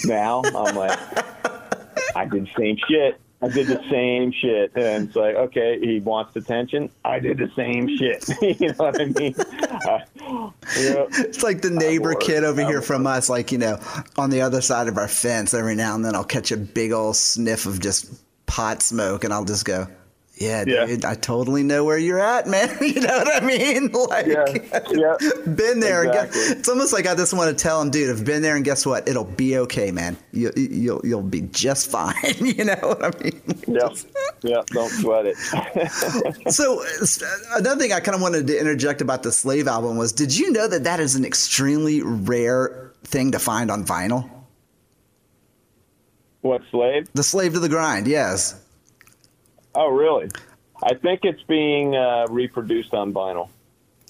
now, 0.06 0.42
I'm 0.44 0.76
like, 0.76 0.98
I 2.16 2.26
did 2.26 2.46
the 2.46 2.52
same 2.58 2.78
shit. 2.88 3.20
I 3.42 3.48
did 3.48 3.68
the 3.68 3.82
same 3.90 4.34
shit. 4.34 4.76
And 4.76 5.08
it's 5.08 5.16
like, 5.16 5.36
okay, 5.36 5.80
he 5.80 6.00
wants 6.00 6.36
attention. 6.36 6.90
I 7.06 7.20
did 7.20 7.38
the 7.38 7.50
same 7.56 7.88
shit. 7.98 8.28
you 8.60 8.68
know 8.70 8.76
what 8.76 9.02
I 9.02 9.06
mean? 9.06 9.34
Uh, 9.40 10.00
yeah. 10.78 11.06
It's 11.12 11.42
like 11.42 11.62
the 11.62 11.70
neighbor 11.70 12.12
bored. 12.12 12.24
kid 12.24 12.44
over 12.44 12.62
I'm 12.62 12.68
here 12.68 12.82
from 12.82 13.08
us, 13.08 13.30
like, 13.30 13.52
you 13.52 13.58
know, 13.58 13.80
on 14.18 14.30
the 14.30 14.42
other 14.42 14.62
side 14.62 14.88
of 14.90 14.98
our 14.98 15.08
fence. 15.08 15.54
Every 15.54 15.76
now 15.76 15.96
and 15.96 16.04
then 16.04 16.16
I'll 16.16 16.26
catch 16.26 16.52
a 16.52 16.58
big 16.58 16.92
old 16.92 17.16
sniff 17.16 17.66
of 17.66 17.80
just 17.80 18.14
pot 18.46 18.82
smoke 18.82 19.24
and 19.24 19.34
I'll 19.34 19.46
just 19.46 19.64
go, 19.64 19.88
yeah, 20.40 20.64
Yeah. 20.66 20.86
dude, 20.86 21.06
I 21.06 21.16
totally 21.16 21.64
know 21.64 21.84
where 21.84 21.98
you're 21.98 22.20
at, 22.20 22.48
man. 22.48 22.70
you 22.82 23.02
know 23.02 23.18
what 23.18 23.44
I 23.44 23.46
mean? 23.46 23.92
Like, 24.10 24.26
Yeah, 24.26 24.46
yeah. 24.92 25.18
been 25.46 25.80
there. 25.82 26.06
Exactly. 26.06 26.40
guess, 26.40 26.52
it's 26.52 26.70
almost 26.70 26.94
like 26.94 27.06
I 27.08 27.14
just 27.16 27.34
want 27.34 27.56
to 27.56 27.62
tell 27.64 27.82
him, 27.82 27.92
dude, 27.92 28.10
I've 28.10 28.26
been 28.26 28.42
there 28.42 28.56
and 28.56 28.64
guess 28.66 28.86
what? 28.86 29.08
It'll 29.08 29.24
be 29.26 29.58
okay, 29.58 29.92
man. 29.92 30.18
You, 30.32 30.52
you'll, 30.56 31.02
you'll 31.04 31.22
be 31.22 31.42
just 31.42 31.92
fine. 31.92 32.16
you 32.40 32.64
know 32.66 32.76
what 32.82 33.04
I 33.04 33.24
mean? 33.24 33.42
Yeah, 33.68 33.90
Yep. 34.42 34.66
Don't 34.68 34.90
sweat 34.90 35.26
it. 35.26 35.38
So 36.52 36.84
another 37.56 37.80
thing 37.80 37.92
I 37.94 38.00
kind 38.00 38.16
of 38.16 38.22
wanted 38.22 38.48
to 38.48 38.60
interject 38.60 39.02
about 39.02 39.24
the 39.24 39.32
Slave 39.32 39.68
album 39.68 39.98
was, 39.98 40.14
did 40.14 40.36
you 40.38 40.52
know 40.52 40.68
that 40.68 40.86
that 40.86 41.00
is 41.00 41.16
an 41.16 41.26
extremely 41.26 42.02
rare 42.02 42.94
thing 43.04 43.32
to 43.32 43.40
find 43.40 43.70
on 43.70 43.84
vinyl? 43.86 44.30
what 46.42 46.62
slave? 46.72 47.10
The 47.14 47.24
Slave 47.24 47.54
to 47.54 47.60
the 47.60 47.68
Grind, 47.70 48.08
yes. 48.08 48.56
Oh, 49.80 49.88
really? 49.88 50.30
I 50.84 50.94
think 50.96 51.22
it's 51.24 51.42
being 51.44 51.96
uh, 51.96 52.26
reproduced 52.30 52.94
on 52.94 53.14
vinyl. 53.14 53.48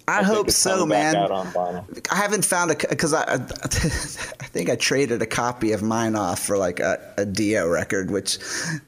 I, 0.08 0.24
think 0.24 0.36
hope 0.36 0.50
so, 0.50 0.84
man. 0.84 1.16
Out 1.16 1.30
on 1.30 1.46
vinyl. 1.52 2.08
I 2.12 2.16
haven't 2.16 2.44
found 2.44 2.72
a 2.72 2.76
because 2.76 3.14
I, 3.14 3.22
I 3.34 3.38
think 3.38 4.72
I 4.72 4.76
traded 4.76 5.22
a 5.22 5.28
copy 5.28 5.72
of 5.74 5.84
mine 5.84 6.16
off 6.16 6.40
for 6.40 6.58
like 6.58 6.80
a, 6.80 7.14
a 7.18 7.26
Dio 7.28 7.68
record, 7.68 8.10
which 8.10 8.40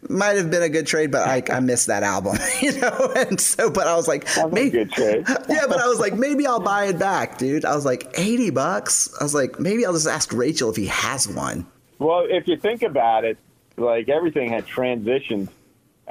might 0.10 0.38
have 0.38 0.50
been 0.50 0.64
a 0.64 0.70
good 0.70 0.88
trade, 0.88 1.12
but 1.12 1.28
I, 1.28 1.44
I 1.56 1.60
missed 1.60 1.86
that 1.86 2.02
album, 2.02 2.40
you 2.62 2.72
know. 2.80 3.14
And 3.16 3.40
so, 3.40 3.70
but 3.70 3.86
I 3.86 3.96
was 3.96 4.08
like, 4.08 4.26
That's 4.26 4.38
a 4.40 4.50
maybe, 4.50 4.72
good 4.72 4.92
trade. 4.92 5.26
yeah, 5.50 5.68
but 5.68 5.80
I 5.80 5.86
was 5.86 6.00
like, 6.00 6.16
maybe 6.16 6.48
I'll 6.48 6.60
buy 6.60 6.86
it 6.86 6.98
back, 6.98 7.38
dude. 7.38 7.64
I 7.64 7.76
was 7.76 7.86
like, 7.86 8.10
eighty 8.16 8.50
bucks. 8.50 9.16
I 9.20 9.24
was 9.24 9.36
like, 9.36 9.60
maybe 9.60 9.86
I'll 9.86 9.94
just 9.94 10.08
ask 10.08 10.34
Rachel 10.34 10.72
if 10.72 10.78
he 10.78 10.88
has 10.88 11.28
one. 11.28 11.68
Well, 12.00 12.26
if 12.28 12.48
you 12.48 12.58
think 12.58 12.82
about 12.82 13.24
it, 13.24 13.38
like 13.78 14.10
everything 14.10 14.50
had 14.50 14.66
transitioned 14.66 15.50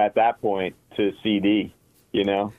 at 0.01 0.15
that 0.17 0.41
point 0.41 0.75
to 0.97 1.13
CD. 1.23 1.73
You 2.13 2.25
know. 2.25 2.53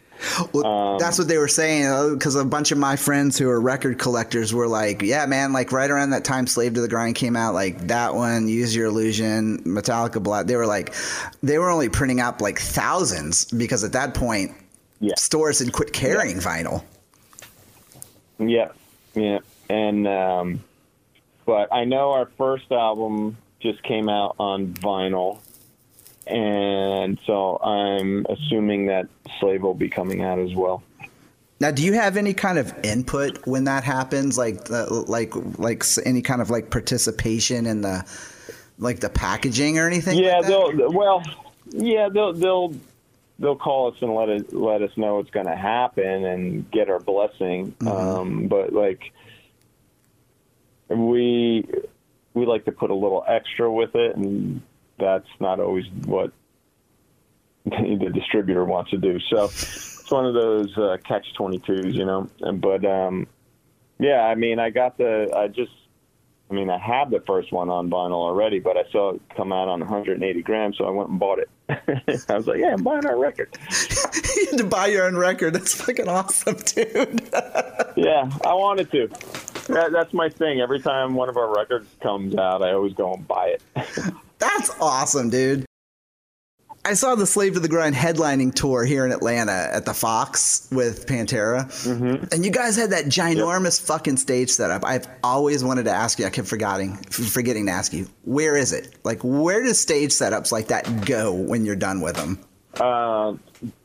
Well, 0.53 0.65
Um, 0.65 0.99
that's 0.99 1.17
what 1.17 1.27
they 1.27 1.37
were 1.39 1.47
saying 1.47 2.13
because 2.13 2.35
a 2.35 2.45
bunch 2.45 2.71
of 2.71 2.77
my 2.77 2.95
friends 2.95 3.37
who 3.39 3.49
are 3.49 3.59
record 3.59 3.97
collectors 3.97 4.53
were 4.53 4.67
like, 4.67 5.01
"Yeah, 5.01 5.25
man, 5.25 5.51
like 5.51 5.71
right 5.71 5.89
around 5.89 6.11
that 6.11 6.23
time, 6.23 6.45
Slave 6.47 6.75
to 6.75 6.81
the 6.81 6.87
Grind 6.87 7.15
came 7.15 7.35
out, 7.35 7.53
like 7.55 7.87
that 7.87 8.13
one, 8.13 8.47
Use 8.47 8.75
Your 8.75 8.85
Illusion, 8.87 9.59
Metallica 9.63 10.21
Black. 10.21 10.45
They 10.45 10.55
were 10.57 10.67
like, 10.67 10.93
they 11.41 11.57
were 11.57 11.69
only 11.71 11.89
printing 11.89 12.19
out 12.19 12.39
like 12.39 12.59
thousands 12.59 13.45
because 13.45 13.83
at 13.83 13.93
that 13.93 14.13
point, 14.13 14.51
Yeah. 14.99 15.15
stores 15.17 15.57
had 15.59 15.73
quit 15.73 15.91
carrying 15.91 16.37
vinyl. 16.37 16.83
Yeah, 18.37 18.69
yeah, 19.15 19.39
and 19.69 20.07
um, 20.07 20.63
but 21.45 21.71
I 21.73 21.83
know 21.85 22.11
our 22.11 22.27
first 22.37 22.71
album 22.71 23.37
just 23.59 23.81
came 23.83 24.09
out 24.09 24.35
on 24.39 24.67
vinyl, 24.73 25.39
and 26.27 27.19
so 27.25 27.57
I'm 27.57 28.25
assuming 28.29 28.87
that 28.87 29.07
Slave 29.39 29.61
will 29.61 29.73
be 29.73 29.89
coming 29.89 30.21
out 30.23 30.39
as 30.39 30.53
well. 30.53 30.83
Now, 31.59 31.69
do 31.69 31.83
you 31.83 31.93
have 31.93 32.17
any 32.17 32.33
kind 32.33 32.57
of 32.57 32.73
input 32.83 33.45
when 33.45 33.65
that 33.65 33.83
happens, 33.83 34.37
like 34.37 34.65
the, 34.65 34.85
like 35.07 35.33
like 35.59 35.83
any 36.05 36.23
kind 36.23 36.41
of 36.41 36.49
like 36.49 36.71
participation 36.71 37.67
in 37.67 37.81
the 37.81 38.03
like 38.79 38.99
the 38.99 39.09
packaging 39.09 39.77
or 39.77 39.85
anything? 39.85 40.17
Yeah, 40.17 40.37
like 40.37 40.47
they'll 40.47 40.91
well, 40.91 41.23
yeah, 41.69 42.09
they'll 42.09 42.33
they'll 42.33 42.73
they'll 43.37 43.55
call 43.55 43.91
us 43.91 44.01
and 44.01 44.15
let 44.15 44.29
it 44.29 44.53
let 44.53 44.81
us 44.81 44.91
know 44.97 45.19
it's 45.19 45.29
going 45.29 45.45
to 45.45 45.55
happen 45.55 46.25
and 46.25 46.69
get 46.71 46.89
our 46.89 46.99
blessing. 46.99 47.75
Um, 47.85 48.47
but 48.47 48.73
like 48.73 49.11
we 50.89 51.67
we 52.33 52.45
like 52.45 52.65
to 52.65 52.71
put 52.71 52.89
a 52.89 52.95
little 52.95 53.23
extra 53.27 53.71
with 53.71 53.95
it, 53.95 54.15
and 54.15 54.61
that's 55.01 55.27
not 55.39 55.59
always 55.59 55.85
what 56.05 56.31
the 57.65 58.11
distributor 58.13 58.63
wants 58.63 58.91
to 58.91 58.97
do. 58.97 59.19
So 59.19 59.45
it's 59.45 60.09
one 60.09 60.25
of 60.25 60.33
those 60.33 60.77
uh, 60.77 60.97
catch 61.03 61.33
twenty 61.35 61.59
twos, 61.59 61.95
you 61.95 62.05
know. 62.05 62.29
And 62.39 62.61
but 62.61 62.85
um, 62.85 63.27
yeah, 63.99 64.21
I 64.21 64.35
mean, 64.35 64.59
I 64.59 64.69
got 64.69 64.97
the 64.97 65.31
I 65.35 65.47
just 65.47 65.71
I 66.51 66.53
mean, 66.53 66.69
I 66.69 66.77
have 66.77 67.09
the 67.09 67.21
first 67.21 67.53
one 67.53 67.69
on 67.69 67.89
vinyl 67.89 68.15
already, 68.15 68.59
but 68.59 68.75
I 68.75 68.83
saw 68.91 69.13
it 69.13 69.21
come 69.37 69.53
out 69.53 69.69
on 69.69 69.79
180 69.79 70.41
grams, 70.41 70.77
so 70.77 70.85
I 70.85 70.89
went 70.89 71.09
and 71.09 71.17
bought 71.17 71.39
it. 71.39 71.49
I 72.29 72.35
was 72.35 72.45
like, 72.45 72.59
yeah, 72.59 72.73
I'm 72.73 72.83
buying 72.83 73.05
our 73.05 73.17
record. 73.17 73.57
you 74.35 74.47
had 74.49 74.57
to 74.57 74.65
buy 74.65 74.87
your 74.87 75.05
own 75.05 75.15
record. 75.15 75.53
That's 75.53 75.73
fucking 75.73 76.09
awesome, 76.09 76.57
dude. 76.57 77.29
Yeah, 77.95 78.29
I 78.43 78.53
wanted 78.53 78.91
to. 78.91 79.07
That, 79.71 79.91
that's 79.93 80.13
my 80.13 80.27
thing. 80.27 80.59
Every 80.59 80.81
time 80.81 81.15
one 81.15 81.29
of 81.29 81.37
our 81.37 81.55
records 81.55 81.87
comes 82.01 82.35
out, 82.35 82.61
I 82.61 82.73
always 82.73 82.93
go 82.93 83.13
and 83.13 83.25
buy 83.25 83.55
it. 83.55 84.13
That's 84.41 84.71
awesome, 84.81 85.29
dude. 85.29 85.65
I 86.83 86.95
saw 86.95 87.13
the 87.13 87.27
Slave 87.27 87.53
to 87.53 87.59
the 87.59 87.67
Grind 87.67 87.93
headlining 87.93 88.55
tour 88.55 88.83
here 88.83 89.05
in 89.05 89.11
Atlanta 89.11 89.69
at 89.71 89.85
the 89.85 89.93
Fox 89.93 90.67
with 90.71 91.05
Pantera. 91.05 91.65
Mm-hmm. 91.65 92.25
And 92.31 92.43
you 92.43 92.49
guys 92.49 92.75
had 92.75 92.89
that 92.89 93.05
ginormous 93.05 93.79
fucking 93.79 94.17
stage 94.17 94.49
setup. 94.49 94.83
I've 94.83 95.07
always 95.23 95.63
wanted 95.63 95.85
to 95.85 95.91
ask 95.91 96.17
you, 96.17 96.25
I 96.25 96.31
kept 96.31 96.47
forgetting 96.47 96.95
forgetting 96.97 97.67
to 97.67 97.71
ask 97.71 97.93
you, 97.93 98.07
where 98.23 98.57
is 98.57 98.73
it? 98.73 98.95
Like 99.03 99.19
where 99.21 99.61
do 99.61 99.73
stage 99.75 100.09
setups 100.09 100.51
like 100.51 100.69
that 100.69 101.05
go 101.05 101.31
when 101.31 101.63
you're 101.63 101.75
done 101.75 102.01
with 102.01 102.15
them? 102.15 102.39
Uh, 102.79 103.35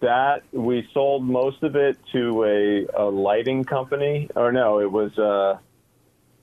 that 0.00 0.42
we 0.52 0.88
sold 0.94 1.22
most 1.22 1.62
of 1.62 1.76
it 1.76 1.98
to 2.12 2.44
a, 2.44 2.86
a 2.98 3.04
lighting 3.04 3.64
company, 3.64 4.30
or 4.34 4.52
no, 4.52 4.80
it 4.80 4.90
was 4.90 5.18
uh, 5.18 5.58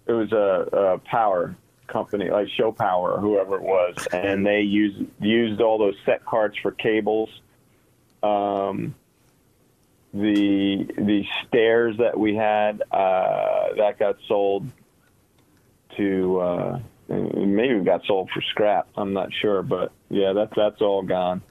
it 0.05 0.13
was 0.13 0.31
a, 0.31 0.69
a 0.71 0.97
power 0.99 1.55
company, 1.93 2.29
like 2.29 2.47
Show 2.57 2.71
Power 2.71 3.13
or 3.13 3.21
whoever 3.21 3.55
it 3.55 3.61
was, 3.61 3.95
and 4.11 4.45
they 4.45 4.61
used 4.61 5.05
used 5.21 5.61
all 5.61 5.77
those 5.77 5.95
set 6.05 6.25
cards 6.25 6.57
for 6.61 6.71
cables. 6.71 7.29
Um, 8.21 8.95
the 10.13 10.85
the 10.97 11.23
stairs 11.47 11.95
that 11.99 12.19
we 12.19 12.35
had 12.35 12.81
uh, 12.91 13.75
that 13.77 13.97
got 13.97 14.17
sold 14.27 14.69
to 15.97 16.39
uh, 16.39 16.79
maybe 17.07 17.79
got 17.85 18.03
sold 18.05 18.29
for 18.33 18.41
scrap. 18.41 18.89
I'm 18.97 19.13
not 19.13 19.29
sure, 19.41 19.61
but 19.63 19.93
yeah, 20.09 20.33
that's 20.33 20.53
that's 20.55 20.81
all 20.81 21.03
gone 21.03 21.41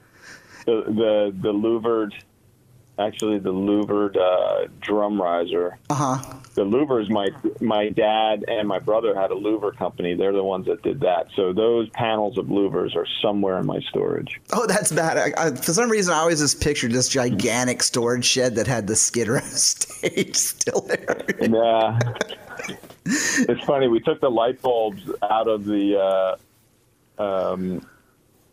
the 0.65 0.83
the 0.87 1.35
the 1.41 1.51
louvered 1.51 2.13
actually 2.99 3.39
the 3.39 3.51
louvered 3.51 4.15
uh, 4.17 4.67
drum 4.81 5.19
riser 5.21 5.77
Uh 5.89 5.93
huh. 5.95 6.33
the 6.53 6.63
louvers 6.63 7.09
my 7.09 7.27
my 7.59 7.89
dad 7.89 8.45
and 8.47 8.67
my 8.67 8.77
brother 8.79 9.15
had 9.15 9.31
a 9.31 9.35
louver 9.35 9.75
company 9.75 10.13
they're 10.15 10.31
the 10.33 10.43
ones 10.43 10.67
that 10.67 10.81
did 10.83 10.99
that 10.99 11.27
so 11.35 11.51
those 11.53 11.89
panels 11.89 12.37
of 12.37 12.45
louvers 12.47 12.95
are 12.95 13.07
somewhere 13.21 13.57
in 13.59 13.65
my 13.65 13.79
storage 13.89 14.39
Oh, 14.53 14.67
that's 14.67 14.91
bad. 14.91 15.17
I, 15.17 15.47
I, 15.47 15.51
for 15.55 15.73
some 15.73 15.89
reason, 15.89 16.13
I 16.13 16.17
always 16.17 16.39
just 16.39 16.61
pictured 16.61 16.91
this 16.91 17.09
gigantic 17.09 17.81
storage 17.81 18.25
shed 18.25 18.53
that 18.55 18.67
had 18.67 18.85
the 18.85 18.95
Skid 18.95 19.27
Row 19.27 19.39
stage 19.41 20.35
still 20.35 20.81
there. 20.81 21.25
yeah 21.41 21.97
it's 23.05 23.63
funny 23.65 23.87
we 23.87 23.99
took 23.99 24.21
the 24.21 24.29
light 24.29 24.61
bulbs 24.61 25.09
out 25.23 25.47
of 25.47 25.65
the 25.65 26.37
uh, 27.19 27.21
um, 27.21 27.85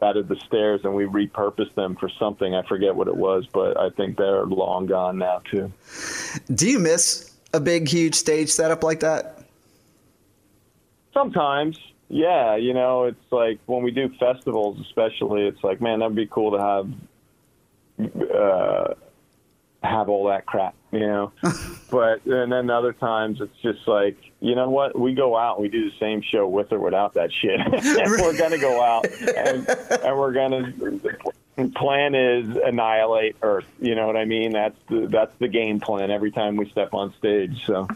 out 0.02 0.16
of 0.16 0.28
the 0.28 0.36
stairs 0.46 0.80
and 0.84 0.94
we 0.94 1.04
repurposed 1.04 1.74
them 1.74 1.96
for 1.96 2.08
something 2.18 2.54
i 2.54 2.62
forget 2.66 2.94
what 2.94 3.08
it 3.08 3.16
was 3.16 3.46
but 3.52 3.78
i 3.78 3.90
think 3.90 4.16
they're 4.16 4.44
long 4.46 4.86
gone 4.86 5.18
now 5.18 5.40
too 5.50 5.70
Do 6.54 6.68
you 6.68 6.78
miss 6.78 7.32
a 7.52 7.60
big, 7.60 7.88
huge 7.88 8.14
stage 8.14 8.50
setup 8.50 8.82
like 8.82 9.00
that? 9.00 9.44
Sometimes, 11.12 11.78
yeah. 12.08 12.56
You 12.56 12.74
know, 12.74 13.04
it's 13.04 13.32
like 13.32 13.58
when 13.66 13.82
we 13.82 13.90
do 13.90 14.08
festivals, 14.20 14.80
especially. 14.80 15.46
It's 15.46 15.62
like, 15.62 15.80
man, 15.80 16.00
that'd 16.00 16.14
be 16.14 16.26
cool 16.26 16.52
to 16.52 16.60
have 16.60 16.88
uh, 18.34 18.94
have 19.82 20.08
all 20.08 20.28
that 20.28 20.46
crap, 20.46 20.74
you 20.92 21.00
know. 21.00 21.32
but 21.90 22.24
and 22.26 22.52
then 22.52 22.70
other 22.70 22.92
times, 22.92 23.40
it's 23.40 23.56
just 23.62 23.86
like, 23.88 24.16
you 24.40 24.54
know 24.54 24.70
what? 24.70 24.98
We 24.98 25.14
go 25.14 25.36
out, 25.36 25.56
and 25.56 25.62
we 25.62 25.68
do 25.68 25.90
the 25.90 25.96
same 25.98 26.22
show 26.22 26.48
with 26.48 26.72
or 26.72 26.80
without 26.80 27.14
that 27.14 27.32
shit. 27.32 27.60
we're 28.20 28.36
gonna 28.36 28.58
go 28.58 28.82
out, 28.82 29.06
and, 29.36 29.68
and 29.68 30.18
we're 30.18 30.32
gonna. 30.32 30.72
Plan 31.74 32.14
is 32.14 32.56
annihilate 32.56 33.36
Earth. 33.42 33.66
You 33.80 33.94
know 33.94 34.06
what 34.06 34.16
I 34.16 34.24
mean? 34.24 34.52
That's 34.52 34.78
the 34.88 35.06
that's 35.08 35.34
the 35.38 35.48
game 35.48 35.78
plan 35.78 36.10
every 36.10 36.30
time 36.30 36.56
we 36.56 36.68
step 36.70 36.94
on 36.94 37.12
stage. 37.18 37.66
So. 37.66 37.86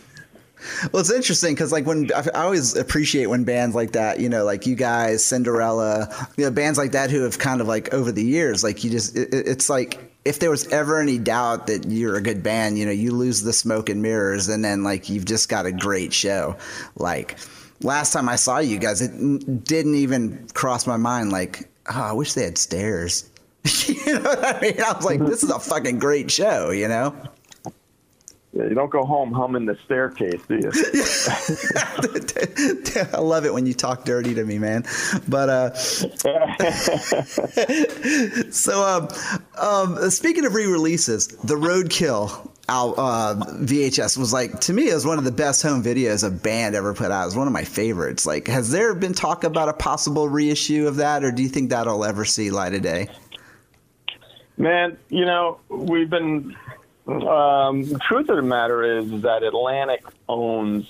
Well, 0.92 1.00
it's 1.00 1.10
interesting 1.12 1.54
because 1.54 1.72
like 1.72 1.84
when 1.86 2.10
I 2.14 2.40
always 2.42 2.74
appreciate 2.76 3.26
when 3.26 3.44
bands 3.44 3.74
like 3.74 3.92
that, 3.92 4.20
you 4.20 4.28
know, 4.28 4.44
like 4.44 4.66
you 4.66 4.74
guys, 4.74 5.22
Cinderella, 5.24 6.08
you 6.36 6.44
know, 6.44 6.50
bands 6.50 6.78
like 6.78 6.92
that 6.92 7.10
who 7.10 7.22
have 7.22 7.38
kind 7.38 7.60
of 7.60 7.68
like 7.68 7.92
over 7.92 8.10
the 8.10 8.24
years, 8.24 8.64
like 8.64 8.82
you 8.82 8.90
just, 8.90 9.16
it, 9.16 9.32
it- 9.34 9.48
it's 9.48 9.68
like 9.68 10.10
if 10.24 10.38
there 10.38 10.50
was 10.50 10.66
ever 10.68 11.00
any 11.00 11.18
doubt 11.18 11.66
that 11.66 11.84
you're 11.90 12.16
a 12.16 12.22
good 12.22 12.42
band, 12.42 12.78
you 12.78 12.86
know, 12.86 12.92
you 12.92 13.12
lose 13.12 13.42
the 13.42 13.52
smoke 13.52 13.90
and 13.90 14.00
mirrors, 14.00 14.48
and 14.48 14.64
then 14.64 14.82
like 14.82 15.10
you've 15.10 15.26
just 15.26 15.48
got 15.50 15.66
a 15.66 15.72
great 15.72 16.14
show. 16.14 16.56
Like 16.96 17.36
last 17.82 18.12
time 18.12 18.28
I 18.28 18.36
saw 18.36 18.58
you 18.58 18.78
guys, 18.78 19.02
it 19.02 19.64
didn't 19.64 19.96
even 19.96 20.46
cross 20.54 20.86
my 20.86 20.96
mind. 20.96 21.30
Like, 21.30 21.68
oh, 21.94 22.00
I 22.00 22.12
wish 22.12 22.32
they 22.32 22.44
had 22.44 22.56
stairs. 22.56 23.28
you 23.86 24.14
know 24.14 24.20
what 24.20 24.56
I 24.56 24.60
mean? 24.60 24.80
I 24.80 24.92
was 24.92 25.04
like, 25.04 25.20
mm-hmm. 25.20 25.28
this 25.28 25.42
is 25.42 25.50
a 25.50 25.58
fucking 25.58 25.98
great 25.98 26.30
show, 26.30 26.70
you 26.70 26.88
know. 26.88 27.14
Yeah, 28.54 28.64
you 28.64 28.74
don't 28.74 28.90
go 28.90 29.04
home 29.04 29.32
humming 29.32 29.66
the 29.66 29.76
staircase, 29.84 30.40
do 30.46 30.54
you? 30.54 30.70
I 33.12 33.18
love 33.18 33.44
it 33.44 33.52
when 33.52 33.66
you 33.66 33.74
talk 33.74 34.04
dirty 34.04 34.32
to 34.34 34.44
me, 34.44 34.60
man. 34.60 34.84
But 35.26 35.48
uh, 35.48 35.74
so 38.52 38.80
um, 38.80 39.08
um, 39.58 40.08
speaking 40.10 40.46
of 40.46 40.54
re-releases, 40.54 41.26
the 41.26 41.56
Roadkill 41.56 42.48
al- 42.68 42.98
uh, 42.98 43.34
VHS 43.34 44.16
was 44.16 44.32
like 44.32 44.60
to 44.60 44.72
me 44.72 44.88
it 44.88 44.94
was 44.94 45.04
one 45.04 45.18
of 45.18 45.24
the 45.24 45.32
best 45.32 45.60
home 45.60 45.82
videos 45.82 46.24
a 46.24 46.30
band 46.30 46.76
ever 46.76 46.94
put 46.94 47.10
out. 47.10 47.22
It 47.22 47.26
was 47.26 47.36
one 47.36 47.48
of 47.48 47.52
my 47.52 47.64
favorites. 47.64 48.24
Like, 48.24 48.46
has 48.46 48.70
there 48.70 48.94
been 48.94 49.14
talk 49.14 49.42
about 49.42 49.68
a 49.68 49.72
possible 49.72 50.28
reissue 50.28 50.86
of 50.86 50.94
that, 50.96 51.24
or 51.24 51.32
do 51.32 51.42
you 51.42 51.48
think 51.48 51.70
that'll 51.70 52.04
ever 52.04 52.24
see 52.24 52.52
light 52.52 52.74
of 52.74 52.82
day? 52.82 53.08
Man, 54.56 54.96
you 55.08 55.24
know, 55.24 55.58
we've 55.68 56.08
been. 56.08 56.54
Um, 57.06 57.82
the 57.82 57.98
truth 57.98 58.28
of 58.30 58.36
the 58.36 58.42
matter 58.42 58.98
is, 58.98 59.22
that 59.22 59.42
Atlantic 59.42 60.04
owns 60.28 60.86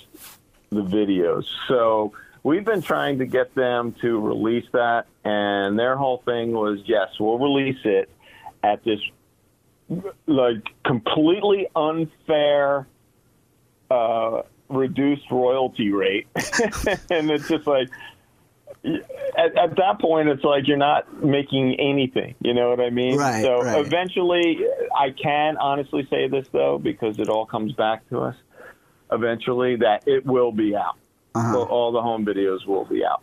the 0.69 0.81
videos, 0.81 1.45
so 1.67 2.13
we've 2.43 2.63
been 2.63 2.81
trying 2.81 3.19
to 3.19 3.25
get 3.25 3.53
them 3.55 3.93
to 4.01 4.19
release 4.19 4.65
that, 4.71 5.07
and 5.25 5.77
their 5.77 5.97
whole 5.97 6.21
thing 6.25 6.51
was, 6.51 6.79
yes, 6.85 7.09
we'll 7.19 7.39
release 7.39 7.79
it 7.83 8.09
at 8.63 8.83
this 8.83 8.99
like 10.25 10.63
completely 10.83 11.67
unfair 11.75 12.87
uh, 13.91 14.41
reduced 14.69 15.29
royalty 15.29 15.91
rate, 15.91 16.27
and 17.09 17.29
it's 17.29 17.47
just 17.47 17.67
like 17.67 17.89
at, 18.83 19.57
at, 19.57 19.75
that 19.77 19.99
point, 19.99 20.29
it's 20.29 20.43
like 20.43 20.67
you're 20.67 20.77
not 20.77 21.23
making 21.23 21.75
anything. 21.79 22.35
You 22.41 22.53
know 22.53 22.69
what 22.69 22.79
I 22.79 22.89
mean? 22.89 23.17
Right. 23.17 23.43
So 23.43 23.61
right. 23.61 23.85
eventually, 23.85 24.59
I 24.95 25.11
can 25.11 25.57
honestly 25.57 26.07
say 26.09 26.27
this 26.27 26.47
though, 26.49 26.77
because 26.77 27.19
it 27.19 27.29
all 27.29 27.45
comes 27.45 27.73
back 27.73 28.07
to 28.09 28.21
us. 28.21 28.35
Eventually, 29.11 29.77
that 29.77 30.07
it 30.07 30.25
will 30.25 30.51
be 30.51 30.75
out. 30.75 30.97
Uh-huh. 31.35 31.53
So 31.53 31.63
all 31.63 31.91
the 31.91 32.01
home 32.01 32.25
videos 32.25 32.65
will 32.65 32.85
be 32.85 33.05
out. 33.05 33.21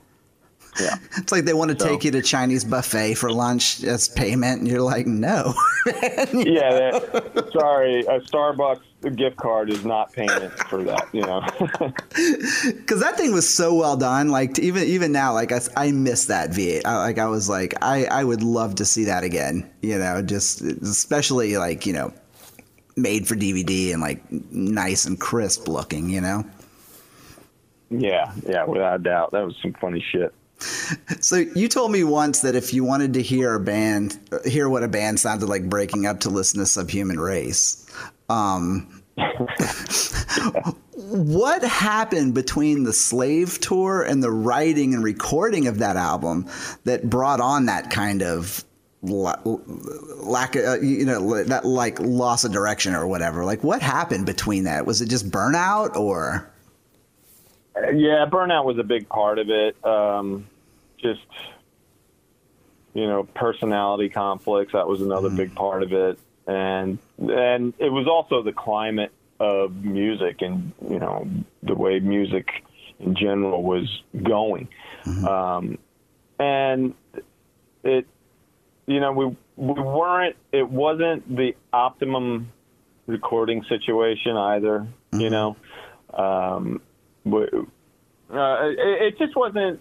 Yeah. 0.81 0.97
It's 1.19 1.31
like 1.33 1.45
they 1.45 1.53
want 1.53 1.71
to 1.71 1.79
So- 1.79 1.89
take 1.89 2.05
you 2.05 2.11
to 2.13 2.23
Chinese 2.23 2.65
buffet 2.65 3.15
for 3.15 3.31
lunch 3.31 3.85
as 3.85 4.09
payment, 4.09 4.61
and 4.61 4.69
you're 4.69 4.81
like, 4.83 5.07
no. 5.07 5.55
Yeah. 6.33 6.91
That, 6.91 7.51
sorry, 7.53 8.01
a 8.01 8.21
Starbucks 8.21 8.81
gift 9.17 9.37
card 9.37 9.69
is 9.69 9.85
not 9.85 10.13
payment 10.13 10.53
for 10.71 10.83
that. 10.85 11.09
You 11.13 11.23
know. 11.23 11.41
because 12.79 13.01
that 13.01 13.17
thing 13.17 13.33
was 13.33 13.53
so 13.53 13.75
well 13.75 13.97
done. 13.97 14.29
Like 14.29 14.55
to 14.55 14.63
even 14.63 14.85
even 14.85 15.13
now, 15.13 15.33
like 15.35 15.53
I, 15.53 15.61
I 15.77 15.91
miss 15.93 16.27
that 16.27 16.51
V8. 16.51 16.83
I, 16.87 16.95
uh, 16.95 16.99
like 17.01 17.19
I 17.19 17.27
was 17.27 17.49
like 17.49 17.75
I 17.83 18.05
I 18.07 18.25
would 18.25 18.43
love 18.43 18.77
to 18.77 18.85
see 18.85 19.05
that 19.05 19.25
again. 19.25 19.69
You 19.83 19.99
know, 19.99 20.23
just 20.23 20.63
especially 20.63 21.57
like 21.57 21.85
you 21.85 21.93
know, 21.93 22.13
made 22.97 23.27
for 23.27 23.35
DVD 23.35 23.93
and 23.93 24.01
like 24.01 24.23
nice 24.53 25.05
and 25.05 25.19
crisp 25.21 25.67
looking. 25.69 26.09
You 26.09 26.21
know. 26.21 26.45
yeah. 27.91 28.33
Yeah. 28.49 28.65
Without 28.65 29.01
a 29.01 29.03
doubt, 29.03 29.33
that 29.33 29.45
was 29.45 29.57
some 29.61 29.73
funny 29.75 30.01
shit. 30.13 30.33
So 31.21 31.37
you 31.37 31.69
told 31.69 31.93
me 31.93 32.03
once 32.05 32.41
that 32.41 32.57
if 32.57 32.75
you 32.75 32.85
wanted 32.85 33.15
to 33.15 33.23
hear 33.23 33.55
a 33.55 33.61
band, 33.61 34.19
hear 34.45 34.69
what 34.69 34.83
a 34.83 34.89
band 34.89 35.21
sounded 35.21 35.49
like 35.49 35.69
breaking 35.69 36.07
up, 36.07 36.21
to 36.21 36.31
listen 36.31 36.59
to 36.61 36.67
Subhuman 36.67 37.21
Race. 37.21 37.87
Um, 38.29 39.03
what 40.95 41.63
happened 41.63 42.35
between 42.35 42.85
the 42.85 42.93
Slave 42.93 43.61
tour 43.61 44.03
and 44.03 44.23
the 44.23 44.31
writing 44.31 44.95
and 44.95 45.05
recording 45.05 45.67
of 45.67 45.79
that 45.79 45.97
album 45.97 46.49
that 46.85 47.09
brought 47.09 47.41
on 47.41 47.67
that 47.67 47.91
kind 47.91 48.23
of 48.23 48.65
lack 49.03 50.57
of, 50.57 50.65
uh, 50.65 50.81
you 50.81 51.05
know, 51.05 51.43
that 51.45 51.65
like 51.65 51.99
loss 52.01 52.45
of 52.45 52.53
direction 52.53 52.95
or 52.95 53.07
whatever? 53.07 53.45
Like, 53.45 53.63
what 53.63 53.83
happened 53.83 54.27
between 54.27 54.65
that? 54.65 54.87
Was 54.87 55.03
it 55.03 55.09
just 55.09 55.31
burnout 55.31 55.97
or? 55.97 56.49
Yeah, 57.77 58.27
burnout 58.31 58.65
was 58.65 58.79
a 58.79 58.85
big 58.85 59.09
part 59.09 59.39
of 59.39 59.51
it. 59.51 59.77
Um, 59.85 60.47
just 61.03 61.21
you 62.95 63.07
know, 63.07 63.25
personality 63.35 64.09
conflicts. 64.09 64.73
That 64.73 64.87
was 64.87 65.01
another 65.01 65.31
big 65.31 65.55
part 65.55 65.83
of 65.83 65.93
it, 65.93 66.19
and 66.47 66.99
and 67.19 67.75
it 67.79 67.91
was 67.91 68.07
also 68.07 68.43
the 68.43 68.53
climate 68.53 69.13
of 69.41 69.75
music 69.85 70.41
and 70.41 70.73
you 70.89 70.99
know 70.99 71.29
the 71.63 71.75
way 71.75 71.99
music 72.01 72.65
in 73.01 73.15
general 73.15 73.63
was 73.63 74.03
going, 74.23 74.69
um, 75.27 75.79
and 76.39 76.95
it 77.83 78.07
you 78.87 79.01
know 79.01 79.13
we 79.13 79.27
we 79.57 79.81
weren't. 79.81 80.37
It 80.53 80.69
wasn't 80.69 81.35
the 81.35 81.57
optimum 81.73 82.53
recording 83.07 83.65
situation 83.69 84.37
either. 84.37 84.87
You 85.13 85.31
know. 85.31 85.57
Um, 86.13 86.83
but, 87.25 87.55
uh, 87.55 88.69
it, 88.69 88.79
it 88.79 89.19
just 89.19 89.35
wasn't. 89.35 89.81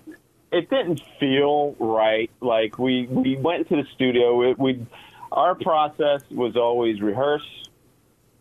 It 0.52 0.70
didn't 0.70 1.02
feel 1.20 1.76
right. 1.80 2.30
Like 2.41 2.78
we 2.78 3.08
we 3.08 3.38
went 3.38 3.70
to 3.70 3.78
the 3.78 3.86
studio. 3.95 4.52
It, 4.52 4.60
we 4.60 4.86
our 5.32 5.56
process 5.56 6.22
was 6.30 6.58
always 6.58 7.02
rehearse, 7.02 7.70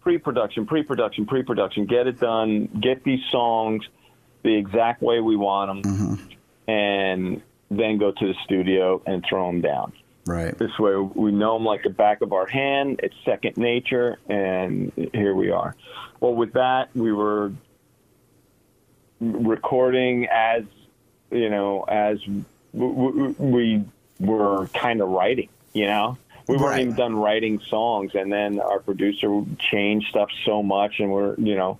pre-production, 0.01 0.67
pre-production, 0.67 1.27
pre-production. 1.27 1.87
Get 1.87 2.09
it 2.09 2.19
done. 2.19 2.67
Get 2.81 3.05
these 3.05 3.25
songs 3.31 3.87
the 4.43 4.57
exact 4.57 5.03
way 5.03 5.21
we 5.21 5.37
want 5.37 5.85
them, 5.85 5.95
mm-hmm. 5.95 6.71
and 6.71 7.43
then 7.71 7.99
go 7.99 8.11
to 8.11 8.27
the 8.27 8.35
studio 8.45 9.01
and 9.07 9.25
throw 9.29 9.47
them 9.47 9.61
down. 9.61 9.93
Right. 10.27 10.57
This 10.59 10.79
way, 10.79 10.97
we 10.97 11.33
know 11.33 11.55
them 11.55 11.65
like 11.65 11.83
the 11.83 11.91
back 11.91 12.23
of 12.23 12.33
our 12.33 12.47
hand. 12.47 13.01
It's 13.03 13.15
second 13.25 13.57
nature, 13.57 14.19
and 14.29 14.93
here 15.13 15.35
we 15.35 15.51
are. 15.51 15.77
Well, 16.21 16.35
with 16.35 16.55
that, 16.55 16.91
we 16.95 17.13
were 17.13 17.53
recording 19.21 20.27
as 20.27 20.65
you 21.31 21.49
know 21.51 21.85
as 21.89 22.21
w- 22.75 22.95
w- 23.13 23.35
we 23.39 23.85
were 24.19 24.67
kind 24.69 25.01
of 25.01 25.09
writing. 25.09 25.49
You 25.73 25.87
know, 25.87 26.19
we 26.49 26.57
weren't 26.57 26.71
Right. 26.71 26.81
even 26.83 26.95
done 26.97 27.17
writing 27.17 27.61
songs, 27.61 28.15
and 28.15 28.33
then 28.33 28.59
our 28.61 28.81
producer 28.81 29.43
changed 29.59 30.09
stuff 30.09 30.29
so 30.45 30.63
much, 30.63 30.99
and 31.01 31.11
we're 31.11 31.35
you 31.39 31.57
know. 31.57 31.79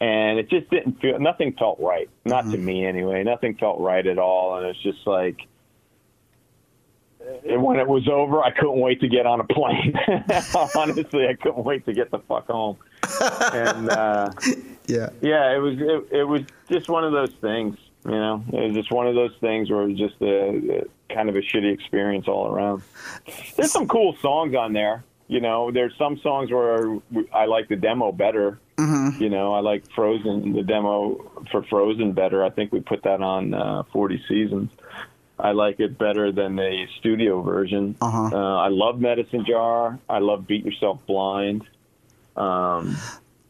And 0.00 0.38
it 0.38 0.48
just 0.48 0.70
didn't 0.70 1.00
feel. 1.00 1.18
Nothing 1.18 1.52
felt 1.54 1.80
right. 1.80 2.08
Not 2.24 2.42
to 2.52 2.56
me, 2.56 2.84
anyway. 2.84 3.24
Nothing 3.24 3.54
felt 3.56 3.80
right 3.80 4.06
at 4.06 4.16
all. 4.18 4.56
And 4.56 4.66
it's 4.66 4.78
just 4.78 5.04
like, 5.06 5.46
and 7.48 7.62
when 7.64 7.78
it 7.80 7.86
was 7.88 8.08
over, 8.08 8.40
I 8.42 8.50
couldn't 8.52 8.78
wait 8.78 9.00
to 9.00 9.08
get 9.08 9.26
on 9.26 9.40
a 9.40 9.44
plane. 9.44 9.94
Honestly, 10.76 11.26
I 11.26 11.34
couldn't 11.34 11.64
wait 11.64 11.84
to 11.86 11.92
get 11.92 12.10
the 12.12 12.18
fuck 12.20 12.46
home. 12.46 12.76
And 13.52 13.90
uh, 13.90 14.30
Yeah. 14.86 15.10
yeah, 15.20 15.54
it 15.56 15.58
was 15.58 15.80
it, 15.80 16.16
it 16.18 16.24
was 16.24 16.42
just 16.70 16.88
one 16.88 17.02
of 17.04 17.12
those 17.12 17.32
things. 17.40 17.76
You 18.04 18.12
know, 18.12 18.44
it 18.52 18.68
was 18.68 18.74
just 18.74 18.92
one 18.92 19.06
of 19.06 19.14
those 19.14 19.34
things 19.40 19.70
where 19.70 19.82
it 19.82 19.90
was 19.90 19.98
just 19.98 20.14
a, 20.20 20.82
a 20.82 21.14
kind 21.14 21.28
of 21.28 21.36
a 21.36 21.40
shitty 21.40 21.72
experience 21.72 22.28
all 22.28 22.46
around. 22.46 22.82
There's 23.56 23.72
some 23.72 23.88
cool 23.88 24.16
songs 24.22 24.54
on 24.54 24.72
there. 24.72 25.04
You 25.26 25.40
know, 25.40 25.70
there's 25.70 25.94
some 25.98 26.18
songs 26.18 26.50
where 26.50 26.98
I 27.34 27.44
like 27.44 27.68
the 27.68 27.76
demo 27.76 28.12
better. 28.12 28.58
Mm-hmm. 28.78 29.22
You 29.22 29.28
know, 29.28 29.52
I 29.52 29.60
like 29.60 29.84
Frozen, 29.94 30.54
the 30.54 30.62
demo 30.62 31.44
for 31.50 31.62
Frozen 31.64 32.12
better. 32.12 32.44
I 32.44 32.50
think 32.50 32.72
we 32.72 32.80
put 32.80 33.02
that 33.02 33.20
on 33.20 33.52
uh, 33.52 33.82
40 33.92 34.22
Seasons. 34.26 34.70
I 35.38 35.52
like 35.52 35.80
it 35.80 35.98
better 35.98 36.32
than 36.32 36.56
the 36.56 36.86
studio 36.98 37.42
version. 37.42 37.96
Uh-huh. 38.00 38.30
Uh, 38.32 38.56
I 38.56 38.68
love 38.68 39.00
Medicine 39.00 39.44
Jar. 39.46 39.98
I 40.08 40.18
love 40.18 40.46
Beat 40.46 40.64
Yourself 40.64 41.04
Blind. 41.06 41.66
Um, 42.36 42.96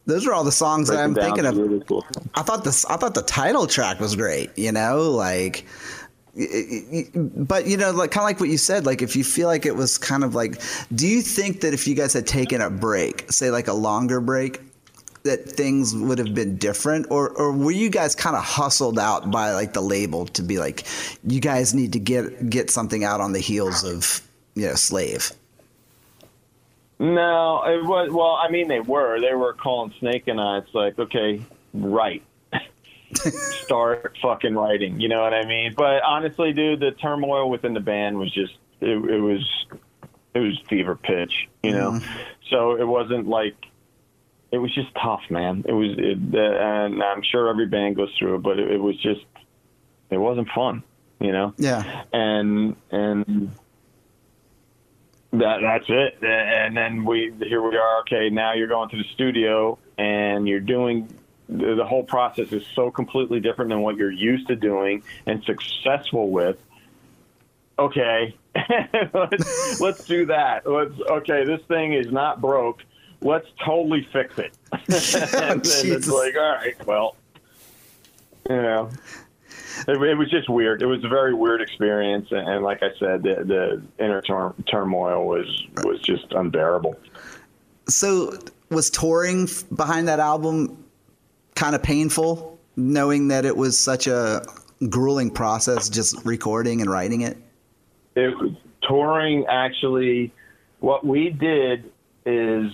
Those 0.09 0.25
are 0.25 0.33
all 0.33 0.43
the 0.43 0.51
songs 0.51 0.89
that 0.89 0.99
I'm 0.99 1.13
thinking 1.13 1.45
of. 1.45 1.55
cool 1.87 2.05
I 2.35 2.41
thought 2.41 2.63
this. 2.63 2.83
I 2.85 2.97
thought 2.97 3.13
the 3.13 3.21
title 3.21 3.67
track 3.67 3.99
was 3.99 4.15
great. 4.15 4.49
You 4.57 4.71
know, 4.71 5.11
like, 5.11 5.65
but 6.35 7.67
you 7.67 7.77
know, 7.77 7.91
like 7.91 8.11
kind 8.11 8.23
of 8.23 8.27
like 8.27 8.39
what 8.39 8.49
you 8.49 8.57
said. 8.57 8.85
Like, 8.85 9.01
if 9.01 9.15
you 9.15 9.23
feel 9.23 9.47
like 9.47 9.65
it 9.65 9.75
was 9.75 9.97
kind 9.97 10.23
of 10.23 10.33
like, 10.33 10.61
do 10.95 11.07
you 11.07 11.21
think 11.21 11.61
that 11.61 11.73
if 11.73 11.87
you 11.87 11.95
guys 11.95 12.13
had 12.13 12.25
taken 12.25 12.59
a 12.59 12.69
break, 12.69 13.31
say 13.31 13.51
like 13.51 13.67
a 13.67 13.73
longer 13.73 14.19
break, 14.19 14.61
that 15.23 15.43
things 15.43 15.95
would 15.95 16.17
have 16.17 16.33
been 16.33 16.57
different, 16.57 17.05
or 17.11 17.29
or 17.29 17.51
were 17.51 17.71
you 17.71 17.89
guys 17.89 18.15
kind 18.15 18.35
of 18.35 18.43
hustled 18.43 18.97
out 18.97 19.29
by 19.29 19.53
like 19.53 19.73
the 19.73 19.81
label 19.81 20.25
to 20.25 20.41
be 20.41 20.57
like, 20.57 20.85
you 21.23 21.39
guys 21.39 21.73
need 21.73 21.93
to 21.93 21.99
get 21.99 22.49
get 22.49 22.71
something 22.71 23.03
out 23.03 23.21
on 23.21 23.33
the 23.33 23.39
heels 23.39 23.83
of 23.83 24.21
you 24.55 24.67
know, 24.67 24.75
Slave. 24.75 25.31
No, 26.99 27.63
it 27.63 27.83
was. 27.85 28.09
Well, 28.11 28.37
I 28.41 28.49
mean, 28.51 28.67
they 28.67 28.81
were. 28.81 29.19
They 29.21 29.33
were 29.33 29.53
calling 29.53 29.93
Snake 29.99 30.27
and 30.27 30.39
I. 30.39 30.57
It's 30.57 30.73
like, 30.73 30.99
okay, 30.99 31.41
write. 31.73 32.23
Start 33.13 34.17
fucking 34.21 34.53
writing. 34.53 34.99
You 34.99 35.07
know 35.09 35.21
what 35.21 35.33
I 35.33 35.45
mean? 35.45 35.73
But 35.77 36.03
honestly, 36.03 36.51
dude, 36.53 36.79
the 36.81 36.91
turmoil 36.91 37.49
within 37.49 37.73
the 37.73 37.79
band 37.79 38.17
was 38.17 38.33
just. 38.33 38.53
It, 38.81 38.89
it 38.89 39.19
was. 39.19 39.65
It 40.33 40.39
was 40.39 40.59
fever 40.69 40.95
pitch. 40.95 41.47
You 41.63 41.71
know. 41.71 41.99
So 42.49 42.75
it 42.75 42.87
wasn't 42.87 43.27
like. 43.27 43.55
It 44.51 44.57
was 44.57 44.73
just 44.73 44.89
tough, 44.95 45.21
man. 45.29 45.63
It 45.67 45.73
was, 45.73 45.91
it, 45.99 46.17
uh, 46.33 46.37
and 46.39 47.03
I'm 47.03 47.21
sure 47.21 47.49
every 47.49 47.67
band 47.67 47.95
goes 47.97 48.09
through 48.17 48.35
it, 48.35 48.41
but 48.41 48.59
it, 48.59 48.71
it 48.71 48.77
was 48.79 48.97
just. 49.01 49.21
It 50.09 50.17
wasn't 50.17 50.49
fun. 50.53 50.83
You 51.21 51.33
know 51.33 51.53
Yeah. 51.57 52.03
and 52.13 52.75
and 52.91 53.51
that 55.33 55.59
that's 55.61 55.85
it. 55.87 56.23
And 56.23 56.75
then 56.75 57.05
we 57.05 57.33
here 57.39 57.61
we 57.61 57.77
are. 57.77 57.99
Okay, 58.01 58.29
now 58.29 58.53
you're 58.53 58.67
going 58.67 58.89
to 58.89 58.97
the 58.97 59.05
studio 59.13 59.77
and 59.97 60.47
you're 60.47 60.59
doing 60.59 61.09
the, 61.47 61.75
the 61.75 61.85
whole 61.85 62.03
process 62.03 62.51
is 62.51 62.65
so 62.75 62.91
completely 62.91 63.39
different 63.39 63.69
than 63.69 63.81
what 63.81 63.95
you're 63.95 64.11
used 64.11 64.47
to 64.47 64.55
doing 64.55 65.03
and 65.25 65.43
successful 65.43 66.29
with. 66.29 66.57
Okay, 67.77 68.35
let's 69.13 69.79
let's 69.79 70.05
do 70.05 70.25
that. 70.27 70.69
Let's 70.69 70.99
okay. 70.99 71.45
This 71.45 71.61
thing 71.67 71.93
is 71.93 72.11
not 72.11 72.41
broke. 72.41 72.83
Let's 73.21 73.47
totally 73.63 74.07
fix 74.11 74.37
it. 74.37 74.53
Oh, 74.71 75.51
and 75.51 75.65
then 75.65 75.91
it's 75.91 76.07
like, 76.07 76.35
all 76.35 76.55
right, 76.55 76.85
well, 76.85 77.15
you 78.49 78.55
know, 78.55 78.89
it, 79.87 80.01
it 80.01 80.17
was 80.17 80.29
just 80.29 80.49
weird. 80.49 80.81
It 80.81 80.85
was 80.85 81.03
a 81.03 81.07
very 81.07 81.33
weird 81.33 81.61
experience, 81.61 82.27
and, 82.31 82.47
and 82.47 82.63
like 82.63 82.83
I 82.83 82.89
said, 82.99 83.23
the, 83.23 83.43
the 83.45 84.03
inner 84.03 84.21
tur- 84.21 84.55
turmoil 84.69 85.25
was 85.25 85.67
was 85.83 85.99
just 86.01 86.31
unbearable. 86.31 86.95
So 87.87 88.37
was 88.69 88.89
touring 88.89 89.47
behind 89.75 90.07
that 90.07 90.19
album 90.19 90.83
kind 91.55 91.75
of 91.75 91.83
painful, 91.83 92.59
knowing 92.75 93.29
that 93.29 93.45
it 93.45 93.57
was 93.57 93.79
such 93.79 94.07
a 94.07 94.45
grueling 94.87 95.31
process, 95.31 95.89
just 95.89 96.23
recording 96.25 96.81
and 96.81 96.89
writing 96.89 97.21
it? 97.21 97.37
It 98.15 98.33
touring 98.83 99.45
actually. 99.47 100.33
What 100.79 101.05
we 101.05 101.29
did 101.29 101.91
is 102.25 102.71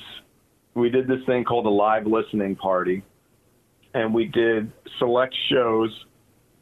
we 0.76 0.90
did 0.90 1.08
this 1.08 1.26
thing 1.26 1.44
called 1.44 1.66
a 1.66 1.70
live 1.70 2.06
listening 2.06 2.56
party, 2.56 3.02
and 3.96 4.14
we 4.14 4.26
did 4.26 4.72
select 5.00 5.36
shows, 5.50 6.06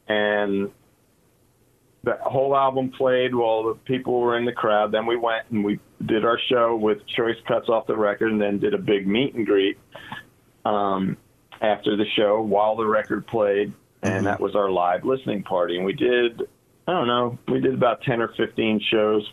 and 0.08 0.70
the 2.04 2.18
whole 2.22 2.56
album 2.56 2.92
played 2.92 3.34
while 3.34 3.64
the 3.64 3.76
people 3.86 4.20
were 4.20 4.38
in 4.38 4.44
the 4.46 4.52
crowd. 4.52 4.92
Then 4.92 5.06
we 5.06 5.16
went 5.16 5.46
and 5.52 5.64
we 5.64 5.80
did 6.06 6.26
our 6.26 6.38
show 6.50 6.76
with 6.76 7.06
choice 7.08 7.38
cuts 7.48 7.70
off 7.70 7.88
the 7.88 7.96
record, 7.96 8.32
and 8.32 8.42
then 8.42 8.60
did 8.60 8.74
a 8.74 8.78
big 8.78 9.08
meet 9.08 9.34
and 9.36 9.46
greet 9.46 9.78
um, 10.66 11.16
after 11.62 11.96
the 11.96 12.06
show 12.18 12.42
while 12.42 12.76
the 12.76 12.86
record 12.86 13.26
played, 13.28 13.72
and 14.02 14.22
Mhm. 14.22 14.24
that 14.26 14.40
was 14.42 14.54
our 14.56 14.70
live 14.70 15.06
listening 15.06 15.44
party. 15.44 15.78
And 15.78 15.86
we 15.86 15.94
did, 15.94 16.42
I 16.88 16.92
don't 16.92 17.08
know, 17.08 17.38
we 17.48 17.62
did 17.62 17.74
about 17.74 18.02
ten 18.02 18.22
or 18.22 18.28
fifteen 18.30 18.80
shows. 18.82 19.32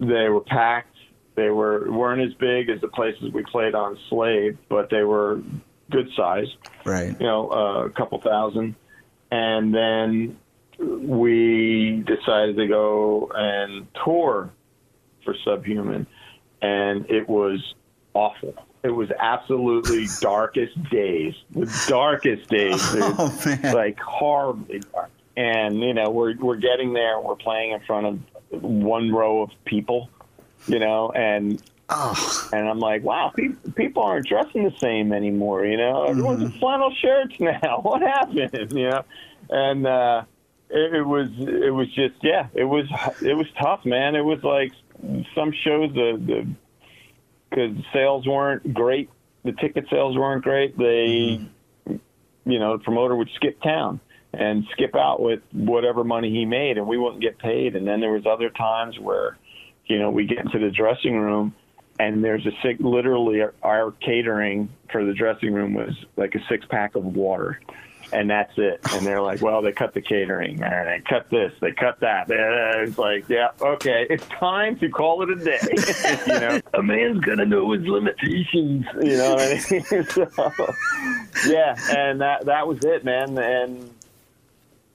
They 0.00 0.28
were 0.28 0.40
packed. 0.40 0.96
They 1.34 1.48
were 1.50 1.90
weren't 1.90 2.20
as 2.20 2.34
big 2.34 2.68
as 2.68 2.80
the 2.80 2.88
places 2.88 3.32
we 3.32 3.42
played 3.44 3.74
on 3.74 3.96
Slave, 4.10 4.58
but 4.68 4.90
they 4.90 5.02
were 5.04 5.40
good 5.90 6.08
size 6.14 6.46
Right. 6.84 7.18
you 7.18 7.26
know, 7.26 7.48
uh, 7.50 7.84
a 7.86 7.90
couple 7.90 8.20
thousand. 8.20 8.74
And 9.30 9.74
then 9.74 10.38
we 10.78 12.02
decided 12.06 12.56
to 12.56 12.66
go 12.66 13.30
and 13.34 13.86
tour 14.04 14.50
for 15.24 15.34
Subhuman. 15.44 16.06
And 16.62 17.08
it 17.10 17.28
was 17.28 17.74
awful. 18.14 18.54
It 18.82 18.90
was 18.90 19.10
absolutely 19.18 20.06
darkest 20.20 20.82
days. 20.90 21.34
The 21.50 21.84
darkest 21.88 22.48
days. 22.48 22.92
dude. 22.92 23.02
Oh 23.02 23.60
like 23.74 23.98
horribly 23.98 24.80
dark. 24.92 25.10
And 25.36 25.80
you 25.80 25.94
know, 25.94 26.10
we're 26.10 26.36
we're 26.36 26.56
getting 26.56 26.92
there. 26.92 27.20
We're 27.20 27.36
playing 27.36 27.72
in 27.72 27.80
front 27.80 28.06
of 28.06 28.62
one 28.62 29.12
row 29.12 29.42
of 29.42 29.50
people, 29.64 30.08
you 30.66 30.78
know, 30.78 31.10
and 31.10 31.62
Oh. 31.92 32.48
and 32.52 32.68
I'm 32.68 32.78
like, 32.78 33.02
wow, 33.02 33.32
people, 33.34 33.72
people 33.72 34.02
aren't 34.02 34.26
dressing 34.26 34.64
the 34.64 34.74
same 34.78 35.12
anymore. 35.12 35.64
You 35.66 35.76
know, 35.76 36.04
everyone's 36.04 36.42
in 36.42 36.52
flannel 36.52 36.94
shirts 37.00 37.34
now. 37.40 37.80
What 37.82 38.02
happened? 38.02 38.72
You 38.72 38.90
know, 38.90 39.04
and 39.48 39.86
uh, 39.86 40.22
it, 40.68 40.94
it 40.94 41.02
was 41.02 41.28
it 41.38 41.74
was 41.74 41.88
just 41.88 42.14
yeah, 42.22 42.46
it 42.54 42.64
was 42.64 42.86
it 43.22 43.34
was 43.34 43.46
tough, 43.60 43.84
man. 43.84 44.14
It 44.14 44.24
was 44.24 44.42
like 44.44 44.72
some 45.34 45.52
shows 45.64 45.92
the 45.94 46.22
the 46.24 46.48
because 47.50 47.76
sales 47.92 48.26
weren't 48.26 48.72
great, 48.72 49.10
the 49.44 49.52
ticket 49.52 49.86
sales 49.90 50.16
weren't 50.16 50.44
great. 50.44 50.76
They, 50.78 51.40
you 51.86 52.58
know, 52.58 52.76
the 52.76 52.84
promoter 52.84 53.16
would 53.16 53.30
skip 53.34 53.60
town 53.62 54.00
and 54.32 54.64
skip 54.72 54.94
out 54.94 55.20
with 55.20 55.40
whatever 55.52 56.04
money 56.04 56.30
he 56.30 56.44
made, 56.44 56.78
and 56.78 56.86
we 56.86 56.96
wouldn't 56.96 57.22
get 57.22 57.38
paid. 57.38 57.74
And 57.74 57.86
then 57.86 58.00
there 58.00 58.12
was 58.12 58.26
other 58.26 58.50
times 58.50 58.98
where, 58.98 59.36
you 59.86 59.98
know, 59.98 60.10
we 60.10 60.26
get 60.26 60.38
into 60.38 60.58
the 60.58 60.70
dressing 60.70 61.18
room 61.18 61.54
and 62.00 62.24
there's 62.24 62.46
a 62.46 62.52
six, 62.62 62.80
literally 62.80 63.42
our, 63.62 63.90
catering 64.00 64.70
for 64.90 65.04
the 65.04 65.12
dressing 65.12 65.52
room 65.52 65.74
was 65.74 65.94
like 66.16 66.34
a 66.34 66.40
six 66.48 66.64
pack 66.64 66.94
of 66.94 67.04
water. 67.04 67.60
And 68.12 68.28
that's 68.28 68.52
it. 68.56 68.80
And 68.92 69.06
they're 69.06 69.20
like, 69.20 69.40
well, 69.40 69.62
they 69.62 69.70
cut 69.70 69.94
the 69.94 70.00
catering, 70.00 70.60
and 70.64 70.88
they 70.88 71.00
cut 71.08 71.30
this, 71.30 71.52
they 71.60 71.70
cut 71.70 72.00
that. 72.00 72.28
It's 72.28 72.98
like, 72.98 73.28
yeah, 73.28 73.50
okay, 73.60 74.04
it's 74.10 74.26
time 74.26 74.76
to 74.80 74.88
call 74.88 75.22
it 75.22 75.30
a 75.30 75.36
day. 75.36 75.60
you 76.26 76.40
know, 76.40 76.60
a 76.74 76.82
man's 76.82 77.20
gonna 77.20 77.46
know 77.46 77.70
his 77.70 77.86
limitations. 77.86 78.86
You 79.00 79.16
know 79.16 79.34
what 79.34 79.42
I 79.42 79.70
mean? 79.70 80.04
so, 80.10 80.74
yeah, 81.46 81.76
and 81.96 82.20
that 82.20 82.46
that 82.46 82.66
was 82.66 82.80
it, 82.82 83.04
man. 83.04 83.38
And 83.38 83.94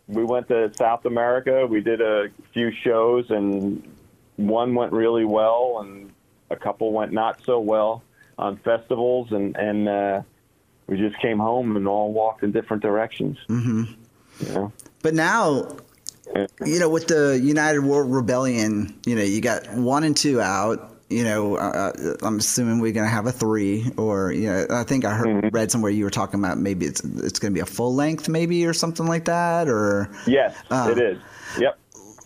we 0.08 0.26
went 0.26 0.50
to 0.50 0.74
South 0.74 1.06
America. 1.06 1.66
We 1.68 1.80
did 1.80 2.02
a 2.02 2.28
few 2.52 2.74
shows, 2.84 3.30
and 3.30 3.82
one 4.36 4.76
went 4.76 4.92
really 4.92 5.24
well, 5.24 5.80
and 5.80 6.12
a 6.50 6.56
couple 6.56 6.92
went 6.92 7.12
not 7.12 7.40
so 7.46 7.60
well 7.60 8.04
on 8.38 8.58
festivals, 8.58 9.32
and 9.32 9.56
and 9.56 9.88
uh, 9.88 10.22
we 10.88 10.98
just 10.98 11.20
came 11.22 11.40
home 11.40 11.76
and 11.76 11.88
all 11.88 12.12
walked 12.12 12.44
in 12.44 12.52
different 12.52 12.84
directions. 12.84 13.38
hmm 13.48 13.84
You 14.40 14.54
know? 14.54 14.74
But 15.02 15.14
now, 15.14 15.78
you 16.66 16.80
know, 16.80 16.90
with 16.90 17.08
the 17.08 17.40
United 17.42 17.82
World 17.82 18.12
Rebellion, 18.12 19.00
you 19.06 19.16
know, 19.16 19.22
you 19.24 19.42
got 19.42 19.72
one 19.74 20.04
and 20.04 20.16
two 20.18 20.42
out. 20.42 20.92
You 21.08 21.24
know, 21.24 21.56
uh, 21.58 21.94
I'm 22.24 22.40
assuming 22.40 22.80
we're 22.80 22.92
gonna 22.92 23.08
have 23.08 23.28
a 23.28 23.32
three, 23.32 23.92
or 23.96 24.32
you 24.32 24.48
know, 24.48 24.66
I 24.72 24.84
think 24.84 25.06
I 25.06 25.14
heard 25.14 25.54
read 25.54 25.70
somewhere 25.72 25.92
you 25.92 26.04
were 26.04 26.10
talking 26.10 26.40
about 26.40 26.58
maybe 26.58 26.88
it's 26.88 27.04
it's 27.04 27.38
gonna 27.38 27.54
be 27.54 27.60
a 27.60 27.66
full 27.66 27.94
length, 27.94 28.28
maybe 28.28 28.66
or 28.66 28.74
something 28.74 29.06
like 29.06 29.26
that, 29.26 29.70
or 29.70 30.10
Yes, 30.26 30.56
Uh, 30.72 30.90
it 30.92 31.00
is. 31.00 31.20
Yep. 31.60 31.78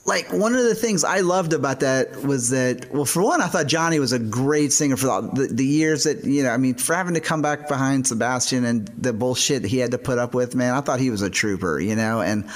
Like 0.06 0.32
one 0.34 0.56
of 0.56 0.64
the 0.64 0.74
things 0.76 1.04
I 1.04 1.20
loved 1.20 1.54
about 1.54 1.82
that 1.82 2.24
was 2.24 2.50
that 2.50 2.92
well 2.92 3.06
for 3.06 3.22
one 3.22 3.42
I 3.42 3.48
thought 3.48 3.68
Johnny 3.68 4.00
was 4.00 4.12
a 4.12 4.20
great 4.20 4.74
singer 4.74 4.98
for 4.98 5.08
the, 5.08 5.30
the, 5.34 5.54
the 5.54 5.66
years 5.66 6.06
that 6.06 6.24
you 6.26 6.42
know 6.44 6.50
I 6.50 6.58
mean 6.58 6.76
for 6.76 6.96
having 6.96 7.14
to 7.14 7.20
come 7.22 7.42
back 7.42 7.68
behind 7.68 8.08
Sebastian 8.08 8.66
and 8.66 8.88
the 8.98 9.14
bullshit 9.14 9.64
he 9.64 9.78
had 9.78 9.92
to 9.92 9.98
put 9.98 10.18
up 10.18 10.34
with 10.34 10.56
man 10.56 10.74
I 10.74 10.82
thought 10.82 11.00
he 11.00 11.10
was 11.12 11.22
a 11.22 11.30
trooper 11.30 11.80
you 11.80 11.96
know? 11.96 12.22
And 12.22 12.50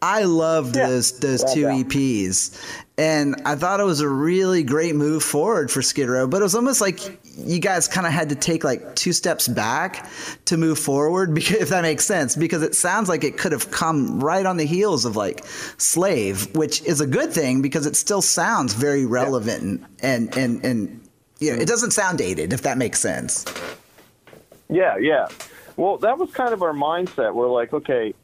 I 0.00 0.24
loved 0.24 0.76
Yeah, 0.76 0.88
those 0.88 1.18
those 1.20 1.42
without 1.42 1.54
two 1.54 1.62
doubt. 1.62 1.86
EPs 1.88 2.78
and 2.98 3.40
I 3.46 3.54
thought 3.56 3.80
it 3.80 3.84
was 3.84 4.00
a 4.00 4.08
really 4.08 4.62
great 4.62 4.94
move 4.94 5.22
forward 5.24 5.70
for 5.70 5.82
Skid 5.82 6.08
Row 6.08 6.26
but 6.26 6.40
it 6.40 6.44
was 6.44 6.54
almost 6.54 6.80
like 6.80 7.21
you 7.36 7.58
guys 7.60 7.88
kind 7.88 8.06
of 8.06 8.12
had 8.12 8.28
to 8.28 8.34
take 8.34 8.64
like 8.64 8.94
two 8.94 9.12
steps 9.12 9.48
back 9.48 10.08
to 10.46 10.56
move 10.56 10.78
forward 10.78 11.34
because 11.34 11.56
if 11.56 11.68
that 11.70 11.82
makes 11.82 12.04
sense 12.04 12.36
because 12.36 12.62
it 12.62 12.74
sounds 12.74 13.08
like 13.08 13.24
it 13.24 13.38
could 13.38 13.52
have 13.52 13.70
come 13.70 14.22
right 14.22 14.46
on 14.46 14.56
the 14.56 14.66
heels 14.66 15.04
of 15.04 15.16
like 15.16 15.44
slave 15.78 16.54
which 16.54 16.82
is 16.82 17.00
a 17.00 17.06
good 17.06 17.32
thing 17.32 17.62
because 17.62 17.86
it 17.86 17.96
still 17.96 18.22
sounds 18.22 18.74
very 18.74 19.06
relevant 19.06 19.62
and 19.62 20.36
and 20.36 20.36
and, 20.36 20.64
and 20.64 21.08
you 21.38 21.50
know 21.50 21.54
it 21.54 21.60
mm-hmm. 21.60 21.66
doesn't 21.66 21.92
sound 21.92 22.18
dated 22.18 22.52
if 22.52 22.62
that 22.62 22.78
makes 22.78 22.98
sense 23.00 23.44
Yeah, 24.72 24.96
yeah. 24.96 25.28
Well, 25.76 25.98
that 25.98 26.16
was 26.16 26.30
kind 26.30 26.54
of 26.54 26.62
our 26.62 26.72
mindset. 26.72 27.34
We're 27.34 27.50
like, 27.50 27.72
okay, 27.74 28.14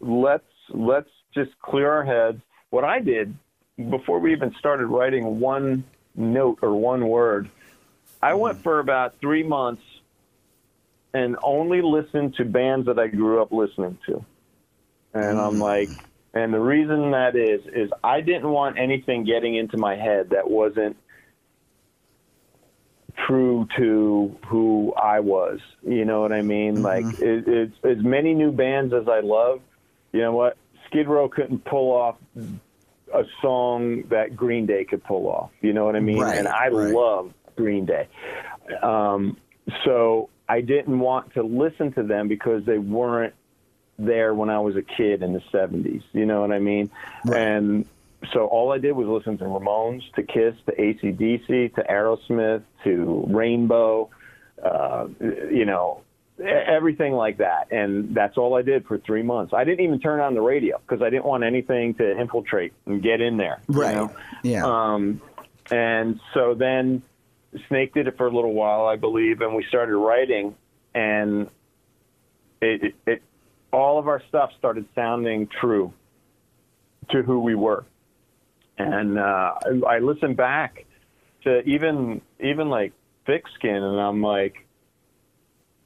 let's 0.00 0.44
let's 0.68 1.08
just 1.34 1.58
clear 1.60 1.90
our 1.90 2.04
heads. 2.04 2.42
What 2.68 2.84
I 2.84 3.00
did 3.00 3.34
before 3.88 4.18
we 4.18 4.32
even 4.32 4.54
started 4.58 4.86
writing 4.86 5.40
one 5.40 5.84
note 6.14 6.58
or 6.60 6.74
one 6.74 7.08
word, 7.08 7.48
I 8.22 8.34
went 8.34 8.56
mm-hmm. 8.56 8.62
for 8.62 8.80
about 8.80 9.18
three 9.20 9.42
months 9.42 9.82
and 11.12 11.36
only 11.42 11.82
listened 11.82 12.34
to 12.36 12.44
bands 12.44 12.86
that 12.86 12.98
I 12.98 13.08
grew 13.08 13.42
up 13.42 13.52
listening 13.52 13.98
to. 14.06 14.24
And 15.12 15.40
I'm 15.40 15.54
mm. 15.54 15.60
like, 15.60 15.88
and 16.34 16.54
the 16.54 16.60
reason 16.60 17.10
that 17.10 17.34
is, 17.34 17.62
is 17.74 17.90
I 18.04 18.20
didn't 18.20 18.48
want 18.48 18.78
anything 18.78 19.24
getting 19.24 19.56
into 19.56 19.76
my 19.76 19.96
head 19.96 20.30
that 20.30 20.48
wasn't 20.48 20.96
true 23.26 23.66
to 23.76 24.36
who 24.46 24.94
I 24.94 25.18
was. 25.18 25.58
You 25.82 26.04
know 26.04 26.20
what 26.20 26.32
I 26.32 26.42
mean? 26.42 26.76
Mm-hmm. 26.76 26.84
Like, 26.84 27.20
it, 27.20 27.48
it's 27.48 27.74
as 27.82 28.04
many 28.04 28.34
new 28.34 28.52
bands 28.52 28.94
as 28.94 29.08
I 29.08 29.20
love. 29.20 29.60
You 30.12 30.20
know 30.20 30.32
what? 30.32 30.56
Skid 30.86 31.08
Row 31.08 31.28
couldn't 31.28 31.64
pull 31.64 31.90
off 31.90 32.16
a 33.12 33.24
song 33.42 34.04
that 34.10 34.36
Green 34.36 34.66
Day 34.66 34.84
could 34.84 35.02
pull 35.02 35.28
off. 35.28 35.50
You 35.60 35.72
know 35.72 35.84
what 35.84 35.96
I 35.96 36.00
mean? 36.00 36.20
Right, 36.20 36.38
and 36.38 36.46
I 36.46 36.68
right. 36.68 36.94
love 36.94 37.32
Green 37.60 37.86
Day. 37.86 38.08
Um, 38.82 39.36
so 39.84 40.30
I 40.48 40.60
didn't 40.60 40.98
want 40.98 41.34
to 41.34 41.42
listen 41.42 41.92
to 41.92 42.02
them 42.02 42.28
because 42.28 42.64
they 42.64 42.78
weren't 42.78 43.34
there 43.98 44.34
when 44.34 44.48
I 44.50 44.58
was 44.60 44.76
a 44.76 44.82
kid 44.82 45.22
in 45.22 45.32
the 45.32 45.42
70s. 45.52 46.02
You 46.12 46.26
know 46.26 46.40
what 46.40 46.52
I 46.52 46.58
mean? 46.58 46.90
Right. 47.24 47.40
And 47.40 47.84
so 48.32 48.46
all 48.46 48.72
I 48.72 48.78
did 48.78 48.92
was 48.92 49.06
listen 49.06 49.38
to 49.38 49.44
Ramones, 49.44 50.02
to 50.14 50.22
Kiss, 50.22 50.54
to 50.66 50.72
ACDC, 50.72 51.74
to 51.74 51.82
Aerosmith, 51.82 52.62
to 52.84 53.24
Rainbow, 53.28 54.10
uh, 54.62 55.06
you 55.20 55.64
know, 55.64 56.02
everything 56.42 57.12
like 57.12 57.38
that. 57.38 57.70
And 57.70 58.14
that's 58.14 58.36
all 58.38 58.56
I 58.56 58.62
did 58.62 58.86
for 58.86 58.98
three 58.98 59.22
months. 59.22 59.52
I 59.54 59.64
didn't 59.64 59.84
even 59.84 60.00
turn 60.00 60.20
on 60.20 60.34
the 60.34 60.40
radio 60.40 60.78
because 60.78 61.02
I 61.02 61.10
didn't 61.10 61.26
want 61.26 61.44
anything 61.44 61.94
to 61.94 62.18
infiltrate 62.18 62.72
and 62.86 63.02
get 63.02 63.20
in 63.20 63.36
there. 63.36 63.60
you 63.68 63.80
right 63.80 63.94
know? 63.94 64.12
yeah 64.42 64.64
Um, 64.64 65.20
and 65.70 66.20
so 66.34 66.54
then 66.54 67.02
Snake 67.68 67.94
did 67.94 68.06
it 68.06 68.16
for 68.16 68.26
a 68.26 68.30
little 68.30 68.52
while, 68.52 68.86
I 68.86 68.96
believe, 68.96 69.40
and 69.40 69.54
we 69.54 69.64
started 69.68 69.96
writing, 69.96 70.54
and 70.94 71.48
it, 72.60 72.82
it, 72.84 72.94
it 73.06 73.22
all 73.72 73.98
of 73.98 74.08
our 74.08 74.22
stuff 74.28 74.50
started 74.58 74.86
sounding 74.94 75.48
true 75.60 75.92
to 77.10 77.22
who 77.22 77.40
we 77.40 77.54
were. 77.54 77.84
And 78.78 79.18
uh, 79.18 79.54
I, 79.64 79.96
I 79.96 79.98
listened 79.98 80.36
back 80.36 80.86
to 81.44 81.62
even 81.62 82.20
even 82.38 82.68
like 82.68 82.92
Thick 83.26 83.44
Skin, 83.56 83.74
and 83.74 84.00
I'm 84.00 84.22
like, 84.22 84.66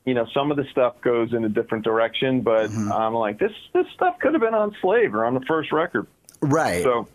you 0.05 0.15
know, 0.15 0.27
some 0.35 0.51
of 0.51 0.57
the 0.57 0.65
stuff 0.71 1.01
goes 1.01 1.33
in 1.33 1.45
a 1.45 1.49
different 1.49 1.85
direction, 1.85 2.43
but 2.43 2.71
I'm 2.71 3.15
like, 3.15 3.39
this 3.39 3.53
this 3.73 3.87
stuff 3.95 4.19
could 4.21 4.35
have 4.35 4.43
been 4.43 4.55
on 4.55 4.77
Slave 4.81 5.15
or 5.15 5.25
on 5.25 5.35
the 5.35 5.45
first 5.49 5.73
record. 5.73 6.07
right 6.41 6.83
So 6.83 7.09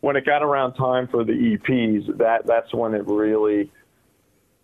when 0.00 0.16
it 0.16 0.24
got 0.24 0.42
around 0.42 0.74
time 0.74 1.08
for 1.08 1.24
the 1.24 1.32
EPs, 1.32 2.18
that 2.18 2.46
that's 2.46 2.72
when 2.72 2.94
it 2.94 3.06
really 3.06 3.70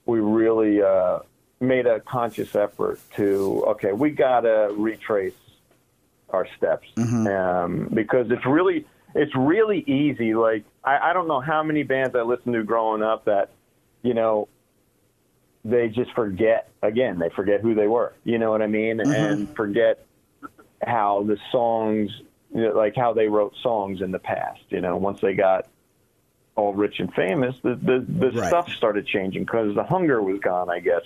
we 0.07 0.21
really 0.21 0.83
uh, 0.83 1.21
made 1.61 1.87
a 1.87 2.01
conscious 2.01 2.55
effort 2.55 3.01
to 3.17 3.65
okay, 3.69 3.93
we 3.93 4.11
gotta 4.11 4.69
retrace 4.77 5.35
our 6.31 6.47
steps 6.57 6.89
um, 7.29 7.89
because 7.93 8.31
it's 8.31 8.47
really 8.47 8.87
it's 9.15 9.35
really 9.37 9.81
easy. 9.81 10.35
Like 10.35 10.65
I, 10.83 11.11
I 11.11 11.13
don't 11.13 11.29
know 11.29 11.41
how 11.41 11.63
many 11.63 11.83
bands 11.83 12.15
I 12.15 12.23
listened 12.23 12.55
to 12.55 12.63
growing 12.63 13.03
up 13.03 13.25
that 13.27 13.51
you 14.05 14.15
know, 14.15 14.49
they 15.65 15.89
just 15.89 16.13
forget 16.13 16.71
again. 16.83 17.19
They 17.19 17.31
forget 17.31 17.61
who 17.61 17.75
they 17.75 17.89
were. 17.89 18.13
You 18.23 18.39
know 18.39 18.53
what 18.53 18.63
I 18.63 18.69
mean? 18.69 18.99
Mm-hmm. 18.99 19.13
And 19.13 19.57
forget 19.57 20.07
how 20.87 21.25
the 21.27 21.39
songs, 21.51 22.11
you 22.55 22.63
know, 22.63 22.73
like 22.73 22.95
how 22.97 23.13
they 23.13 23.29
wrote 23.29 23.55
songs 23.63 24.01
in 24.01 24.11
the 24.13 24.19
past. 24.19 24.63
You 24.69 24.81
know, 24.81 24.97
once 24.97 25.21
they 25.21 25.35
got 25.35 25.67
all 26.57 26.73
rich 26.73 27.01
and 27.01 27.13
famous, 27.15 27.55
the 27.63 27.75
the, 27.75 28.05
the 28.09 28.31
Right. 28.39 28.49
stuff 28.49 28.69
started 28.71 29.07
changing 29.07 29.45
because 29.45 29.75
the 29.75 29.85
hunger 29.85 30.23
was 30.23 30.41
gone, 30.41 30.71
I 30.71 30.81
guess. 30.81 31.03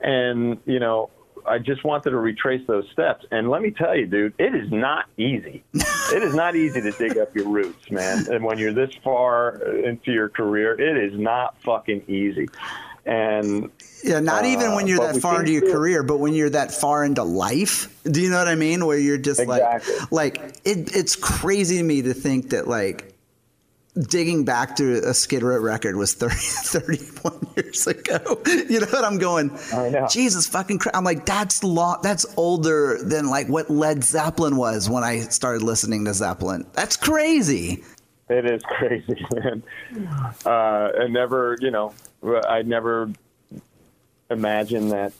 And 0.00 0.58
you 0.66 0.78
know, 0.78 1.10
I 1.46 1.58
just 1.58 1.84
wanted 1.84 2.10
to 2.10 2.16
retrace 2.16 2.66
those 2.66 2.88
steps. 2.92 3.26
And 3.30 3.50
let 3.50 3.60
me 3.60 3.70
tell 3.70 3.96
you, 3.96 4.06
dude, 4.06 4.34
it 4.38 4.54
is 4.54 4.70
not 4.70 5.06
easy. 5.18 5.62
it 5.74 6.22
is 6.22 6.34
not 6.34 6.54
easy 6.56 6.80
to 6.80 6.92
dig 6.92 7.18
up 7.18 7.34
your 7.34 7.48
roots, 7.48 7.90
man. 7.90 8.26
And 8.30 8.44
when 8.44 8.58
you're 8.58 8.72
this 8.72 8.94
far 9.02 9.56
into 9.58 10.12
your 10.12 10.28
career, 10.28 10.80
it 10.80 11.12
is 11.12 11.18
not 11.18 11.60
fucking 11.62 12.04
easy. 12.08 12.48
And 13.06 13.70
Yeah, 14.02 14.20
not 14.20 14.44
even 14.46 14.74
when 14.74 14.84
Uh, 14.84 14.88
you're 14.88 15.12
that 15.12 15.20
far 15.20 15.40
into 15.40 15.52
your 15.52 15.70
career, 15.70 16.02
but 16.02 16.18
when 16.18 16.34
you're 16.34 16.50
that 16.50 16.72
far 16.72 17.04
into 17.04 17.22
life. 17.22 17.88
Do 18.04 18.20
you 18.20 18.30
know 18.30 18.38
what 18.38 18.48
I 18.48 18.54
mean? 18.54 18.84
Where 18.86 18.98
you're 18.98 19.18
just 19.18 19.40
Exactly. 19.40 19.94
like, 20.10 20.38
like 20.38 20.56
it, 20.64 20.94
it's 20.96 21.16
crazy 21.16 21.78
to 21.78 21.82
me 21.82 22.02
to 22.02 22.14
think 22.14 22.50
that 22.50 22.66
like 22.68 23.10
digging 24.08 24.44
back 24.44 24.74
to 24.76 24.94
a 25.08 25.14
Skid 25.14 25.42
Row 25.42 25.58
record 25.58 25.96
was 25.96 26.14
30, 26.14 26.34
31 26.38 27.46
years 27.56 27.86
ago. 27.86 28.18
You 28.46 28.80
know 28.80 28.86
what 28.86 29.04
I'm 29.04 29.18
going? 29.18 29.50
Jesus 30.10 30.46
fucking 30.48 30.78
Christ. 30.78 30.96
I'm 30.96 31.04
like, 31.04 31.24
that's 31.26 31.62
long, 31.62 31.98
that's 32.02 32.26
older 32.36 32.98
than 33.02 33.28
like 33.28 33.48
what 33.48 33.70
Led 33.70 34.02
Zeppelin 34.02 34.56
was 34.56 34.88
when 34.90 35.04
I 35.04 35.20
started 35.20 35.62
listening 35.62 36.06
to 36.06 36.14
Zeppelin. 36.14 36.66
That's 36.72 36.96
crazy. 36.96 37.84
It 38.28 38.50
is 38.50 38.62
crazy, 38.66 39.24
man. 39.34 39.62
Uh, 40.46 40.48
I 40.50 41.06
never, 41.08 41.56
you 41.60 41.70
know, 41.70 41.92
I 42.24 42.62
never 42.62 43.10
imagined 44.30 44.92
that 44.92 45.12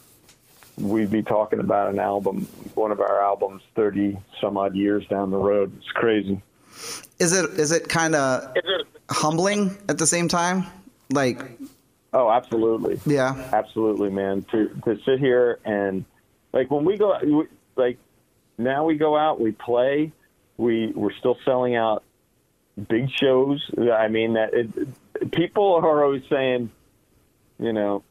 we'd 0.79 1.11
be 1.11 1.23
talking 1.23 1.61
about 1.61 1.91
an 1.93 1.99
album, 1.99 2.47
one 2.75 2.91
of 2.91 3.01
our 3.01 3.23
albums, 3.23 3.63
thirty 3.75 4.17
some 4.41 4.57
odd 4.57 4.75
years 4.75 5.07
down 5.09 5.31
the 5.31 5.37
road. 5.37 5.73
It's 5.79 5.91
crazy. 5.93 6.41
Is 7.19 7.33
it 7.33 7.51
is 7.59 7.71
it 7.73 7.89
kind 7.89 8.15
of 8.15 8.53
humbling 9.11 9.77
at 9.89 9.99
the 9.99 10.07
same 10.07 10.29
time? 10.29 10.65
Like, 11.11 11.43
Oh, 12.13 12.31
absolutely. 12.31 13.01
yeah. 13.07 13.51
Absolutely, 13.53 14.11
man. 14.11 14.43
To 14.51 14.69
to 14.85 14.99
sit 15.05 15.19
here 15.19 15.59
and 15.65 16.05
like 16.53 16.71
when 16.71 16.85
we 16.85 16.97
go, 16.97 17.47
like 17.77 17.99
now 18.59 18.85
we 18.85 18.97
go 18.97 19.17
out, 19.17 19.41
we 19.41 19.53
play, 19.53 20.13
we 20.57 20.93
we're 20.95 21.13
still 21.13 21.37
selling 21.45 21.77
out 21.77 22.03
big 22.89 23.11
shows. 23.11 23.69
I 23.93 24.09
mean 24.09 24.35
that 24.35 24.55
it, 24.55 25.31
people 25.33 25.75
are 25.75 26.05
always 26.05 26.23
saying, 26.31 26.71
you 27.59 27.73
know, 27.73 28.03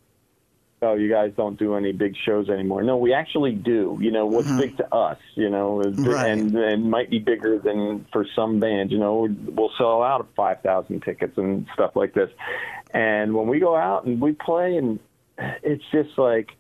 oh, 0.84 0.96
you 0.96 1.10
guys 1.10 1.32
don't 1.36 1.58
do 1.58 1.76
any 1.76 1.92
big 1.92 2.16
shows 2.26 2.50
anymore. 2.50 2.84
No, 2.84 2.98
we 2.98 3.14
actually 3.14 3.54
do. 3.54 3.98
You 4.02 4.12
know, 4.12 4.26
what's 4.26 4.48
mm-hmm. 4.48 4.60
big 4.60 4.78
to 4.78 4.94
us, 4.94 5.18
you 5.36 5.50
know, 5.50 5.82
Right. 5.82 6.32
and 6.32 6.56
and 6.56 6.90
might 6.90 7.10
be 7.10 7.20
bigger 7.20 7.60
than 7.60 8.06
for 8.12 8.26
some 8.36 8.60
bands. 8.60 8.92
You 8.92 9.00
know, 9.00 9.28
we'll 9.46 9.72
sell 9.78 10.04
out 10.04 10.22
of 10.22 10.28
five 10.36 10.62
thousand 10.62 11.02
tickets 11.02 11.38
and 11.38 11.66
stuff 11.74 11.96
like 11.96 12.14
this. 12.14 12.30
And 12.92 13.34
when 13.34 13.48
we 13.48 13.60
go 13.60 13.76
out 13.76 14.06
and 14.06 14.22
we 14.22 14.34
play, 14.34 14.78
and 14.78 15.00
it's 15.38 15.84
just 15.92 16.18
like 16.18 16.52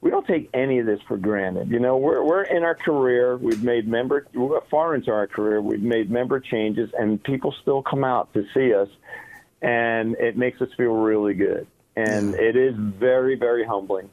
we 0.00 0.10
don't 0.10 0.26
take 0.26 0.50
any 0.54 0.78
of 0.78 0.86
this 0.86 1.00
for 1.08 1.16
granted. 1.16 1.70
You 1.70 1.78
know, 1.78 1.96
we're 1.96 2.22
we're 2.22 2.42
in 2.42 2.62
our 2.62 2.74
career. 2.74 3.36
We've 3.36 3.62
made 3.62 3.86
member 3.88 4.26
we're 4.34 4.60
far 4.70 4.94
into 4.94 5.10
our 5.10 5.26
career. 5.26 5.60
We've 5.60 5.82
made 5.82 6.10
member 6.10 6.40
changes, 6.40 6.90
and 6.98 7.22
people 7.22 7.54
still 7.62 7.82
come 7.82 8.04
out 8.04 8.32
to 8.34 8.44
see 8.54 8.74
us, 8.74 8.88
and 9.62 10.16
it 10.16 10.36
makes 10.36 10.60
us 10.60 10.68
feel 10.76 10.92
really 10.92 11.34
good. 11.34 11.66
And 11.96 12.34
it 12.34 12.56
is 12.56 12.74
very 12.76 13.36
very 13.36 13.64
humbling. 13.64 14.10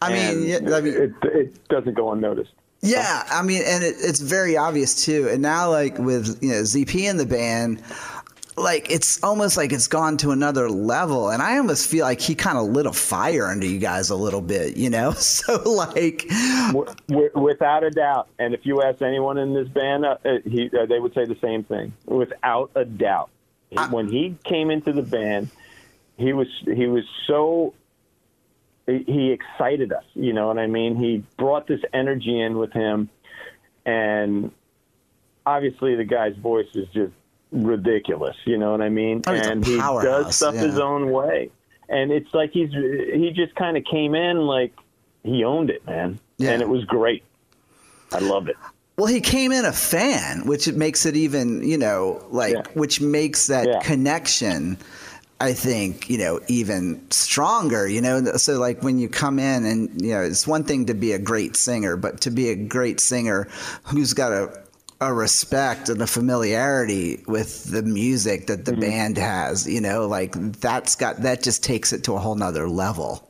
I 0.00 0.12
mean, 0.12 0.42
yeah, 0.46 0.74
I 0.74 0.80
mean, 0.80 0.94
it, 0.94 1.12
it 1.22 1.68
doesn't 1.68 1.94
go 1.94 2.10
unnoticed. 2.12 2.52
Yeah, 2.80 3.22
I 3.30 3.42
mean, 3.42 3.62
and 3.64 3.84
it, 3.84 3.94
it's 4.00 4.18
very 4.18 4.56
obvious 4.56 5.04
too. 5.04 5.28
And 5.28 5.40
now, 5.40 5.70
like 5.70 5.98
with 5.98 6.38
you 6.42 6.50
know 6.50 6.62
ZP 6.62 7.08
in 7.08 7.16
the 7.16 7.26
band, 7.26 7.80
like 8.56 8.90
it's 8.90 9.22
almost 9.22 9.56
like 9.56 9.72
it's 9.72 9.86
gone 9.86 10.16
to 10.18 10.30
another 10.32 10.68
level. 10.68 11.30
And 11.30 11.40
I 11.42 11.58
almost 11.58 11.88
feel 11.88 12.04
like 12.04 12.20
he 12.20 12.34
kind 12.34 12.58
of 12.58 12.64
lit 12.66 12.86
a 12.86 12.92
fire 12.92 13.46
under 13.46 13.66
you 13.66 13.78
guys 13.78 14.10
a 14.10 14.16
little 14.16 14.40
bit, 14.40 14.76
you 14.76 14.90
know. 14.90 15.12
So 15.22 15.62
like, 15.62 16.26
without 17.34 17.84
a 17.84 17.90
doubt. 17.90 18.28
And 18.38 18.54
if 18.54 18.66
you 18.66 18.82
ask 18.82 19.00
anyone 19.00 19.38
in 19.38 19.54
this 19.54 19.68
band, 19.68 20.04
uh, 20.04 20.16
uh, 20.24 20.38
he, 20.44 20.70
uh, 20.78 20.86
they 20.86 20.98
would 20.98 21.14
say 21.14 21.24
the 21.24 21.38
same 21.40 21.64
thing. 21.64 21.92
Without 22.06 22.70
a 22.74 22.84
doubt. 22.84 23.30
He- 23.70 23.78
when 23.78 24.08
he 24.08 24.36
came 24.44 24.70
into 24.70 24.92
the 24.92 25.02
band, 25.02 25.48
he 26.22 26.32
was 26.32 26.48
he 26.64 26.86
was 26.86 27.04
so 27.26 27.74
he, 28.86 29.30
excited 29.30 29.92
us. 29.92 30.04
You 30.14 30.32
know 30.32 30.48
what 30.48 30.58
I 30.58 30.66
mean? 30.66 30.96
He 30.96 31.22
brought 31.36 31.66
this 31.66 31.80
energy 31.92 32.40
in 32.40 32.58
with 32.58 32.72
him, 32.72 33.08
and 33.86 34.50
obviously 35.46 35.94
the 35.96 36.04
guy's 36.04 36.36
voice 36.36 36.68
is 36.74 36.88
just 36.88 37.12
ridiculous. 37.50 38.36
You 38.44 38.58
know 38.58 38.70
what 38.72 38.80
I 38.80 38.88
mean? 38.88 39.22
Oh, 39.26 39.32
and 39.32 39.64
he 39.64 39.76
does 39.76 40.36
stuff 40.36 40.54
yeah. 40.54 40.62
his 40.62 40.78
own 40.78 41.10
way, 41.12 41.50
and 41.88 42.10
it's 42.10 42.32
like 42.34 42.50
he's 42.52 42.70
he 42.72 43.32
just 43.34 43.54
kind 43.54 43.76
of 43.76 43.84
came 43.84 44.14
in 44.14 44.38
like 44.38 44.72
he 45.22 45.44
owned 45.44 45.70
it, 45.70 45.86
man, 45.86 46.18
Yeah. 46.38 46.50
and 46.50 46.62
it 46.62 46.68
was 46.68 46.84
great. 46.84 47.22
I 48.12 48.18
loved 48.18 48.48
it. 48.48 48.56
well, 48.98 49.06
he 49.06 49.20
came 49.20 49.52
in 49.52 49.64
a 49.64 49.72
fan, 49.72 50.46
which 50.46 50.68
it 50.68 50.76
makes 50.76 51.06
it 51.06 51.16
even, 51.16 51.62
you 51.66 51.78
know, 51.78 52.26
like 52.30 52.54
Yeah. 52.54 52.62
which 52.74 53.00
makes 53.00 53.46
that 53.46 53.82
connection. 53.84 54.76
I 55.42 55.54
think 55.54 56.08
you 56.08 56.18
know 56.18 56.38
even 56.46 57.10
stronger. 57.10 57.88
You 57.88 58.00
know, 58.00 58.24
so 58.36 58.60
like 58.60 58.84
when 58.84 59.00
you 59.00 59.08
come 59.08 59.40
in 59.40 59.66
and 59.66 60.00
you 60.00 60.12
know 60.12 60.22
it's 60.22 60.46
one 60.46 60.62
thing 60.62 60.86
to 60.86 60.94
be 60.94 61.10
a 61.12 61.18
great 61.18 61.56
singer, 61.56 61.96
but 61.96 62.20
to 62.20 62.30
be 62.30 62.50
a 62.50 62.54
great 62.54 63.00
singer 63.00 63.48
who's 63.82 64.14
got 64.14 64.30
a 64.30 64.62
a 65.00 65.12
respect 65.12 65.88
and 65.88 66.00
a 66.00 66.06
familiarity 66.06 67.24
with 67.26 67.64
the 67.64 67.82
music 67.82 68.46
that 68.46 68.66
the 68.66 68.70
mm-hmm. 68.70 68.82
band 68.82 69.18
has. 69.18 69.68
You 69.68 69.80
know, 69.80 70.06
like 70.06 70.32
that's 70.60 70.94
got 70.94 71.22
that 71.22 71.42
just 71.42 71.64
takes 71.64 71.92
it 71.92 72.04
to 72.04 72.14
a 72.14 72.20
whole 72.20 72.36
nother 72.36 72.68
level. 72.68 73.28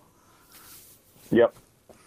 Yep, 1.30 1.54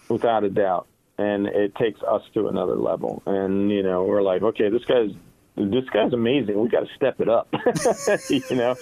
without 0.08 0.44
a 0.44 0.52
doubt. 0.52 0.86
And 1.18 1.48
it 1.48 1.74
takes 1.76 2.04
us 2.04 2.22
to 2.36 2.48
another 2.48 2.76
level. 2.76 3.24
And 3.26 3.72
you 3.72 3.82
know, 3.82 4.04
we're 4.04 4.22
like, 4.22 4.44
okay, 4.44 4.70
this 4.70 4.86
guy's 4.86 5.14
this 5.58 5.86
guy's 5.94 6.14
amazing. 6.14 6.60
We 6.60 6.68
got 6.68 6.82
to 6.82 6.96
step 6.96 7.22
it 7.22 7.30
up, 7.30 7.48
you 8.30 8.56
know, 8.56 8.76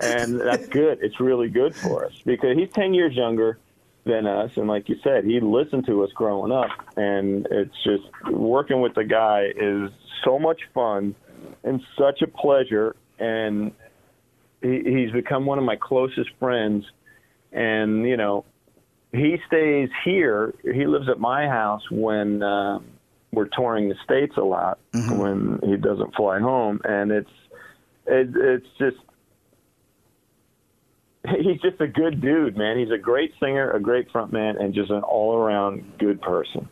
and 0.00 0.40
that's 0.40 0.66
good. 0.68 0.98
It's 1.02 1.20
really 1.20 1.48
good 1.48 1.74
for 1.76 2.06
us 2.06 2.12
because 2.24 2.56
he's 2.56 2.70
ten 2.72 2.94
years 2.94 3.14
younger 3.14 3.58
than 4.04 4.26
us, 4.26 4.50
and 4.56 4.68
like 4.68 4.88
you 4.88 4.96
said, 5.02 5.24
he 5.24 5.40
listened 5.40 5.86
to 5.86 6.02
us 6.02 6.10
growing 6.14 6.52
up, 6.52 6.70
and 6.96 7.46
it's 7.50 7.76
just 7.84 8.04
working 8.30 8.80
with 8.80 8.94
the 8.94 9.04
guy 9.04 9.48
is 9.56 9.90
so 10.24 10.38
much 10.38 10.60
fun 10.72 11.14
and 11.62 11.80
such 11.98 12.22
a 12.22 12.26
pleasure, 12.26 12.96
and 13.18 13.72
he, 14.62 14.82
he's 14.84 15.10
become 15.10 15.46
one 15.46 15.58
of 15.58 15.64
my 15.64 15.76
closest 15.76 16.30
friends, 16.38 16.84
and 17.52 18.06
you 18.06 18.16
know, 18.16 18.44
he 19.12 19.36
stays 19.46 19.90
here. 20.04 20.54
He 20.62 20.86
lives 20.86 21.08
at 21.08 21.20
my 21.20 21.46
house 21.46 21.82
when 21.90 22.42
uh, 22.42 22.80
we're 23.34 23.48
touring 23.48 23.88
the 23.88 23.96
states 24.04 24.36
a 24.36 24.42
lot. 24.42 24.78
When 25.18 25.60
he 25.62 25.76
doesn't 25.76 26.14
fly 26.14 26.38
home, 26.40 26.80
and 26.84 27.10
it's 27.10 27.30
it, 28.06 28.30
it's 28.34 28.66
just 28.78 28.96
he's 31.38 31.60
just 31.60 31.80
a 31.80 31.86
good 31.86 32.20
dude, 32.20 32.56
man. 32.56 32.78
He's 32.78 32.90
a 32.90 32.98
great 32.98 33.32
singer, 33.40 33.70
a 33.70 33.80
great 33.80 34.10
front 34.10 34.32
man, 34.32 34.56
and 34.58 34.74
just 34.74 34.90
an 34.90 35.02
all 35.02 35.34
around 35.34 35.98
good 35.98 36.20
person. 36.20 36.68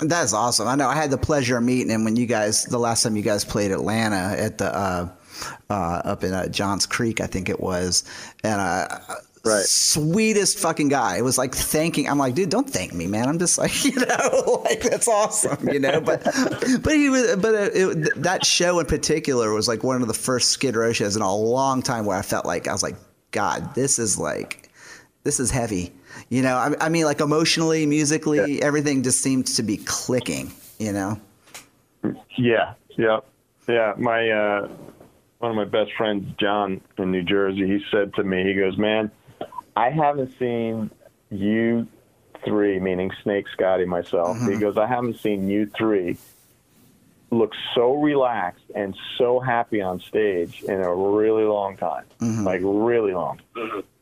That's 0.00 0.32
awesome. 0.32 0.66
I 0.68 0.74
know 0.74 0.88
I 0.88 0.94
had 0.94 1.10
the 1.10 1.18
pleasure 1.18 1.56
of 1.56 1.64
meeting 1.64 1.90
him 1.90 2.04
when 2.04 2.16
you 2.16 2.26
guys 2.26 2.64
the 2.64 2.78
last 2.78 3.02
time 3.02 3.16
you 3.16 3.22
guys 3.22 3.44
played 3.44 3.70
Atlanta 3.70 4.34
at 4.38 4.58
the 4.58 4.74
uh, 4.74 5.08
uh, 5.70 6.02
up 6.04 6.24
in 6.24 6.32
uh, 6.32 6.48
Johns 6.48 6.86
Creek, 6.86 7.20
I 7.20 7.26
think 7.26 7.48
it 7.48 7.60
was, 7.60 8.04
and 8.42 8.60
uh, 8.60 8.98
Right. 9.44 9.64
sweetest 9.64 10.58
fucking 10.60 10.88
guy. 10.88 11.16
It 11.18 11.22
was 11.22 11.36
like 11.36 11.52
thanking. 11.54 12.08
I'm 12.08 12.18
like, 12.18 12.34
dude, 12.34 12.48
don't 12.48 12.68
thank 12.68 12.92
me, 12.92 13.08
man. 13.08 13.28
I'm 13.28 13.40
just 13.40 13.58
like, 13.58 13.84
you 13.84 13.96
know, 13.96 14.62
like 14.64 14.82
that's 14.82 15.08
awesome, 15.08 15.68
you 15.68 15.80
know. 15.80 16.00
But 16.00 16.22
but 16.82 16.92
he 16.92 17.10
was, 17.10 17.36
but 17.36 17.54
it, 17.54 17.76
it, 17.76 18.22
that 18.22 18.46
show 18.46 18.78
in 18.78 18.86
particular 18.86 19.52
was 19.52 19.66
like 19.66 19.82
one 19.82 20.00
of 20.00 20.08
the 20.08 20.14
first 20.14 20.50
Skid 20.50 20.76
Row 20.76 20.92
shows 20.92 21.16
in 21.16 21.22
a 21.22 21.34
long 21.34 21.82
time 21.82 22.04
where 22.04 22.16
I 22.16 22.22
felt 22.22 22.46
like 22.46 22.68
I 22.68 22.72
was 22.72 22.82
like, 22.82 22.96
God, 23.32 23.74
this 23.74 23.98
is 23.98 24.18
like, 24.18 24.70
this 25.24 25.40
is 25.40 25.50
heavy. 25.50 25.92
You 26.28 26.42
know, 26.42 26.56
I, 26.56 26.74
I 26.80 26.88
mean, 26.88 27.04
like 27.04 27.20
emotionally, 27.20 27.84
musically, 27.86 28.62
everything 28.62 29.02
just 29.02 29.22
seemed 29.22 29.46
to 29.48 29.62
be 29.62 29.78
clicking. 29.78 30.52
You 30.78 30.92
know. 30.92 31.20
Yeah, 32.36 32.74
yeah, 32.96 33.20
yeah. 33.68 33.94
My 33.96 34.30
uh, 34.30 34.68
one 35.38 35.50
of 35.50 35.56
my 35.56 35.64
best 35.64 35.92
friends, 35.96 36.32
John 36.38 36.80
in 36.98 37.10
New 37.10 37.22
Jersey, 37.22 37.66
he 37.66 37.84
said 37.90 38.14
to 38.14 38.22
me, 38.24 38.44
he 38.44 38.54
goes, 38.54 38.76
"Man, 38.78 39.10
I 39.76 39.90
haven't 39.90 40.38
seen 40.38 40.90
you 41.30 41.86
three, 42.44 42.78
meaning 42.78 43.10
Snake, 43.22 43.46
Scotti, 43.56 43.86
myself. 43.86 44.36
Mm-hmm. 44.36 44.52
He 44.52 44.58
goes, 44.58 44.76
I 44.76 44.86
haven't 44.86 45.18
seen 45.20 45.48
you 45.48 45.66
three 45.66 46.18
look 47.30 47.52
so 47.74 47.94
relaxed 47.94 48.64
and 48.74 48.94
so 49.16 49.40
happy 49.40 49.80
on 49.80 49.98
stage 50.00 50.62
in 50.62 50.82
a 50.82 50.94
really 50.94 51.44
long 51.44 51.76
time, 51.76 52.04
mm-hmm. 52.20 52.44
like 52.44 52.60
really 52.62 53.14
long." 53.14 53.40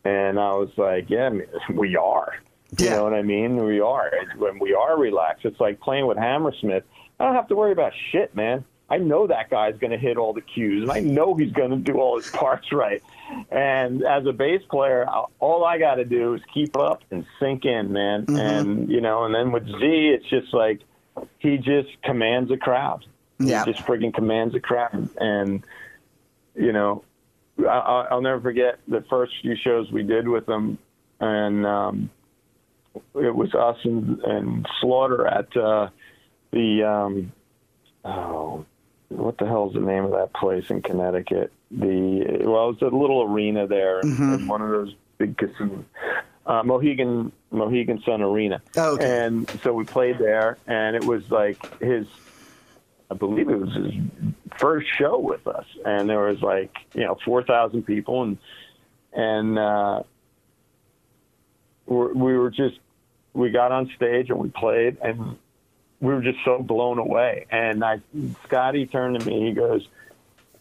And 0.05 0.39
I 0.39 0.53
was 0.53 0.71
like, 0.77 1.11
yeah, 1.11 1.31
we 1.75 1.97
are. 1.97 2.35
You 2.79 2.91
know 2.91 3.05
what 3.05 3.15
I 3.15 3.23
mean? 3.23 3.57
We 3.57 3.81
are. 3.81 4.13
When 4.37 4.59
we 4.61 4.75
are 4.75 4.99
relaxed, 4.99 5.45
it's 5.45 5.61
like 5.61 5.81
playing 5.81 6.07
with 6.07 6.17
Hammersmith. 6.17 6.85
I 7.19 7.25
don't 7.25 7.35
have 7.35 7.49
to 7.49 7.57
worry 7.57 7.73
about 7.73 7.93
shit, 8.13 8.35
man. 8.35 8.65
I 8.89 8.99
know 8.99 9.27
that 9.27 9.51
guy's 9.51 9.77
going 9.79 9.93
to 9.93 9.99
hit 9.99 10.17
all 10.17 10.33
the 10.33 10.41
cues, 10.41 10.83
and 10.83 10.91
I 10.91 11.01
know 11.01 11.35
he's 11.35 11.53
going 11.53 11.71
to 11.71 11.77
do 11.77 11.99
all 11.99 12.17
his 12.17 12.31
parts 12.31 12.73
right. 12.73 13.03
And 13.51 14.03
as 14.05 14.27
a 14.27 14.33
bass 14.33 14.63
player, 14.71 15.07
all 15.39 15.65
I 15.65 15.79
got 15.79 15.97
to 15.97 16.05
do 16.05 16.35
is 16.35 16.41
keep 16.53 16.77
up 16.77 17.03
and 17.11 17.25
sink 17.39 17.65
in, 17.65 17.93
man. 17.93 18.27
And 18.29 18.89
you 18.91 19.01
know, 19.01 19.25
and 19.25 19.35
then 19.35 19.53
with 19.53 19.67
Z, 19.67 19.75
it's 19.81 20.27
just 20.29 20.53
like 20.55 20.81
he 21.39 21.57
just 21.59 21.89
commands 22.03 22.51
a 22.51 22.57
crowd. 22.57 23.05
Yeah. 23.39 23.65
He 23.65 23.73
just 23.73 23.85
freaking 23.87 24.13
commands 24.15 24.55
a 24.55 24.61
crowd, 24.61 25.09
and 25.19 25.63
you 26.55 26.73
know, 26.73 27.05
I, 27.61 27.63
I- 27.65 28.07
I'll 28.11 28.21
never 28.23 28.41
forget 28.41 28.79
the 28.87 29.03
first 29.09 29.33
few 29.43 29.57
shows 29.57 29.91
we 29.91 30.03
did 30.03 30.29
with 30.29 30.49
him, 30.49 30.79
and 31.21 31.67
um, 31.67 32.11
it 33.15 33.35
was 33.35 33.55
us 33.55 33.79
and, 33.85 34.19
and 34.21 34.67
Slaughter 34.81 35.27
at 35.27 35.57
uh, 35.57 35.89
the 36.51 36.83
um, 36.85 37.33
oh, 38.05 38.65
what 39.09 39.39
the 39.39 39.47
hell's 39.47 39.75
the 39.75 39.81
name 39.81 40.05
of 40.05 40.11
that 40.13 40.33
place 40.35 40.69
in 40.71 40.83
Connecticut? 40.83 41.53
The 41.71 42.43
well, 42.45 42.71
it's 42.71 42.83
a 42.83 42.87
little 42.87 43.23
arena 43.23 43.67
there, 43.67 44.01
in 44.01 44.49
one 44.49 44.61
of 44.61 44.71
those 44.71 44.95
big 45.19 45.37
casinos, 45.37 45.85
uh, 46.45 46.63
Mohegan 46.65 47.31
Mohegan 47.53 48.03
Sun 48.03 48.23
Arena. 48.23 48.61
Oh, 48.77 48.95
okay. 48.95 49.25
And 49.25 49.49
so 49.63 49.73
we 49.73 49.85
played 49.85 50.19
there, 50.19 50.59
and 50.67 50.97
it 50.97 51.05
was 51.05 51.31
like 51.31 51.81
his, 51.81 52.07
I 53.11 53.15
believe 53.15 53.49
it 53.49 53.61
was 53.61 53.73
his 53.73 53.95
first 54.59 54.89
show 54.99 55.19
with 55.19 55.47
us, 55.47 55.67
and 55.85 56.11
there 56.11 56.21
was 56.21 56.43
like 56.43 56.77
you 56.95 57.05
know 57.05 57.17
four 57.25 57.45
thousand 57.45 57.85
people, 57.85 58.25
and 58.25 58.39
and 59.13 59.59
uh, 59.59 60.03
we're, 61.87 62.13
we 62.13 62.37
were 62.37 62.51
just 62.51 62.79
we 63.33 63.51
got 63.51 63.71
on 63.73 63.91
stage 63.95 64.31
and 64.31 64.39
we 64.39 64.49
played, 64.49 64.97
and 65.03 65.37
we 66.01 66.13
were 66.15 66.23
just 66.23 66.39
so 66.45 66.59
blown 66.59 66.99
away. 66.99 67.47
And 67.51 67.85
I, 67.85 68.01
Scotti 68.49 68.91
turned 68.91 69.21
to 69.21 69.27
me, 69.27 69.47
he 69.47 69.53
goes, 69.53 69.87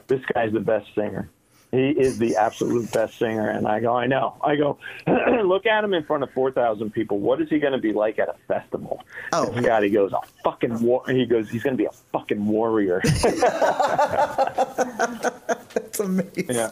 "This 0.09 0.21
guy's 0.33 0.51
the 0.51 0.59
best 0.59 0.93
singer." 0.93 1.29
He 1.71 1.89
is 1.91 2.17
the 2.17 2.35
absolute 2.35 2.91
best 2.91 3.19
singer. 3.19 3.47
And 3.47 3.67
I 3.67 3.79
go, 3.79 3.95
I 3.95 4.07
know. 4.07 4.35
I 4.43 4.55
go, 4.55 4.79
look 5.43 5.67
at 5.67 5.83
him 5.83 5.93
in 5.93 6.03
front 6.03 6.23
of 6.23 6.31
4,000 6.31 6.91
people. 6.91 7.19
What 7.19 7.39
is 7.41 7.49
he 7.49 7.59
going 7.59 7.73
to 7.73 7.79
be 7.79 7.93
like 7.93 8.17
at 8.17 8.27
a 8.27 8.33
festival? 8.47 9.03
Oh. 9.33 9.51
And 9.51 9.63
Scotti 9.63 9.93
goes, 9.93 10.11
a 10.11 10.21
fucking 10.43 10.81
war. 10.81 11.03
He 11.07 11.27
goes, 11.27 11.47
he's 11.49 11.61
going 11.61 11.75
to 11.75 11.81
be 11.81 11.85
a 11.85 11.91
fucking 12.11 12.43
warrior. 12.43 13.01
That's 15.73 15.99
amazing. 15.99 16.45
yeah. 16.49 16.71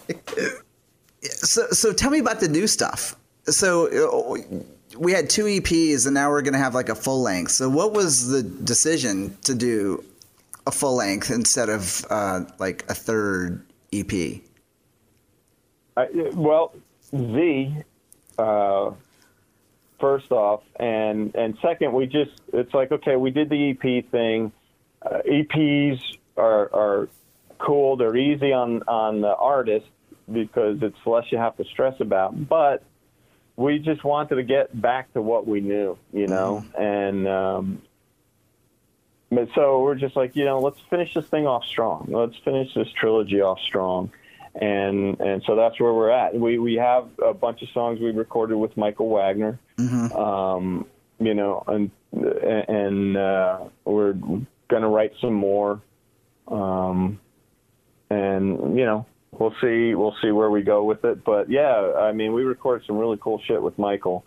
So, 1.22 1.68
so 1.68 1.94
tell 1.94 2.10
me 2.10 2.18
about 2.20 2.40
the 2.40 2.48
new 2.48 2.66
stuff. 2.66 3.16
So 3.46 3.86
uh, 3.88 4.38
we 4.98 5.12
had 5.12 5.30
two 5.30 5.44
EPs, 5.46 6.06
and 6.06 6.16
now 6.16 6.30
we're 6.30 6.42
going 6.42 6.54
to 6.54 6.60
have 6.60 6.74
like 6.74 6.90
a 6.90 6.96
full 6.96 7.22
length. 7.22 7.52
So, 7.52 7.70
what 7.70 7.94
was 7.94 8.28
the 8.28 8.44
decision 8.44 9.38
to 9.44 9.56
do 9.56 10.04
a 10.68 10.72
full 10.72 10.98
length 10.98 11.32
instead 11.32 11.70
of 11.70 12.06
uh, 12.10 12.42
like 12.60 12.84
a 12.90 12.94
third 12.94 13.66
EP? 13.94 14.42
I, 15.96 16.08
well, 16.34 16.74
Z, 17.16 17.74
uh, 18.38 18.92
first 20.00 20.32
off, 20.32 20.62
and 20.80 21.34
and 21.36 21.58
second, 21.62 21.94
we 21.94 22.06
just 22.06 22.42
it's 22.54 22.74
like 22.74 22.92
okay, 22.92 23.16
we 23.16 23.32
did 23.32 23.50
the 23.50 23.72
EP 23.72 24.12
thing. 24.12 24.52
Uh, 25.02 25.20
EPs 25.26 26.00
are 26.36 26.70
are 26.74 27.10
cool. 27.60 27.96
They're 27.96 28.18
easy 28.18 28.52
on 28.52 28.84
on 28.84 29.22
the 29.22 29.36
artist 29.36 29.88
because 30.32 30.80
it's 30.82 30.98
less 31.06 31.24
you 31.32 31.38
have 31.38 31.56
to 31.58 31.64
stress 31.64 31.96
about. 32.02 32.48
But 32.48 32.84
we 33.56 33.80
just 33.80 34.04
wanted 34.04 34.36
to 34.36 34.44
get 34.44 34.80
back 34.80 35.12
to 35.14 35.22
what 35.22 35.48
we 35.48 35.62
knew, 35.62 35.98
you 36.12 36.28
know, 36.28 36.64
and 36.78 37.28
um, 37.28 37.82
but 39.32 39.50
so 39.56 39.82
we're 39.82 39.96
just 39.96 40.16
like, 40.16 40.36
you 40.36 40.46
know, 40.46 40.60
let's 40.60 40.80
finish 40.90 41.14
this 41.14 41.26
thing 41.26 41.46
off 41.46 41.66
strong. 41.66 42.08
Let's 42.10 42.38
finish 42.46 42.74
this 42.74 42.88
trilogy 43.00 43.42
off 43.42 43.60
strong. 43.60 44.12
And 44.56 45.20
and 45.20 45.44
so 45.46 45.56
that's 45.56 45.80
where 45.80 45.94
we're 45.94 46.10
at. 46.10 46.34
We 46.34 46.58
we 46.58 46.76
have 46.76 47.10
a 47.24 47.34
bunch 47.34 47.62
of 47.62 47.70
songs 47.70 48.00
we 48.00 48.10
recorded 48.12 48.56
with 48.58 48.76
Michael 48.76 49.10
Wagner, 49.10 49.60
um, 50.14 50.88
you 51.20 51.36
know, 51.36 51.64
and 51.68 51.92
and 52.12 53.18
uh, 53.18 53.60
we're 53.86 54.16
gonna 54.68 54.90
write 54.90 55.14
some 55.22 55.34
more, 55.34 55.80
um, 56.48 57.20
and 58.10 58.78
you 58.80 58.86
know, 58.86 59.06
we'll 59.32 59.54
see 59.62 59.94
we'll 59.94 60.16
see 60.24 60.32
where 60.32 60.50
we 60.50 60.64
go 60.64 60.84
with 60.86 61.06
it. 61.06 61.24
But 61.24 61.52
yeah, 61.52 61.94
I 61.96 62.12
mean, 62.12 62.34
we 62.34 62.44
recorded 62.44 62.88
some 62.88 62.98
really 62.98 63.18
cool 63.22 63.40
shit 63.46 63.62
with 63.62 63.78
Michael, 63.78 64.26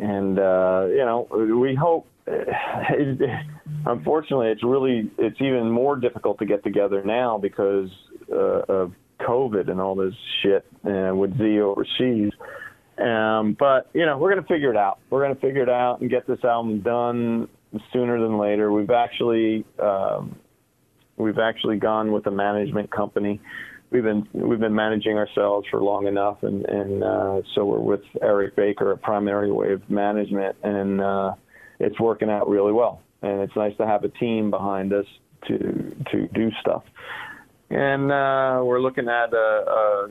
and 0.00 0.38
uh, 0.38 0.86
you 0.88 1.04
know, 1.04 1.28
we 1.60 1.74
hope. 1.74 2.06
Unfortunately, 3.86 4.48
it's 4.48 4.62
really 4.62 5.10
it's 5.18 5.40
even 5.40 5.70
more 5.70 5.96
difficult 5.96 6.38
to 6.38 6.46
get 6.46 6.62
together 6.62 7.02
now 7.04 7.38
because 7.38 7.88
uh, 8.30 8.62
of 8.68 8.92
COVID 9.20 9.70
and 9.70 9.80
all 9.80 9.94
this 9.94 10.14
shit 10.42 10.64
uh, 10.84 11.14
with 11.14 11.36
Z 11.38 11.60
overseas. 11.60 12.32
Um, 12.98 13.56
but 13.58 13.88
you 13.94 14.06
know, 14.06 14.18
we're 14.18 14.34
gonna 14.34 14.46
figure 14.46 14.70
it 14.70 14.76
out. 14.76 14.98
We're 15.08 15.22
gonna 15.22 15.40
figure 15.40 15.62
it 15.62 15.68
out 15.68 16.00
and 16.00 16.10
get 16.10 16.26
this 16.26 16.42
album 16.44 16.80
done 16.80 17.48
sooner 17.92 18.20
than 18.20 18.38
later. 18.38 18.72
We've 18.72 18.90
actually 18.90 19.64
um, 19.78 20.36
we've 21.16 21.38
actually 21.38 21.76
gone 21.76 22.12
with 22.12 22.26
a 22.26 22.30
management 22.30 22.90
company. 22.90 23.40
We've 23.90 24.04
been 24.04 24.28
we've 24.32 24.60
been 24.60 24.74
managing 24.74 25.16
ourselves 25.18 25.66
for 25.68 25.80
long 25.80 26.06
enough, 26.06 26.42
and 26.42 26.64
and 26.66 27.02
uh, 27.02 27.42
so 27.54 27.64
we're 27.64 27.80
with 27.80 28.02
Eric 28.22 28.54
Baker 28.54 28.92
at 28.92 29.02
Primary 29.02 29.50
Wave 29.50 29.82
Management, 29.90 30.56
and 30.62 31.00
uh, 31.00 31.34
it's 31.80 31.98
working 31.98 32.30
out 32.30 32.48
really 32.48 32.72
well. 32.72 33.00
And 33.22 33.40
it's 33.40 33.54
nice 33.56 33.76
to 33.78 33.86
have 33.86 34.04
a 34.04 34.08
team 34.08 34.50
behind 34.50 34.92
us 34.92 35.06
to 35.48 35.96
to 36.12 36.28
do 36.28 36.50
stuff. 36.60 36.84
And 37.68 38.12
uh, 38.12 38.60
we're 38.64 38.80
looking 38.80 39.08
at 39.08 39.32
a, 39.32 39.36
a 39.36 40.10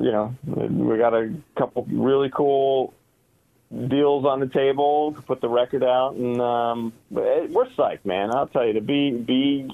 you 0.00 0.12
know 0.12 0.34
we 0.46 0.96
got 0.98 1.12
a 1.14 1.34
couple 1.58 1.84
really 1.90 2.30
cool 2.30 2.94
deals 3.88 4.24
on 4.26 4.38
the 4.38 4.46
table 4.48 5.12
to 5.14 5.22
put 5.22 5.40
the 5.40 5.48
record 5.48 5.82
out, 5.82 6.14
and 6.14 6.40
um, 6.40 6.92
it- 7.10 7.50
we're 7.50 7.66
psyched, 7.70 8.04
man. 8.04 8.30
I'll 8.34 8.46
tell 8.46 8.64
you 8.66 8.74
to 8.74 8.80
be 8.80 9.10
be 9.10 9.70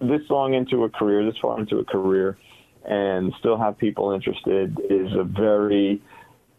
this 0.00 0.28
long 0.30 0.54
into 0.54 0.84
a 0.84 0.90
career, 0.90 1.24
this 1.24 1.38
far 1.38 1.58
into 1.58 1.78
a 1.78 1.84
career, 1.84 2.36
and 2.84 3.32
still 3.38 3.56
have 3.56 3.78
people 3.78 4.12
interested 4.12 4.78
is 4.90 5.12
a 5.14 5.24
very, 5.24 6.02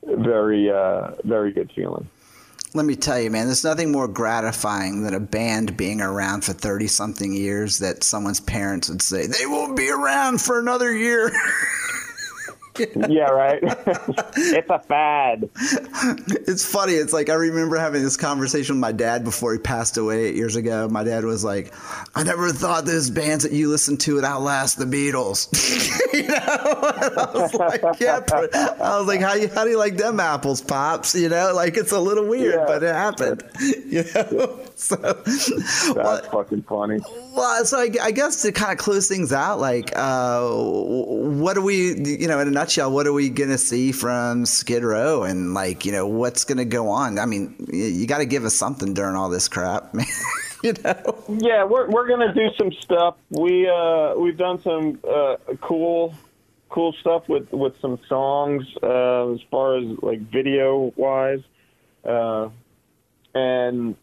very, 0.04 0.70
uh, 0.70 1.12
very 1.24 1.52
good 1.52 1.72
feeling. 1.76 2.08
Let 2.74 2.86
me 2.86 2.96
tell 2.98 3.20
you, 3.20 3.32
man, 3.32 3.46
there's 3.46 3.64
nothing 3.64 3.92
more 3.92 4.08
gratifying 4.08 5.04
than 5.04 5.14
a 5.14 5.20
band 5.20 5.78
being 5.78 6.02
around 6.02 6.44
for 6.44 6.52
30 6.52 6.88
something 6.88 7.32
years 7.32 7.80
that 7.80 8.04
someone's 8.04 8.42
parents 8.42 8.90
would 8.90 9.02
say, 9.02 9.28
they 9.28 9.46
won't 9.46 9.78
be 9.78 9.90
around 9.90 10.42
for 10.42 10.60
another 10.60 10.94
year. 10.94 11.32
yeah, 13.10 13.30
right. 13.30 13.60
it's 13.64 14.70
a 14.70 14.80
fad. 14.80 15.50
it's 16.48 16.66
funny. 16.66 16.94
It's 16.94 17.14
like 17.14 17.30
I 17.30 17.34
remember 17.36 17.78
having 17.78 18.04
this 18.04 18.18
conversation 18.18 18.76
with 18.76 18.82
my 18.82 18.92
dad 18.92 19.24
before 19.24 19.54
he 19.54 19.60
passed 19.60 19.98
away 19.98 20.26
eight 20.26 20.36
years 20.36 20.56
ago. 20.56 20.88
My 20.90 21.04
dad 21.04 21.24
was 21.24 21.44
like, 21.44 21.74
"I 22.16 22.24
never 22.24 22.50
thought 22.52 22.86
those 22.86 23.10
bands 23.10 23.44
that 23.44 23.52
you 23.54 23.70
listen 23.70 23.98
to 23.98 24.16
would 24.16 24.24
outlast 24.26 24.78
the 24.78 24.86
Beatles." 24.86 25.50
you 26.14 26.24
know, 26.28 26.36
And 27.06 27.18
I 27.20 27.32
was 27.34 27.54
like, 27.54 27.82
"Yeah." 28.00 28.22
I 28.82 28.98
was 29.00 29.08
like, 29.08 29.22
"How 29.22 29.34
you 29.34 29.48
how 29.50 29.64
do 29.64 29.70
you 29.70 29.78
like 29.78 29.98
them 29.98 30.20
apples, 30.20 30.62
pops?" 30.62 31.16
You 31.16 31.30
know, 31.30 31.52
like 31.56 31.78
it's 31.78 31.92
a 31.92 32.00
little 32.00 32.26
weird, 32.26 32.56
Yeah. 32.56 32.66
but 32.68 32.84
it 32.84 32.94
happened. 32.94 33.44
You 33.86 34.04
know, 34.14 34.60
so 34.76 34.96
That's 34.98 35.94
well, 35.96 36.22
fucking 36.32 36.64
funny. 36.64 37.00
well, 37.36 37.64
so 37.66 37.80
I, 37.80 37.90
I 38.02 38.12
guess 38.12 38.42
to 38.42 38.52
kind 38.52 38.72
of 38.72 38.78
close 38.78 39.08
things 39.08 39.32
out, 39.32 39.60
like, 39.60 39.92
uh, 39.96 40.42
what 40.50 41.54
do 41.54 41.62
we, 41.62 41.96
you 41.98 42.28
know, 42.28 42.40
in 42.40 42.48
a 42.48 42.52
nutshell, 42.66 42.92
what 42.92 43.06
are 43.06 43.14
we 43.14 43.30
going 43.30 43.52
to 43.52 43.60
see 43.60 43.92
from 43.92 44.44
Skid 44.44 44.84
Row 44.84 45.22
and, 45.22 45.54
like, 45.54 45.86
you 45.86 45.92
know, 45.92 46.08
what's 46.08 46.44
going 46.46 46.58
to 46.58 46.66
go 46.66 46.90
on? 46.90 47.20
I 47.20 47.28
mean, 47.28 47.56
you, 47.72 48.08
got 48.08 48.18
to 48.18 48.26
give 48.26 48.44
us 48.44 48.56
something 48.56 48.96
during 48.96 49.16
all 49.16 49.30
this 49.30 49.48
crap, 49.48 49.94
man. 49.94 50.08
you 50.64 50.74
know? 50.84 51.24
Yeah, 51.30 51.64
we're 51.64 51.88
we're 51.92 52.08
gonna 52.08 52.34
do 52.34 52.50
some 52.58 52.72
stuff. 52.82 53.18
We 53.30 53.70
uh, 53.70 54.16
we've 54.16 54.38
done 54.38 54.60
some 54.64 55.00
uh, 55.08 55.36
cool 55.62 56.16
cool 56.70 56.94
stuff 56.94 57.30
with 57.30 57.52
with 57.52 57.80
some 57.80 58.00
songs 58.10 58.66
uh, 58.82 59.34
as 59.34 59.42
far 59.52 59.78
as 59.78 59.86
like 60.02 60.22
video 60.22 60.92
wise, 60.96 61.44
uh, 62.04 62.50
and 63.36 63.96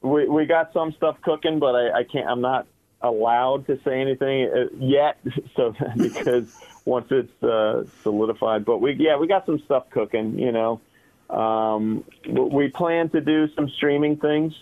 we 0.00 0.28
we 0.28 0.46
got 0.46 0.72
some 0.72 0.90
stuff 0.92 1.16
cooking, 1.22 1.60
but 1.60 1.76
I, 1.76 1.98
I 1.98 2.04
can't. 2.04 2.26
I'm 2.26 2.40
not 2.40 2.66
allowed 3.02 3.66
to 3.68 3.78
say 3.84 4.00
anything 4.00 4.50
uh, 4.52 4.64
yet. 4.80 5.18
So 5.54 5.74
because 5.96 6.52
once 6.86 7.08
it's 7.10 7.42
uh, 7.42 7.84
solidified, 8.02 8.64
but 8.64 8.78
we 8.78 8.94
yeah 8.94 9.18
we 9.18 9.26
got 9.26 9.44
some 9.44 9.58
stuff 9.60 9.90
cooking. 9.90 10.38
You 10.38 10.52
know, 10.52 10.80
um, 11.28 12.04
we 12.26 12.68
plan 12.68 13.10
to 13.10 13.20
do 13.20 13.48
some 13.54 13.68
streaming 13.68 14.16
things 14.16 14.54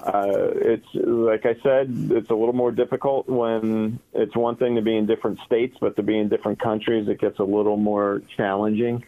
uh, 0.00 0.50
it's 0.54 0.86
like 0.94 1.46
I 1.46 1.54
said, 1.62 2.10
it's 2.10 2.30
a 2.30 2.34
little 2.34 2.52
more 2.52 2.70
difficult 2.70 3.28
when 3.28 3.98
it's 4.12 4.36
one 4.36 4.56
thing 4.56 4.74
to 4.76 4.82
be 4.82 4.96
in 4.96 5.06
different 5.06 5.40
states, 5.40 5.76
but 5.80 5.96
to 5.96 6.02
be 6.02 6.18
in 6.18 6.28
different 6.28 6.60
countries, 6.60 7.08
it 7.08 7.18
gets 7.18 7.38
a 7.38 7.44
little 7.44 7.76
more 7.76 8.22
challenging. 8.36 9.04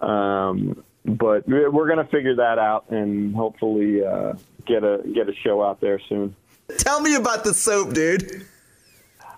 Um, 0.00 0.82
but 1.04 1.46
we're 1.46 1.86
going 1.86 1.98
to 1.98 2.10
figure 2.10 2.36
that 2.36 2.58
out 2.58 2.90
and 2.90 3.34
hopefully 3.34 4.04
uh, 4.04 4.34
get 4.66 4.82
a 4.82 5.02
get 5.14 5.28
a 5.28 5.34
show 5.34 5.62
out 5.62 5.80
there 5.80 6.00
soon. 6.08 6.34
Tell 6.78 7.00
me 7.00 7.14
about 7.14 7.44
the 7.44 7.54
soap, 7.54 7.92
dude. 7.92 8.46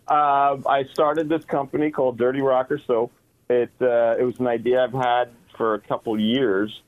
Uh, 0.09 0.59
I 0.67 0.85
started 0.93 1.29
this 1.29 1.45
company 1.45 1.91
called 1.91 2.17
Dirty 2.17 2.41
Rocker 2.41 2.81
Soap. 2.87 3.13
It 3.49 3.71
uh, 3.81 4.17
it 4.19 4.25
was 4.25 4.39
an 4.39 4.47
idea 4.47 4.83
I've 4.83 4.93
had 4.93 5.31
for 5.57 5.75
a 5.75 5.81
couple 5.81 6.19
years, 6.19 6.81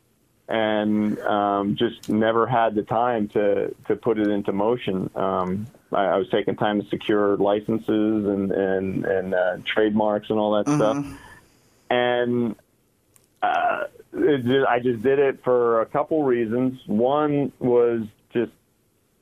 and 0.49 1.19
um, 1.21 1.77
just 1.77 2.09
never 2.09 2.47
had 2.47 2.75
the 2.75 2.83
time 2.83 3.29
to 3.29 3.75
to 3.87 3.97
put 3.97 4.19
it 4.19 4.29
into 4.29 4.53
motion. 4.53 5.11
Um, 5.15 5.67
I, 5.93 6.05
I, 6.05 6.17
was 6.17 6.29
taking 6.31 6.57
time 6.57 6.81
to 6.81 6.89
secure 6.89 7.37
licenses 7.37 8.27
and 8.27 8.53
and 8.53 9.05
and 9.05 9.35
uh, 9.35 9.57
trademarks 9.65 10.31
and 10.31 10.39
all 10.39 10.53
that 10.53 10.67
mm-hmm. 10.67 11.11
stuff, 11.11 11.21
and. 11.91 12.57
Uh, 13.41 13.85
just, 14.13 14.67
I 14.69 14.81
just 14.81 15.01
did 15.03 15.21
it 15.21 15.45
for 15.45 15.81
a 15.81 15.87
couple 15.87 16.25
reasons. 16.25 16.81
One 16.87 17.53
was 17.61 18.03
just 18.33 18.51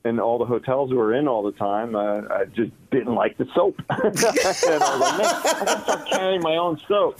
in 0.07 0.19
all 0.19 0.37
the 0.37 0.45
hotels 0.45 0.89
we 0.89 0.97
were 0.97 1.13
in 1.13 1.27
all 1.27 1.43
the 1.43 1.51
time, 1.51 1.95
uh, 1.95 2.21
I 2.29 2.45
just 2.45 2.71
didn't 2.91 3.15
like 3.15 3.37
the 3.37 3.47
soap. 3.53 3.81
and 3.89 4.01
I 4.01 4.09
was 4.09 4.23
like, 4.23 5.55
I 5.55 5.65
gotta 5.65 5.81
start 5.81 6.09
carrying 6.09 6.41
my 6.41 6.57
own 6.57 6.79
soap. 6.87 7.19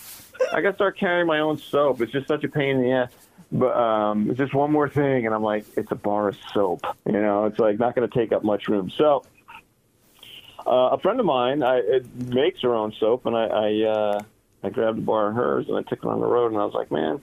I 0.54 0.62
gotta 0.62 0.76
start 0.76 0.98
carrying 0.98 1.28
my 1.28 1.40
own 1.40 1.58
soap. 1.58 2.02
It's 2.02 2.12
just 2.12 2.28
such 2.28 2.44
a 2.44 2.50
pain 2.50 2.78
in 2.78 2.82
the 2.84 2.92
ass. 2.92 3.12
But 3.52 3.78
um, 3.78 4.30
it's 4.30 4.38
just 4.38 4.54
one 4.54 4.72
more 4.72 4.90
thing, 4.90 5.26
and 5.26 5.34
I'm 5.34 5.44
like, 5.44 5.66
it's 5.78 5.92
a 5.92 5.96
bar 5.96 6.30
of 6.30 6.38
soap. 6.54 6.86
You 7.06 7.14
know, 7.14 7.46
it's 7.46 7.60
like 7.60 7.80
not 7.80 7.96
going 7.96 8.10
to 8.10 8.14
take 8.14 8.32
up 8.34 8.44
much 8.44 8.68
room. 8.68 8.90
So, 8.90 9.24
uh, 10.66 10.90
a 10.92 11.00
friend 11.00 11.20
of 11.20 11.26
mine, 11.26 11.64
I, 11.64 11.78
it 11.78 12.14
makes 12.16 12.62
her 12.62 12.74
own 12.74 12.94
soap, 13.00 13.26
and 13.26 13.38
I 13.38 13.46
I, 13.46 13.82
uh, 13.84 14.20
I 14.64 14.70
grabbed 14.70 14.98
a 14.98 15.02
bar 15.02 15.30
of 15.30 15.36
hers 15.36 15.68
and 15.70 15.78
I 15.78 15.82
took 15.84 16.00
it 16.00 16.06
on 16.06 16.20
the 16.20 16.26
road, 16.26 16.52
and 16.52 16.60
I 16.60 16.66
was 16.66 16.74
like, 16.74 16.92
man, 16.92 17.22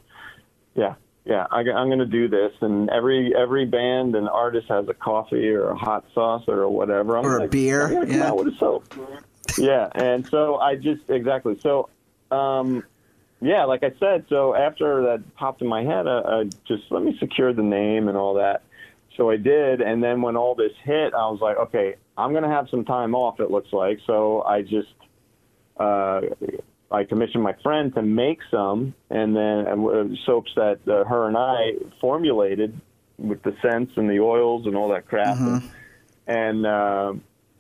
yeah, 0.75 0.95
yeah, 1.25 1.47
I, 1.51 1.61
am 1.61 1.89
going 1.89 2.01
to 2.01 2.07
do 2.07 2.29
this, 2.29 2.53
and 2.61 2.91
every 2.91 3.35
every 3.35 3.65
band 3.65 4.15
and 4.15 4.29
artist 4.29 4.69
has 4.69 4.87
a 4.89 4.95
coffee 4.95 5.49
or 5.49 5.71
a 5.71 5.77
hot 5.77 6.05
sauce 6.15 6.45
or 6.49 6.69
whatever. 6.69 7.17
I'm 7.17 7.25
or 7.25 7.39
like, 7.39 7.49
a 7.49 7.51
beer. 7.51 8.05
Yeah. 8.07 8.29
Come 8.29 8.37
with 8.37 8.55
a 8.55 8.59
soap. 8.59 8.95
yeah, 9.57 9.89
and 9.95 10.27
so 10.27 10.57
I 10.57 10.77
just 10.77 11.09
exactly 11.09 11.59
so. 11.61 11.89
Um, 12.31 12.85
yeah, 13.41 13.65
like 13.65 13.83
I 13.83 13.93
said, 13.99 14.27
so 14.29 14.55
after 14.55 15.03
that 15.03 15.35
popped 15.35 15.63
in 15.63 15.69
my 15.69 15.83
head, 15.83 16.07
I, 16.07 16.21
I 16.21 16.45
just 16.67 16.85
let 16.91 17.03
me 17.03 17.17
secure 17.19 17.53
the 17.53 17.63
name 17.63 18.09
and 18.09 18.17
all 18.17 18.35
that. 18.35 18.63
So 19.17 19.31
I 19.31 19.37
did, 19.37 19.81
and 19.81 20.03
then 20.03 20.23
when 20.23 20.37
all 20.37 20.55
this 20.55 20.73
hit, 20.83 21.15
I 21.15 21.31
was 21.31 21.41
like, 21.41 21.57
okay, 21.57 21.95
I'm 22.19 22.33
going 22.33 22.43
to 22.43 22.49
have 22.49 22.69
some 22.71 22.85
time 22.85 23.15
off. 23.15 23.41
It 23.41 23.51
looks 23.51 23.73
like, 23.73 24.01
so 24.07 24.43
I 24.43 24.63
just 24.63 24.95
uh, 25.79 26.21
I 26.95 27.05
commissioned 27.05 27.43
my 27.43 27.55
friend 27.63 27.95
to 27.95 28.03
make 28.03 28.41
some, 28.51 28.95
and 29.11 29.37
then 29.37 29.67
uh, 29.67 30.05
soaps 30.25 30.53
that 30.57 30.81
uh, 30.89 31.05
her 31.05 31.29
and 31.29 31.37
I 31.37 31.75
formulated 32.01 32.81
with 33.19 33.43
the 33.43 33.57
scents 33.63 33.93
and 33.97 34.09
the 34.09 34.21
oils 34.21 34.67
and 34.67 34.77
all 34.77 34.89
that 34.91 35.07
crap. 35.07 35.37
Mm-hmm. 35.37 35.67
And, 36.27 36.67
uh, 36.67 37.15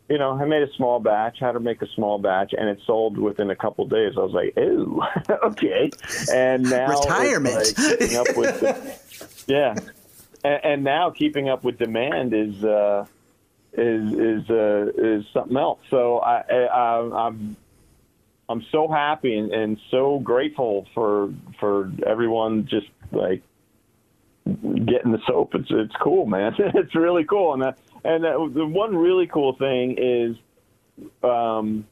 you 0.09 0.19
know, 0.19 0.33
I 0.33 0.45
made 0.45 0.63
a 0.63 0.73
small 0.77 1.01
batch, 1.01 1.39
had 1.41 1.53
to 1.53 1.61
make 1.61 1.81
a 1.83 1.89
small 1.95 2.19
batch, 2.19 2.55
and 2.57 2.69
it 2.69 2.79
sold 2.87 3.19
within 3.19 3.51
a 3.51 3.57
couple 3.57 3.87
days. 3.87 4.13
I 4.17 4.21
was 4.21 4.33
like, 4.33 4.57
"Ooh, 4.59 5.03
okay." 5.45 5.91
And 6.33 6.65
now 6.65 6.89
retirement. 6.89 7.55
Like 7.55 7.99
keeping 7.99 8.17
up 8.17 8.37
with 8.37 8.61
the, 8.61 9.45
yeah, 9.53 9.75
and, 10.45 10.65
and, 10.65 10.85
now 10.85 11.09
keeping 11.09 11.49
up 11.49 11.65
with 11.65 11.79
demand 11.79 12.35
is 12.35 12.63
uh, 12.63 13.07
is 13.73 14.13
is 14.13 14.51
uh, 14.51 14.93
is 14.95 15.25
something 15.33 15.57
else. 15.57 15.81
So 15.89 16.19
I, 16.19 16.41
I 16.51 17.27
I'm 17.27 17.57
I'm 18.49 18.65
so 18.71 18.89
happy 18.89 19.37
and, 19.37 19.53
and 19.53 19.79
so 19.91 20.19
grateful 20.19 20.87
for 20.95 21.33
for 21.61 21.91
everyone 22.07 22.69
just 22.69 22.87
like 23.13 23.43
getting 24.45 25.13
the 25.13 25.21
soap. 25.27 25.55
It's 25.55 25.69
it's 25.71 25.95
cool, 26.03 26.27
man. 26.27 26.53
it's 26.59 26.95
really 26.95 27.25
cool, 27.25 27.55
and 27.55 27.63
that, 27.63 27.79
and 28.05 28.25
that, 28.25 28.53
the 28.55 28.67
one 28.67 28.97
really 28.97 29.27
cool 29.27 29.57
thing 29.57 29.97
is, 29.99 30.37
um, 31.23 31.87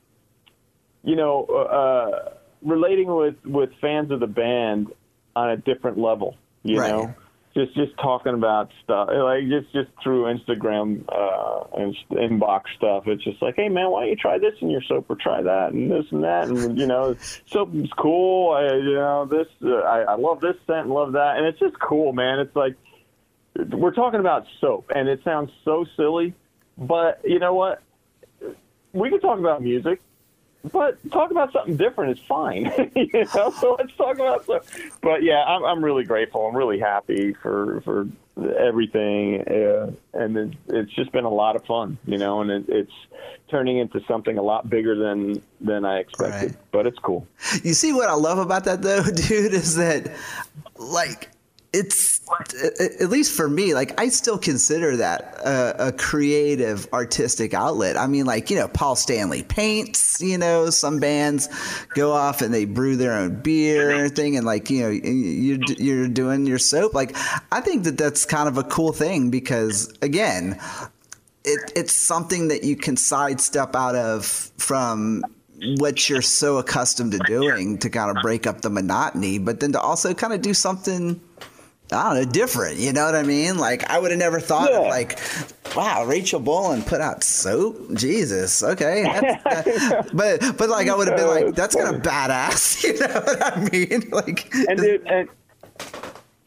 you 1.03 1.17
know, 1.17 1.45
uh, 1.47 2.35
relating 2.63 3.15
with 3.15 3.37
with 3.45 3.71
fans 3.81 4.11
of 4.11 4.21
the 4.21 4.27
band 4.27 4.89
on 5.35 5.51
a 5.51 5.57
different 5.57 5.99
level. 5.99 6.37
You 6.63 6.79
right. 6.79 6.91
know, 6.91 7.15
just 7.55 7.75
just 7.75 7.97
talking 7.99 8.35
about 8.35 8.71
stuff 8.83 9.09
like 9.13 9.49
just 9.49 9.73
just 9.73 9.91
through 10.03 10.25
Instagram 10.25 11.05
uh, 11.09 11.65
and 11.77 11.95
inbox 12.11 12.63
stuff. 12.77 13.07
It's 13.07 13.23
just 13.23 13.43
like, 13.43 13.57
hey 13.57 13.69
man, 13.69 13.91
why 13.91 14.03
don't 14.03 14.11
you 14.11 14.17
try 14.17 14.39
this 14.39 14.55
in 14.61 14.71
your 14.71 14.83
soap 14.83 15.07
or 15.09 15.17
try 15.17 15.43
that 15.43 15.73
and 15.73 15.91
this 15.91 16.07
and 16.11 16.25
that 16.25 16.49
and 16.49 16.79
you 16.79 16.87
know, 16.87 17.15
soap 17.47 17.75
is 17.75 17.91
cool. 17.99 18.53
I, 18.53 18.75
you 18.77 18.95
know, 18.95 19.27
this 19.27 19.49
uh, 19.63 19.77
I, 19.77 20.13
I 20.13 20.15
love 20.17 20.41
this 20.41 20.57
scent 20.67 20.87
and 20.87 20.91
love 20.91 21.13
that, 21.13 21.37
and 21.37 21.47
it's 21.47 21.59
just 21.59 21.79
cool, 21.79 22.13
man. 22.13 22.39
It's 22.39 22.57
like 22.57 22.77
we're 23.55 23.95
talking 23.95 24.21
about 24.21 24.47
soap, 24.61 24.91
and 24.95 25.09
it 25.09 25.21
sounds 25.23 25.51
so 25.65 25.85
silly, 25.97 26.35
but 26.79 27.21
you 27.25 27.39
know 27.39 27.55
what? 27.55 27.83
We 28.95 29.11
can 29.11 29.21
talk 29.21 29.39
about 29.39 29.63
music 29.63 30.01
but 30.71 30.99
talk 31.11 31.31
about 31.31 31.53
something 31.53 31.77
different 31.77 32.19
is 32.19 32.25
fine. 32.27 32.65
you 32.97 33.09
know, 33.35 33.51
so 33.51 33.77
let's 33.79 33.95
talk 33.97 34.17
about 34.17 34.47
so. 34.47 34.61
But 35.01 35.23
yeah, 35.23 35.45
I'm 35.45 35.65
I'm 35.65 35.85
really 35.85 36.05
grateful. 36.05 36.47
I'm 36.47 36.57
really 36.57 36.79
happy 36.79 37.33
for 37.35 37.81
for 37.83 38.07
everything, 38.59 39.43
uh, 39.43 39.91
and 40.15 40.37
it, 40.37 40.55
it's 40.69 40.93
just 40.93 41.11
been 41.13 41.25
a 41.25 41.31
lot 41.31 41.57
of 41.57 41.65
fun. 41.65 41.99
You 42.07 42.19
know, 42.19 42.41
and 42.41 42.51
it, 42.51 42.65
it's 42.69 42.93
turning 43.49 43.79
into 43.79 44.01
something 44.07 44.39
a 44.39 44.43
lot 44.43 44.71
bigger 44.71 44.95
than 44.95 45.43
than 45.61 45.85
I 45.85 45.99
expected. 45.99 46.53
Right. 46.53 46.71
But 46.71 46.87
it's 46.87 46.99
cool. 46.99 47.27
You 47.63 47.75
see 47.75 47.93
what 47.93 48.09
I 48.09 48.15
love 48.15 48.39
about 48.39 48.65
that 48.65 48.83
though, 48.83 49.03
dude, 49.15 49.55
is 49.55 49.77
that 49.77 50.15
like 50.77 51.31
it's 51.73 52.21
at 53.01 53.09
least 53.09 53.35
for 53.35 53.49
me 53.49 53.73
like 53.75 53.99
i 53.99 54.09
still 54.09 54.39
consider 54.39 54.97
that 54.97 55.39
a, 55.45 55.89
a, 55.89 55.93
creative 55.93 56.87
artistic 56.93 57.55
outlet. 57.55 57.97
I 57.97 58.07
mean 58.07 58.27
like 58.27 58.51
you 58.51 58.57
know 58.57 58.69
paul 58.69 58.95
stanley 58.95 59.43
paints 59.43 60.21
you 60.21 60.37
know 60.39 60.71
some 60.71 61.01
bands 61.01 61.49
go 61.95 62.13
off 62.13 62.43
and 62.43 62.53
they 62.53 62.67
brew 62.67 62.97
their 62.97 63.15
own 63.15 63.41
beer 63.41 63.91
everything 63.91 64.37
and 64.37 64.45
like 64.45 64.71
you 64.71 64.83
know 64.83 64.91
you're, 64.91 65.59
you're 65.79 66.09
doing 66.09 66.47
your 66.47 66.59
soap. 66.59 66.95
Like 66.95 67.17
i 67.51 67.61
think 67.61 67.85
that 67.85 67.97
that's 67.97 68.25
kind 68.27 68.49
of 68.49 68.59
a 68.59 68.65
cool 68.65 68.93
thing 68.93 69.31
because 69.31 69.93
again 70.03 70.59
it, 71.45 71.73
it's 71.75 71.95
something 71.95 72.49
that 72.49 72.65
you 72.65 72.77
can 72.77 72.97
sidestep 72.97 73.75
out 73.75 73.97
of 73.97 74.27
from 74.59 75.25
what 75.79 76.09
you're 76.09 76.23
so 76.23 76.59
accustomed 76.59 77.13
to 77.13 77.19
doing 77.19 77.79
to 77.79 77.89
kind 77.91 78.17
of 78.17 78.23
break 78.23 78.47
up 78.47 78.61
the 78.61 78.71
monotony 78.71 79.39
but 79.39 79.61
then 79.61 79.73
to 79.73 79.81
also 79.81 80.13
kind 80.13 80.33
of 80.33 80.43
do 80.43 80.53
something 80.53 81.21
I 81.93 82.15
don't 82.15 82.25
know, 82.25 82.31
different. 82.31 82.79
You 82.79 82.93
know 82.93 83.05
what 83.05 83.15
I 83.15 83.23
mean? 83.23 83.59
Like 83.59 83.89
I 83.91 83.99
would 83.99 84.11
have 84.11 84.19
never 84.19 84.41
thought 84.41 84.71
yeah. 84.71 84.81
of 84.81 84.87
like, 84.87 85.19
wow, 85.77 86.05
Rachel 86.05 86.41
Bolan 86.41 86.83
put 86.83 87.01
out 87.01 87.23
soap. 87.23 87.95
Jesus, 87.95 88.63
okay. 88.63 89.05
but 90.13 90.41
but 90.57 90.69
like 90.69 90.89
I 90.89 90.95
would 90.95 91.09
have 91.09 91.17
been 91.17 91.27
like, 91.27 91.55
that's 91.55 91.75
kind 91.75 91.95
of 91.95 92.03
badass. 92.03 92.83
You 92.93 92.99
know 92.99 93.21
what 93.21 93.43
I 93.43 93.69
mean? 93.71 94.03
Like 94.11 94.53
and 94.55 94.81
it, 94.81 95.03
and, 95.07 95.29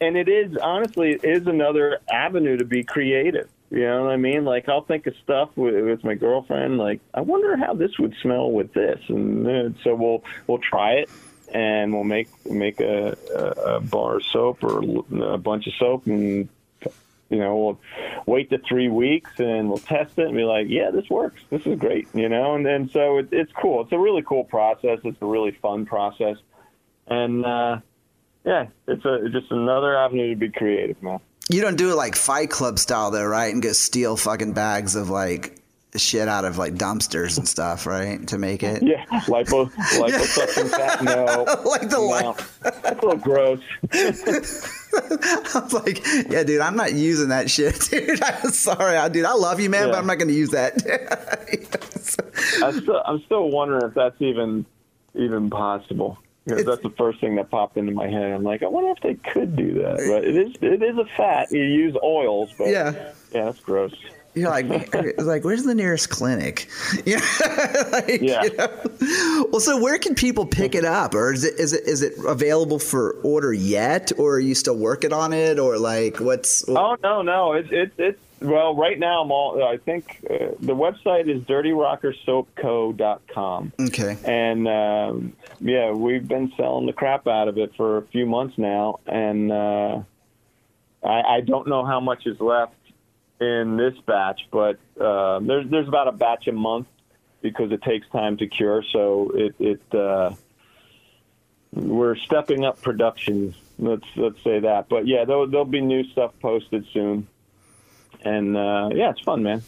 and 0.00 0.16
it 0.16 0.28
is 0.28 0.56
honestly 0.62 1.12
it 1.12 1.24
is 1.24 1.46
another 1.46 1.98
avenue 2.10 2.56
to 2.56 2.64
be 2.64 2.84
creative. 2.84 3.48
You 3.70 3.80
know 3.80 4.04
what 4.04 4.12
I 4.12 4.16
mean? 4.16 4.44
Like 4.44 4.68
I'll 4.68 4.84
think 4.84 5.06
of 5.06 5.14
stuff 5.24 5.50
with, 5.56 5.74
with 5.84 6.04
my 6.04 6.14
girlfriend. 6.14 6.78
Like 6.78 7.00
I 7.14 7.22
wonder 7.22 7.56
how 7.56 7.74
this 7.74 7.98
would 7.98 8.14
smell 8.22 8.50
with 8.50 8.72
this, 8.74 9.00
and 9.08 9.46
uh, 9.46 9.78
so 9.82 9.94
we'll 9.94 10.22
we'll 10.46 10.58
try 10.58 10.92
it 10.92 11.10
and 11.56 11.94
we'll 11.94 12.04
make 12.04 12.28
make 12.44 12.80
a, 12.80 13.16
a, 13.64 13.80
bar 13.80 14.16
of 14.16 14.24
soap 14.24 14.62
or 14.62 14.80
a 15.32 15.38
bunch 15.38 15.66
of 15.66 15.72
soap 15.78 16.06
and 16.06 16.50
you 17.30 17.38
know 17.38 17.56
we'll 17.56 17.80
wait 18.26 18.50
the 18.50 18.58
three 18.58 18.88
weeks 18.88 19.30
and 19.38 19.68
we'll 19.68 19.78
test 19.78 20.18
it 20.18 20.26
and 20.26 20.36
be 20.36 20.44
like 20.44 20.66
yeah 20.68 20.90
this 20.90 21.08
works. 21.08 21.42
This 21.48 21.66
is 21.66 21.78
great 21.78 22.08
you 22.12 22.28
know? 22.28 22.54
And 22.54 22.66
then 22.66 22.90
so 22.90 23.18
it, 23.18 23.28
it's 23.32 23.52
cool. 23.52 23.82
It's 23.82 23.92
a 23.92 23.98
really 23.98 24.22
cool 24.22 24.44
process. 24.44 24.98
It's 25.02 25.20
a 25.22 25.26
really 25.26 25.52
fun 25.52 25.86
process. 25.86 26.36
And 27.06 27.44
uh 27.46 27.80
yeah 28.44 28.66
it's 28.86 29.04
a 29.06 29.30
just 29.30 29.50
another 29.50 29.96
avenue 29.96 30.34
to 30.34 30.36
be 30.36 30.50
creative 30.50 31.02
man. 31.02 31.20
You 31.48 31.62
don't 31.62 31.78
do 31.78 31.90
it 31.90 31.94
like 31.94 32.16
fight 32.16 32.50
club 32.50 32.78
style 32.78 33.10
though 33.10 33.24
right? 33.24 33.52
And 33.52 33.62
go 33.62 33.72
steal 33.72 34.18
fucking 34.18 34.52
bags 34.52 34.94
of 34.94 35.08
like 35.08 35.55
shit 35.98 36.28
out 36.28 36.44
of 36.44 36.58
like 36.58 36.74
dumpsters 36.74 37.38
and 37.38 37.48
stuff, 37.48 37.86
right? 37.86 38.26
To 38.28 38.38
make 38.38 38.62
it. 38.62 38.82
Yeah, 38.82 39.04
lipo, 39.26 39.70
liposuction 39.70 40.70
fat. 40.76 41.02
No, 41.02 41.44
like 41.70 41.88
the 41.88 41.98
no. 41.98 42.36
That's 42.62 43.02
a 43.02 43.06
little 43.06 43.16
gross. 43.16 43.60
I'm 45.54 45.68
like, 45.68 46.04
yeah, 46.30 46.42
dude, 46.44 46.60
I'm 46.60 46.76
not 46.76 46.94
using 46.94 47.28
that 47.28 47.50
shit, 47.50 47.78
dude. 47.90 48.22
I'm 48.22 48.50
sorry, 48.50 48.96
I, 48.96 49.08
dude. 49.08 49.24
I 49.24 49.34
love 49.34 49.60
you, 49.60 49.70
man, 49.70 49.86
yeah. 49.86 49.92
but 49.92 49.98
I'm 49.98 50.06
not 50.06 50.18
going 50.18 50.28
to 50.28 50.34
use 50.34 50.50
that. 50.50 50.74
I'm 52.62 52.80
still, 52.80 53.02
I'm 53.04 53.22
still 53.24 53.50
wondering 53.50 53.86
if 53.86 53.94
that's 53.94 54.20
even 54.20 54.64
even 55.14 55.50
possible. 55.50 56.18
Because 56.46 56.64
that's 56.64 56.82
the 56.82 56.90
first 56.90 57.20
thing 57.20 57.34
that 57.36 57.50
popped 57.50 57.76
into 57.76 57.90
my 57.90 58.06
head. 58.06 58.30
I'm 58.30 58.44
like, 58.44 58.62
I 58.62 58.68
wonder 58.68 58.92
if 58.92 59.00
they 59.00 59.14
could 59.14 59.56
do 59.56 59.74
that. 59.82 59.96
But 59.96 60.24
it 60.24 60.36
is 60.36 60.54
it 60.60 60.80
is 60.80 60.96
a 60.96 61.04
fat. 61.16 61.50
You 61.50 61.62
use 61.62 61.96
oils, 62.02 62.54
but 62.56 62.68
yeah, 62.68 62.92
yeah, 63.32 63.46
that's 63.46 63.58
gross. 63.60 63.94
You're 64.36 64.50
like, 64.50 64.94
like, 65.18 65.44
where's 65.44 65.64
the 65.64 65.74
nearest 65.74 66.10
clinic? 66.10 66.68
Yeah. 67.04 67.20
like, 67.92 68.20
Yeah. 68.20 68.42
you 68.44 68.56
know? 68.56 69.46
Well, 69.50 69.60
so 69.60 69.80
where 69.80 69.98
can 69.98 70.14
people 70.14 70.46
pick 70.46 70.74
it 70.74 70.84
up, 70.84 71.14
or 71.14 71.32
is 71.32 71.44
it 71.44 71.58
is 71.58 71.72
it 71.72 71.84
is 71.84 72.02
it 72.02 72.14
available 72.26 72.78
for 72.78 73.12
order 73.22 73.52
yet, 73.52 74.12
or 74.18 74.34
are 74.34 74.40
you 74.40 74.54
still 74.54 74.76
working 74.76 75.12
on 75.12 75.32
it, 75.32 75.58
or 75.58 75.78
like 75.78 76.18
what's? 76.20 76.68
Oh 76.68 76.96
no, 77.02 77.22
no, 77.22 77.52
it's 77.52 77.68
it's 77.70 77.94
it's 77.98 78.18
well, 78.40 78.74
right 78.76 78.98
now 78.98 79.22
I'm 79.22 79.30
all. 79.30 79.62
I 79.64 79.76
think 79.78 80.18
uh, 80.28 80.48
the 80.60 80.74
website 80.74 81.28
is 81.28 81.42
dirtyrockersoapco.com. 81.44 83.72
Okay. 83.80 84.16
and 84.24 84.68
um, 84.68 85.32
yeah, 85.60 85.92
we've 85.92 86.26
been 86.26 86.52
selling 86.56 86.86
the 86.86 86.92
crap 86.92 87.26
out 87.26 87.48
of 87.48 87.58
it 87.58 87.74
for 87.76 87.98
a 87.98 88.02
few 88.02 88.26
months 88.26 88.58
now, 88.58 89.00
and 89.06 89.52
uh, 89.52 90.00
I, 91.04 91.36
I 91.36 91.40
don't 91.40 91.66
know 91.68 91.84
how 91.84 92.00
much 92.00 92.26
is 92.26 92.40
left 92.40 92.72
in 93.40 93.76
this 93.76 93.94
batch, 94.06 94.48
but 94.50 94.78
uh, 95.00 95.40
there's 95.40 95.68
there's 95.68 95.88
about 95.88 96.08
a 96.08 96.12
batch 96.12 96.46
a 96.46 96.52
month 96.52 96.86
because 97.42 97.70
it 97.72 97.82
takes 97.82 98.08
time 98.08 98.36
to 98.38 98.46
cure. 98.46 98.82
So 98.92 99.30
it 99.34 99.54
it 99.58 99.94
uh, 99.94 100.34
we're 101.72 102.16
stepping 102.16 102.64
up 102.64 102.80
production. 102.80 103.54
Let's 103.78 104.06
let's 104.16 104.42
say 104.42 104.60
that. 104.60 104.88
But 104.88 105.06
yeah, 105.06 105.24
there'll 105.24 105.46
there'll 105.46 105.64
be 105.64 105.80
new 105.80 106.04
stuff 106.04 106.32
posted 106.40 106.86
soon, 106.92 107.26
and 108.22 108.56
uh, 108.56 108.90
yeah, 108.92 109.10
it's 109.10 109.20
fun, 109.20 109.42
man. 109.42 109.62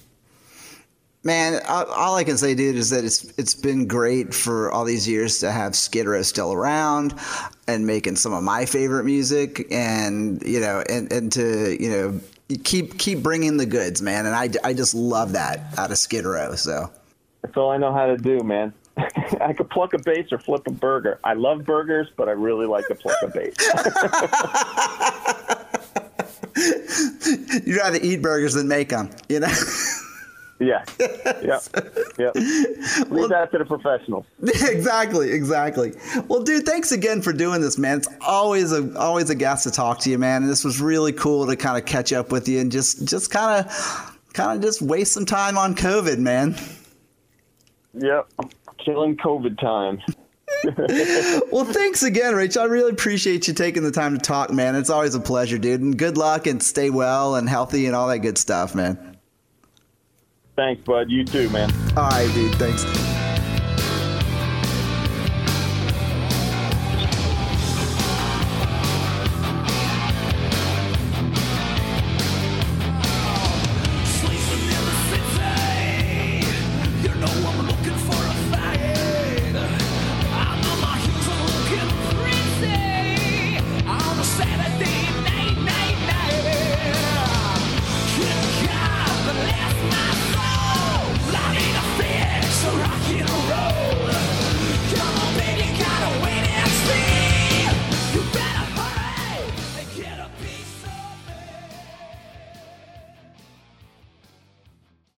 Man, 1.24 1.60
all 1.66 2.14
I 2.14 2.22
can 2.22 2.38
say, 2.38 2.54
dude, 2.54 2.76
is 2.76 2.90
that 2.90 3.04
it's 3.04 3.24
it's 3.38 3.54
been 3.54 3.86
great 3.86 4.32
for 4.32 4.70
all 4.70 4.84
these 4.84 5.06
years 5.06 5.40
to 5.40 5.50
have 5.50 5.74
Skid 5.74 6.06
Row 6.06 6.22
still 6.22 6.52
around 6.52 7.12
and 7.66 7.86
making 7.86 8.16
some 8.16 8.32
of 8.32 8.42
my 8.42 8.64
favorite 8.64 9.04
music, 9.04 9.66
and 9.70 10.40
you 10.46 10.60
know, 10.60 10.82
and 10.88 11.12
and 11.12 11.30
to 11.32 11.76
you 11.82 11.90
know 11.90 12.20
keep 12.56 12.98
keep 12.98 13.22
bringing 13.22 13.56
the 13.56 13.66
goods, 13.66 14.00
man. 14.00 14.26
And 14.26 14.34
I, 14.34 14.50
I 14.64 14.72
just 14.72 14.94
love 14.94 15.32
that 15.32 15.60
out 15.78 15.90
of 15.90 15.98
Skid 15.98 16.24
Row. 16.24 16.54
So 16.54 16.90
That's 17.42 17.56
all 17.56 17.70
I 17.70 17.76
know 17.76 17.92
how 17.92 18.06
to 18.06 18.16
do, 18.16 18.40
man. 18.40 18.72
I 19.40 19.52
could 19.52 19.70
pluck 19.70 19.94
a 19.94 19.98
bass 19.98 20.32
or 20.32 20.38
flip 20.38 20.66
a 20.66 20.72
burger. 20.72 21.20
I 21.22 21.34
love 21.34 21.64
burgers, 21.64 22.08
but 22.16 22.28
I 22.28 22.32
really 22.32 22.66
like 22.66 22.86
to 22.88 22.94
pluck 22.94 23.16
a 23.22 23.28
bass. 23.28 23.54
you'd 27.66 27.76
rather 27.76 27.98
eat 28.02 28.22
burgers 28.22 28.54
than 28.54 28.66
make 28.66 28.88
them, 28.88 29.10
you 29.28 29.40
know. 29.40 29.48
yeah. 30.60 30.84
yeah. 31.42 31.60
Yep. 32.18 32.34
Leave 32.34 33.28
that 33.28 33.50
to 33.52 33.58
the 33.58 33.64
professionals. 33.64 34.26
exactly, 34.42 35.30
exactly. 35.30 35.92
Well, 36.26 36.42
dude, 36.42 36.66
thanks 36.66 36.90
again 36.90 37.22
for 37.22 37.32
doing 37.32 37.60
this, 37.60 37.78
man. 37.78 37.98
It's 37.98 38.08
always 38.26 38.72
a 38.72 38.98
always 38.98 39.30
a 39.30 39.36
gas 39.36 39.62
to 39.64 39.70
talk 39.70 40.00
to 40.00 40.10
you, 40.10 40.18
man. 40.18 40.42
And 40.42 40.50
this 40.50 40.64
was 40.64 40.80
really 40.80 41.12
cool 41.12 41.46
to 41.46 41.54
kind 41.54 41.78
of 41.78 41.84
catch 41.84 42.12
up 42.12 42.32
with 42.32 42.48
you 42.48 42.58
and 42.58 42.72
just 42.72 43.06
just 43.06 43.30
kind 43.30 43.64
of 43.64 44.18
kind 44.32 44.56
of 44.56 44.64
just 44.64 44.82
waste 44.82 45.12
some 45.12 45.26
time 45.26 45.56
on 45.56 45.76
COVID, 45.76 46.18
man. 46.18 46.56
Yep. 47.94 48.28
Killing 48.84 49.16
COVID 49.16 49.60
time. 49.60 50.00
Well, 51.52 51.64
thanks 51.64 52.02
again, 52.02 52.34
Rich. 52.34 52.56
I 52.56 52.64
really 52.64 52.90
appreciate 52.90 53.46
you 53.46 53.54
taking 53.54 53.84
the 53.84 53.92
time 53.92 54.14
to 54.14 54.18
talk, 54.18 54.52
man. 54.52 54.74
It's 54.74 54.90
always 54.90 55.14
a 55.14 55.20
pleasure, 55.20 55.56
dude. 55.56 55.80
And 55.80 55.96
good 55.96 56.16
luck 56.16 56.46
and 56.46 56.60
stay 56.62 56.90
well 56.90 57.36
and 57.36 57.48
healthy 57.48 57.86
and 57.86 57.94
all 57.94 58.08
that 58.08 58.18
good 58.20 58.38
stuff, 58.38 58.74
man. 58.74 59.17
Thanks, 60.58 60.82
bud. 60.82 61.08
You 61.08 61.24
too, 61.24 61.48
man. 61.50 61.70
All 61.96 62.08
right, 62.08 62.28
dude. 62.34 62.52
Thanks. 62.56 63.27